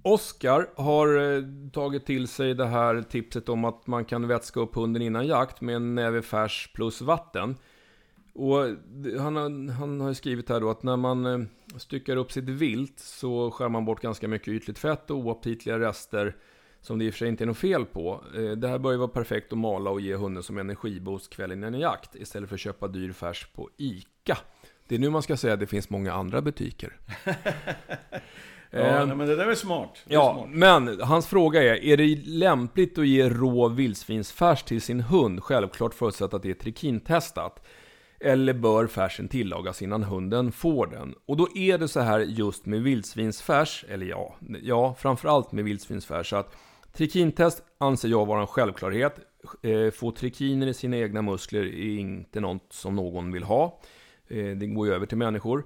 Oskar 0.07 0.69
har 0.77 1.37
eh, 1.37 1.43
tagit 1.73 2.07
till 2.07 2.29
sig 2.29 2.55
det 2.55 2.67
här 2.67 3.03
tipset 3.03 3.49
om 3.49 3.65
att 3.65 3.87
man 3.87 4.05
kan 4.05 4.29
vätska 4.29 4.61
upp 4.61 4.75
hunden 4.75 5.03
innan 5.03 5.27
jakt 5.27 5.61
med 5.61 5.77
en 5.77 5.95
näve 5.95 6.23
färs 6.23 6.71
plus 6.75 7.01
vatten. 7.01 7.57
Och 8.35 8.57
han 9.21 9.37
har, 9.37 9.73
han 9.73 10.01
har 10.01 10.15
skrivit 10.15 10.49
här 10.49 10.61
då 10.61 10.71
att 10.71 10.83
när 10.83 10.97
man 10.97 11.27
eh, 11.27 11.39
styckar 11.79 12.17
upp 12.17 12.33
sitt 12.33 12.49
vilt 12.49 13.01
så 13.01 13.51
skär 13.51 13.69
man 13.69 13.85
bort 13.85 14.01
ganska 14.01 14.29
mycket 14.29 14.49
ytligt 14.49 14.79
fett 14.79 15.11
och 15.11 15.17
oaptitliga 15.17 15.79
rester 15.79 16.37
som 16.81 16.99
det 16.99 17.05
i 17.05 17.11
och 17.11 17.15
för 17.15 17.19
sig 17.19 17.29
inte 17.29 17.45
är 17.45 17.47
något 17.47 17.59
fel 17.59 17.85
på. 17.85 18.25
Eh, 18.37 18.51
det 18.51 18.69
här 18.69 18.79
bör 18.79 18.93
ju 18.93 18.99
vara 18.99 19.09
perfekt 19.09 19.53
att 19.53 19.59
mala 19.59 19.91
och 19.91 20.01
ge 20.01 20.15
hunden 20.15 20.43
som 20.43 20.59
energiboost 20.59 21.31
kvällen 21.31 21.59
innan 21.59 21.81
jakt 21.81 22.15
istället 22.15 22.49
för 22.49 22.57
att 22.57 22.61
köpa 22.61 22.89
dyr 22.89 23.13
färs 23.13 23.47
på 23.55 23.71
ICA. 23.77 24.39
Det 24.89 24.95
är 24.95 24.99
nu 24.99 25.11
man 25.11 25.23
ska 25.23 25.37
säga 25.37 25.55
att 25.55 25.61
det 25.61 25.67
finns 25.67 25.91
många 25.91 26.13
andra 26.13 26.43
butiker. 26.43 26.97
Ja, 28.75 29.01
eh, 29.01 29.07
men 29.07 29.27
det 29.27 29.37
där 29.37 29.47
är 29.47 29.55
smart. 29.55 30.03
Det 30.05 30.15
ja, 30.15 30.35
smart. 30.35 30.49
men 30.51 31.01
hans 31.01 31.27
fråga 31.27 31.63
är, 31.63 31.85
är 31.85 31.97
det 31.97 32.19
lämpligt 32.27 32.99
att 32.99 33.07
ge 33.07 33.29
rå 33.29 33.69
vildsvinsfärs 33.69 34.63
till 34.63 34.83
sin 34.83 35.01
hund? 35.01 35.43
Självklart 35.43 35.95
förutsatt 35.95 36.35
att 36.35 36.43
det 36.43 36.51
är 36.51 36.55
trikintestat. 36.55 37.67
Eller 38.21 38.53
bör 38.53 38.87
färsen 38.87 39.29
tillagas 39.29 39.83
innan 39.83 40.03
hunden 40.03 40.53
får 40.53 40.87
den? 40.87 41.15
Och 41.27 41.37
då 41.37 41.49
är 41.55 41.79
det 41.79 41.89
så 41.89 42.01
här 42.01 42.21
just 42.21 42.67
med 42.67 42.83
vildsvinsfärs, 42.83 43.85
eller 43.89 44.07
ja, 44.07 44.37
ja, 44.63 44.95
framförallt 44.99 45.53
med 45.53 45.65
vildsvinsfärs, 45.65 46.33
att 46.33 46.57
trikintest 46.93 47.63
anser 47.79 48.09
jag 48.09 48.27
vara 48.27 48.41
en 48.41 48.47
självklarhet. 48.47 49.21
Eh, 49.63 49.91
få 49.91 50.11
trikiner 50.11 50.67
i 50.67 50.75
sina 50.75 50.97
egna 50.97 51.23
muskler 51.23 51.63
är 51.63 51.99
inte 51.99 52.41
något 52.41 52.67
som 52.71 52.97
någon 52.97 53.33
vill 53.33 53.43
ha. 53.43 53.81
Eh, 54.29 54.47
det 54.47 54.67
går 54.67 54.87
ju 54.87 54.95
över 54.95 55.07
till 55.07 55.19
människor. 55.19 55.65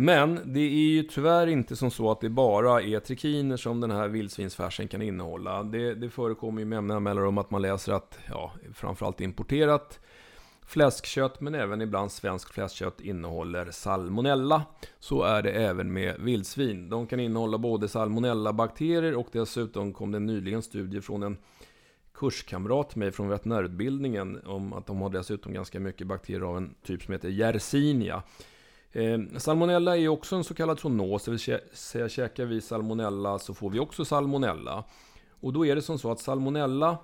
Men 0.00 0.52
det 0.52 0.60
är 0.60 0.88
ju 0.88 1.02
tyvärr 1.02 1.46
inte 1.46 1.76
som 1.76 1.90
så 1.90 2.10
att 2.10 2.20
det 2.20 2.28
bara 2.28 2.82
är 2.82 3.00
trikiner 3.00 3.56
som 3.56 3.80
den 3.80 3.90
här 3.90 4.08
vildsvinsfärsen 4.08 4.88
kan 4.88 5.02
innehålla. 5.02 5.62
Det, 5.62 5.94
det 5.94 6.10
förekommer 6.10 6.60
ju 6.60 6.64
med 6.64 6.76
jämna 6.76 7.00
mellanrum 7.00 7.38
att 7.38 7.50
man 7.50 7.62
läser 7.62 7.92
att, 7.92 8.18
ja, 8.28 8.52
framförallt 8.74 9.20
importerat 9.20 10.00
fläskkött, 10.66 11.40
men 11.40 11.54
även 11.54 11.80
ibland 11.80 12.12
svenskt 12.12 12.54
fläskkött 12.54 13.00
innehåller 13.00 13.70
salmonella. 13.70 14.62
Så 14.98 15.22
är 15.22 15.42
det 15.42 15.50
även 15.50 15.92
med 15.92 16.20
vildsvin. 16.20 16.88
De 16.88 17.06
kan 17.06 17.20
innehålla 17.20 17.58
både 17.58 17.88
salmonellabakterier 17.88 19.16
och 19.16 19.28
dessutom 19.32 19.92
kom 19.92 20.12
det 20.12 20.18
nyligen 20.18 20.62
studie 20.62 21.00
från 21.00 21.22
en 21.22 21.36
kurskamrat 22.14 22.90
till 22.90 22.98
mig 22.98 23.12
från 23.12 23.28
veterinärutbildningen 23.28 24.40
om 24.46 24.72
att 24.72 24.86
de 24.86 25.00
har 25.00 25.10
dessutom 25.10 25.52
ganska 25.52 25.80
mycket 25.80 26.06
bakterier 26.06 26.42
av 26.42 26.56
en 26.56 26.74
typ 26.82 27.02
som 27.02 27.12
heter 27.12 27.28
Yersinia. 27.28 28.22
Eh, 28.92 29.18
salmonella 29.36 29.96
är 29.96 30.08
också 30.08 30.36
en 30.36 30.44
så 30.44 30.54
kallad 30.54 30.80
zoonos, 30.80 31.24
det 31.24 31.30
vill 31.30 31.60
säga 31.72 32.08
käkar 32.08 32.44
vi 32.44 32.60
salmonella 32.60 33.38
så 33.38 33.54
får 33.54 33.70
vi 33.70 33.78
också 33.78 34.04
salmonella. 34.04 34.84
Och 35.40 35.52
då 35.52 35.66
är 35.66 35.74
det 35.74 35.82
som 35.82 35.98
så 35.98 36.10
att 36.10 36.20
salmonella 36.20 36.98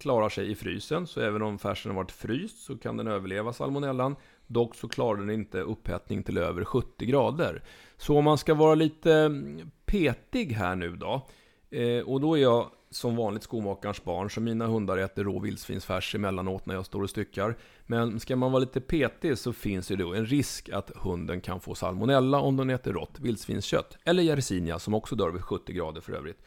klarar 0.00 0.28
sig 0.28 0.50
i 0.50 0.54
frysen, 0.54 1.06
så 1.06 1.20
även 1.20 1.42
om 1.42 1.58
färsen 1.58 1.90
har 1.90 1.96
varit 1.96 2.12
fryst 2.12 2.58
så 2.58 2.78
kan 2.78 2.96
den 2.96 3.06
överleva 3.06 3.52
salmonellan. 3.52 4.16
Dock 4.46 4.74
så 4.74 4.88
klarar 4.88 5.18
den 5.20 5.30
inte 5.30 5.60
upphettning 5.60 6.22
till 6.22 6.38
över 6.38 6.64
70 6.64 7.06
grader. 7.06 7.62
Så 7.96 8.18
om 8.18 8.24
man 8.24 8.38
ska 8.38 8.54
vara 8.54 8.74
lite 8.74 9.14
mm, 9.14 9.70
petig 9.84 10.52
här 10.52 10.76
nu 10.76 10.96
då, 10.96 11.28
eh, 11.70 12.02
och 12.02 12.20
då 12.20 12.34
är 12.34 12.42
jag 12.42 12.70
som 12.90 13.16
vanligt 13.16 13.42
skomakarens 13.42 14.04
barn, 14.04 14.30
så 14.30 14.40
mina 14.40 14.66
hundar 14.66 14.98
äter 14.98 15.24
rå 15.24 15.38
vildsvinsfärs 15.38 16.14
emellanåt 16.14 16.66
när 16.66 16.74
jag 16.74 16.86
står 16.86 17.02
och 17.02 17.10
styckar. 17.10 17.56
Men 17.86 18.20
ska 18.20 18.36
man 18.36 18.52
vara 18.52 18.60
lite 18.60 18.80
petig 18.80 19.38
så 19.38 19.52
finns 19.52 19.88
det 19.88 19.96
då 19.96 20.14
en 20.14 20.26
risk 20.26 20.68
att 20.68 20.90
hunden 20.96 21.40
kan 21.40 21.60
få 21.60 21.74
salmonella 21.74 22.38
om 22.38 22.56
den 22.56 22.70
äter 22.70 22.92
rått 22.92 23.20
vildsvinskött. 23.20 23.98
Eller 24.04 24.22
Yersinia 24.22 24.78
som 24.78 24.94
också 24.94 25.16
dör 25.16 25.30
vid 25.30 25.42
70 25.42 25.72
grader 25.72 26.00
för 26.00 26.12
övrigt. 26.12 26.42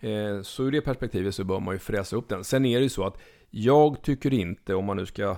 Eh, 0.00 0.42
så 0.42 0.64
ur 0.64 0.70
det 0.70 0.80
perspektivet 0.80 1.34
så 1.34 1.44
bör 1.44 1.60
man 1.60 1.74
ju 1.74 1.78
fräsa 1.78 2.16
upp 2.16 2.28
den. 2.28 2.44
Sen 2.44 2.64
är 2.64 2.78
det 2.78 2.82
ju 2.82 2.88
så 2.88 3.06
att 3.06 3.18
jag 3.50 4.02
tycker 4.02 4.34
inte, 4.34 4.74
om 4.74 4.84
man 4.84 4.96
nu 4.96 5.06
ska 5.06 5.36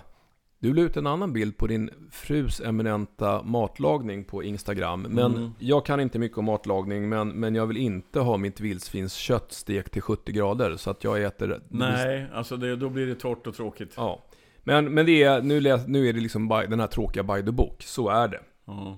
du 0.61 0.75
la 0.75 0.83
ut 0.83 0.97
en 0.97 1.07
annan 1.07 1.33
bild 1.33 1.57
på 1.57 1.67
din 1.67 1.91
frus 2.11 2.61
eminenta 2.61 3.43
matlagning 3.43 4.25
på 4.25 4.43
Instagram. 4.43 5.03
Men 5.03 5.37
mm. 5.37 5.51
jag 5.59 5.87
kan 5.87 6.01
inte 6.01 6.19
mycket 6.19 6.39
om 6.39 6.45
matlagning, 6.45 7.09
men, 7.09 7.29
men 7.29 7.55
jag 7.55 7.67
vill 7.67 7.77
inte 7.77 8.21
ha 8.21 8.37
mitt 8.37 8.61
vildsvinskött 8.61 9.53
stekt 9.53 9.93
till 9.93 10.03
70 10.03 10.33
grader. 10.33 10.77
Så 10.77 10.91
att 10.91 11.05
jag 11.05 11.23
äter... 11.23 11.61
Nej, 11.69 12.27
alltså 12.35 12.57
det, 12.57 12.77
då 12.77 12.89
blir 12.89 13.07
det 13.07 13.15
torrt 13.15 13.47
och 13.47 13.55
tråkigt. 13.55 13.95
Ja. 13.97 14.25
Men, 14.65 14.95
men 14.95 15.07
det 15.07 15.23
är, 15.23 15.43
nu, 15.43 15.61
läs, 15.61 15.87
nu 15.87 16.09
är 16.09 16.13
det 16.13 16.21
liksom 16.21 16.49
by, 16.49 16.67
den 16.69 16.81
här 16.81 16.87
tråkiga 16.87 17.23
by 17.23 17.43
the 17.43 17.53
book. 17.53 17.83
Så 17.83 18.09
är 18.09 18.29
det. 18.29 18.41
Mm. 18.69 18.95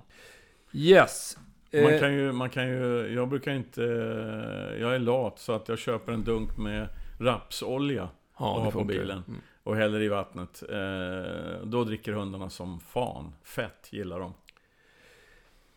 Yes. 0.73 1.39
Man 1.73 1.95
eh. 1.95 2.01
kan, 2.01 2.15
ju, 2.15 2.33
man 2.33 2.51
kan 2.51 2.69
ju, 2.69 3.15
jag 3.15 3.29
brukar 3.29 3.53
inte, 3.53 3.83
jag 4.81 4.95
är 4.95 4.99
lat 4.99 5.39
så 5.39 5.53
att 5.53 5.69
jag 5.69 5.79
köper 5.79 6.13
en 6.13 6.25
dunk 6.25 6.57
med 6.57 6.89
rapsolja 7.19 8.09
ja, 8.39 8.55
och 8.55 8.63
har 8.63 8.71
på 8.71 8.85
bilen. 8.85 9.23
Mm 9.29 9.41
och 9.63 9.77
häller 9.77 10.01
i 10.01 10.09
vattnet. 10.09 10.63
Eh, 10.69 11.67
då 11.67 11.85
dricker 11.85 12.13
hundarna 12.13 12.51
som 12.51 12.81
fan. 12.81 13.33
Fett 13.43 13.89
gillar 13.91 14.21
de. 14.21 14.35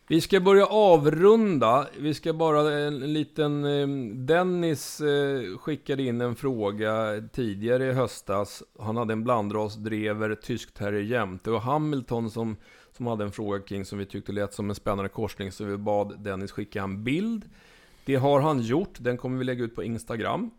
Vi 0.08 0.20
ska 0.20 0.40
börja 0.40 0.66
avrunda. 0.66 1.86
Vi 1.98 2.14
ska 2.14 2.32
bara 2.32 2.72
en 2.72 3.12
liten... 3.12 3.64
Eh, 3.64 3.88
Dennis 4.14 5.00
eh, 5.00 5.58
skickade 5.58 6.02
in 6.02 6.20
en 6.20 6.36
fråga 6.36 7.22
tidigare 7.32 7.86
i 7.86 7.92
höstas. 7.92 8.62
Han 8.78 8.96
hade 8.96 9.12
en 9.12 9.24
blandras 9.24 9.76
drever, 9.76 10.34
tysk 10.34 10.74
terrier 10.74 11.02
jämte 11.02 11.50
och 11.50 11.60
Hamilton 11.60 12.30
som, 12.30 12.56
som 12.96 13.06
hade 13.06 13.24
en 13.24 13.32
fråga 13.32 13.60
kring 13.60 13.84
som 13.84 13.98
vi 13.98 14.06
tyckte 14.06 14.32
lät 14.32 14.54
som 14.54 14.68
en 14.70 14.76
spännande 14.76 15.08
korsning. 15.08 15.52
Så 15.52 15.64
vi 15.64 15.76
bad 15.76 16.20
Dennis 16.20 16.52
skicka 16.52 16.82
en 16.82 17.04
bild. 17.04 17.44
Det 18.04 18.14
har 18.14 18.40
han 18.40 18.60
gjort. 18.60 18.98
Den 18.98 19.16
kommer 19.16 19.38
vi 19.38 19.44
lägga 19.44 19.64
ut 19.64 19.74
på 19.74 19.82
Instagram. 19.82 20.50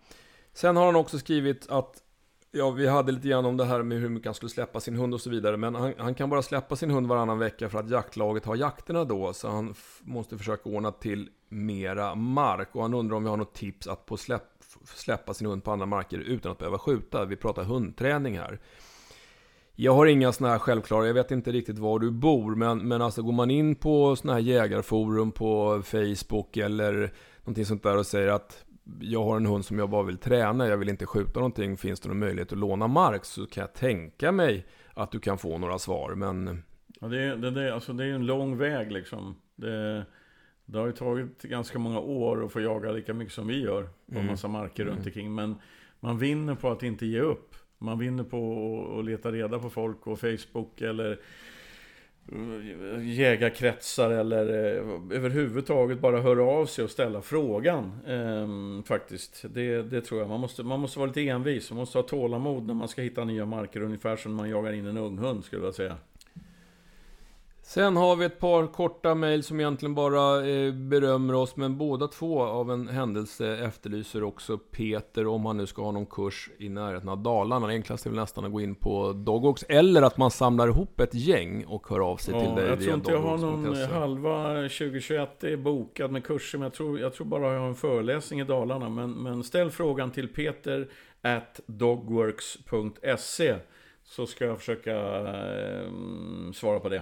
Sen 0.54 0.76
har 0.76 0.86
han 0.86 0.96
också 0.96 1.20
skrivit 1.20 1.70
att 1.70 2.04
Ja, 2.52 2.70
vi 2.72 2.88
hade 2.88 3.12
lite 3.12 3.28
grann 3.28 3.46
om 3.46 3.58
det 3.58 3.66
här 3.66 3.84
med 3.84 3.98
hur 4.02 4.10
mycket 4.10 4.26
han 4.26 4.34
skulle 4.34 4.50
släppa 4.50 4.80
sin 4.80 4.96
hund 4.96 5.14
och 5.14 5.22
så 5.22 5.30
vidare. 5.30 5.58
Men 5.58 5.76
han, 5.76 5.94
han 5.98 6.16
kan 6.16 6.30
bara 6.30 6.42
släppa 6.42 6.76
sin 6.76 6.92
hund 6.92 7.08
varannan 7.08 7.40
vecka 7.40 7.70
för 7.70 7.80
att 7.80 7.90
jaktlaget 7.90 8.46
har 8.46 8.56
jakterna 8.56 9.04
då. 9.04 9.34
Så 9.34 9.50
han 9.50 9.74
måste 10.02 10.38
försöka 10.38 10.70
ordna 10.70 10.92
till 10.92 11.30
mera 11.50 12.16
mark. 12.16 12.70
Och 12.76 12.82
han 12.82 12.94
undrar 12.94 13.18
om 13.18 13.24
vi 13.24 13.30
har 13.30 13.38
något 13.38 13.54
tips 13.54 13.88
att 13.88 14.06
på 14.06 14.18
släpp, 14.18 14.44
släppa 14.86 15.34
sin 15.34 15.48
hund 15.48 15.64
på 15.64 15.72
andra 15.72 15.86
marker 15.86 16.18
utan 16.18 16.52
att 16.52 16.58
behöva 16.58 16.80
skjuta. 16.80 17.26
Vi 17.26 17.36
pratar 17.36 17.64
hundträning 17.64 18.38
här. 18.38 18.60
Jag 19.80 19.94
har 19.94 20.06
inga 20.06 20.32
sådana 20.32 20.54
här 20.54 20.60
självklara, 20.60 21.08
jag 21.08 21.14
vet 21.14 21.32
inte 21.32 21.52
riktigt 21.52 21.78
var 21.78 22.00
du 22.00 22.12
bor, 22.12 22.56
men, 22.56 22.88
men 22.88 23.02
alltså 23.02 23.22
går 23.22 23.32
man 23.32 23.52
in 23.52 23.76
på 23.76 24.16
sådana 24.16 24.34
här 24.34 24.42
jägarforum 24.42 25.32
på 25.32 25.82
Facebook 25.86 26.58
eller 26.58 27.14
någonting 27.40 27.66
sånt 27.66 27.84
där 27.84 27.98
och 27.98 28.06
säger 28.06 28.28
att 28.28 28.66
jag 29.02 29.24
har 29.24 29.38
en 29.38 29.46
hund 29.46 29.66
som 29.66 29.80
jag 29.80 29.90
bara 29.90 30.04
vill 30.04 30.18
träna, 30.18 30.68
jag 30.68 30.78
vill 30.78 30.90
inte 30.90 31.06
skjuta 31.06 31.40
någonting, 31.40 31.78
finns 31.78 32.00
det 32.00 32.08
någon 32.10 32.20
möjlighet 32.20 32.52
att 32.52 32.58
låna 32.58 32.88
mark 32.88 33.26
så 33.26 33.46
kan 33.46 33.62
jag 33.62 33.74
tänka 33.74 34.32
mig 34.32 34.66
att 34.94 35.12
du 35.12 35.20
kan 35.20 35.38
få 35.38 35.58
några 35.58 35.80
svar, 35.80 36.16
men 36.16 36.64
Ja, 37.02 37.08
det, 37.08 37.22
är- 37.22 37.36
det, 37.36 37.52
det, 37.52 37.74
alltså 37.74 37.94
det 37.94 38.06
är 38.06 38.10
en 38.14 38.26
lång 38.26 38.58
väg 38.58 38.92
liksom. 38.92 39.36
Det, 39.56 40.06
det 40.66 40.80
har 40.80 40.86
ju 40.88 40.92
tagit 40.94 41.42
ganska 41.42 41.80
många 41.80 42.00
år 42.00 42.46
att 42.46 42.52
få 42.52 42.62
jaga 42.62 42.92
lika 42.92 43.14
mycket 43.14 43.34
som 43.34 43.48
vi 43.48 43.62
gör 43.62 43.84
på 43.84 43.90
en 44.08 44.16
Mm. 44.18 44.28
massa 44.28 44.48
marker 44.48 44.84
Mm. 44.84 44.96
runt 44.96 45.06
omkring. 45.08 45.36
Men 45.36 45.56
man 46.00 46.18
vinner 46.18 46.56
på 46.56 46.72
att 46.72 46.84
inte 46.84 47.06
ge 47.06 47.20
upp. 47.20 47.56
Man 47.78 48.00
vinner 48.00 48.24
på 48.24 48.96
att- 49.00 49.06
leta 49.06 49.32
reda 49.32 49.60
på 49.60 49.70
folk 49.70 50.02
på 50.04 50.16
Facebook 50.16 50.82
eller 50.82 51.20
jägarkretsar 53.02 54.12
eller 54.12 54.50
eh, 54.50 55.18
överhuvudtaget 55.18 56.00
bara 56.00 56.22
höra 56.22 56.44
av 56.44 56.66
sig 56.66 56.84
och 56.84 56.92
ställa 56.92 57.22
frågan. 57.22 58.00
Eh, 58.08 58.84
faktiskt. 58.86 59.46
Det, 59.50 59.82
det 59.82 60.02
tror 60.02 60.20
jag. 60.20 60.30
Man 60.30 60.40
måste, 60.40 60.64
man 60.64 60.80
måste 60.80 61.00
vara 61.00 61.08
lite 61.08 61.28
envis. 61.28 61.72
Man 61.72 61.78
måste 61.80 61.98
ha 61.98 62.04
tålamod 62.04 62.68
när 62.68 62.74
man 62.74 62.88
ska 62.88 63.02
hitta 63.02 63.24
nya 63.24 63.46
marker. 63.46 63.82
Ungefär 63.82 64.16
som 64.16 64.32
när 64.32 64.44
man 64.44 64.50
jagar 64.50 64.74
in 64.74 64.86
en 64.86 64.98
unghund 64.98 65.46
skulle 65.46 65.66
jag 65.66 65.76
säga. 65.76 65.98
Sen 67.68 67.98
har 67.98 68.16
vi 68.16 68.26
ett 68.26 68.40
par 68.40 68.68
korta 68.68 69.16
mejl 69.16 69.44
som 69.44 69.60
egentligen 69.60 69.96
bara 69.96 70.48
eh, 70.48 70.74
berömmer 70.74 71.34
oss, 71.34 71.56
men 71.56 71.78
båda 71.78 72.08
två 72.08 72.42
av 72.42 72.72
en 72.72 72.88
händelse 72.88 73.58
efterlyser 73.58 74.24
också 74.24 74.58
Peter 74.58 75.28
om 75.28 75.46
han 75.46 75.58
nu 75.58 75.68
ska 75.68 75.82
ha 75.84 75.92
någon 75.92 76.06
kurs 76.06 76.50
i 76.58 76.70
närheten 76.70 77.10
av 77.10 77.18
Dalarna. 77.18 77.68
Det 77.68 77.74
enklaste 77.74 78.10
är 78.10 78.12
väl 78.12 78.20
nästan 78.20 78.46
att 78.46 78.52
gå 78.52 78.62
in 78.62 78.76
på 78.76 79.14
Dogox, 79.14 79.64
eller 79.70 80.02
att 80.02 80.18
man 80.18 80.32
samlar 80.32 80.68
ihop 80.68 81.00
ett 81.00 81.14
gäng 81.14 81.66
och 81.66 81.90
hör 81.90 82.00
av 82.00 82.18
sig 82.18 82.34
till 82.34 82.56
dig 82.56 82.68
jag 82.68 82.82
tror 82.82 82.94
inte 82.94 83.12
jag 83.12 83.22
har 83.22 83.38
någon 83.38 83.76
halva 83.76 84.54
2021 84.54 85.44
är 85.44 85.58
bokad 85.58 86.12
med 86.12 86.24
kurser, 86.24 86.58
men 86.58 86.66
jag 86.66 86.74
tror, 86.74 87.00
jag 87.00 87.14
tror 87.14 87.28
bara 87.28 87.54
jag 87.54 87.60
har 87.60 87.68
en 87.68 87.76
föreläsning 87.76 88.40
i 88.40 88.44
Dalarna. 88.44 88.90
Men, 88.90 89.12
men 89.12 89.44
ställ 89.44 89.72
frågan 89.72 90.12
till 90.12 90.28
peter 90.28 90.88
at 91.22 91.60
dogworks.se 91.66 93.56
så 94.04 94.26
ska 94.26 94.46
jag 94.46 94.58
försöka 94.58 94.96
eh, 94.96 95.92
svara 96.54 96.80
på 96.80 96.90
det. 96.90 97.02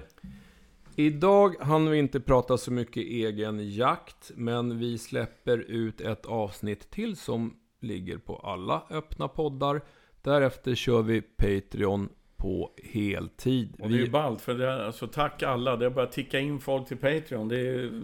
Idag 0.97 1.55
hann 1.59 1.89
vi 1.89 1.97
inte 1.97 2.19
prata 2.19 2.57
så 2.57 2.71
mycket 2.71 3.03
egen 3.03 3.69
jakt, 3.69 4.31
men 4.35 4.79
vi 4.79 4.97
släpper 4.97 5.57
ut 5.57 6.01
ett 6.01 6.25
avsnitt 6.25 6.91
till 6.91 7.15
som 7.15 7.55
ligger 7.81 8.17
på 8.17 8.35
alla 8.35 8.83
öppna 8.89 9.27
poddar. 9.27 9.81
Därefter 10.21 10.75
kör 10.75 11.01
vi 11.01 11.21
Patreon 11.21 12.09
på 12.37 12.71
heltid. 12.83 13.75
Och 13.79 13.89
det 13.89 13.95
är 13.95 13.99
ju 13.99 14.09
ballt, 14.09 14.41
för 14.41 14.53
det 14.53 14.65
är, 14.65 14.79
alltså, 14.79 15.07
tack 15.07 15.43
alla. 15.43 15.75
Det 15.75 15.85
har 15.85 15.91
börjat 15.91 16.11
ticka 16.11 16.39
in 16.39 16.59
folk 16.59 16.87
till 16.87 16.97
Patreon. 16.97 17.47
Det 17.47 17.59
är, 17.59 18.01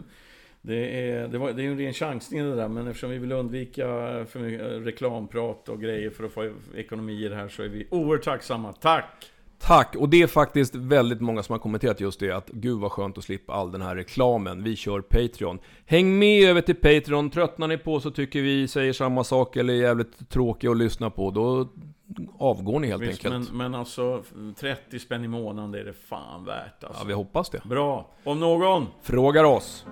det 0.62 1.10
är, 1.10 1.28
det 1.28 1.38
var, 1.38 1.52
det 1.52 1.64
är 1.64 1.68
en 1.68 1.78
ren 1.78 1.94
chansning 1.94 2.44
det 2.44 2.56
där, 2.56 2.68
men 2.68 2.88
eftersom 2.88 3.10
vi 3.10 3.18
vill 3.18 3.32
undvika 3.32 3.86
för 4.30 4.40
mycket 4.40 4.86
reklamprat 4.86 5.70
och 5.70 5.82
grejer 5.82 6.10
för 6.10 6.24
att 6.24 6.32
få 6.32 6.54
ekonomi 6.76 7.26
i 7.26 7.30
det 7.30 7.36
här 7.36 7.48
så 7.48 7.64
är 7.64 7.68
vi 7.68 7.88
oerhört 7.92 8.24
tacksamma. 8.24 8.74
Tack! 8.74 9.32
Tack! 9.62 9.96
Och 9.96 10.10
det 10.10 10.22
är 10.22 10.28
faktiskt 10.28 10.76
väldigt 10.76 11.22
många 11.22 11.44
som 11.44 11.54
har 11.54 11.60
kommenterat 11.60 12.00
just 12.00 12.20
det, 12.20 12.32
att 12.32 12.50
gud 12.50 12.80
vad 12.80 12.92
skönt 12.92 13.18
att 13.18 13.24
slippa 13.24 13.54
all 13.54 13.72
den 13.72 13.82
här 13.82 13.96
reklamen. 13.96 14.64
Vi 14.64 14.76
kör 14.76 15.02
Patreon. 15.02 15.60
Häng 15.86 16.20
med 16.20 16.50
över 16.50 16.62
till 16.62 16.76
Patreon, 16.76 17.30
tröttnar 17.30 17.68
ni 17.68 17.78
på 17.78 18.00
så 18.00 18.12
tycker 18.12 18.42
vi 18.42 18.68
säger 18.68 18.94
samma 18.94 19.24
sak 19.24 19.56
eller 19.56 19.74
är 19.74 19.78
jävligt 19.78 20.30
tråkiga 20.30 20.72
att 20.72 20.78
lyssna 20.78 21.10
på, 21.10 21.32
då 21.32 21.68
avgår 22.40 22.80
ni 22.80 22.88
helt 22.88 23.02
Visst, 23.02 23.26
enkelt. 23.26 23.50
men, 23.50 23.58
men 23.58 23.76
alltså 23.80 24.24
30 24.60 25.00
spänn 25.00 25.24
i 25.26 25.28
månaden, 25.28 25.72
det 25.72 25.80
är 25.80 25.86
det 25.86 25.94
fan 25.94 26.46
värt 26.46 26.74
Ja, 26.80 26.88
alltså. 26.88 27.06
vi 27.08 27.14
hoppas 27.14 27.50
det. 27.50 27.62
Bra! 27.66 28.08
Om 28.24 28.40
någon! 28.40 28.88
Frågar 29.02 29.44
oss. 29.44 29.86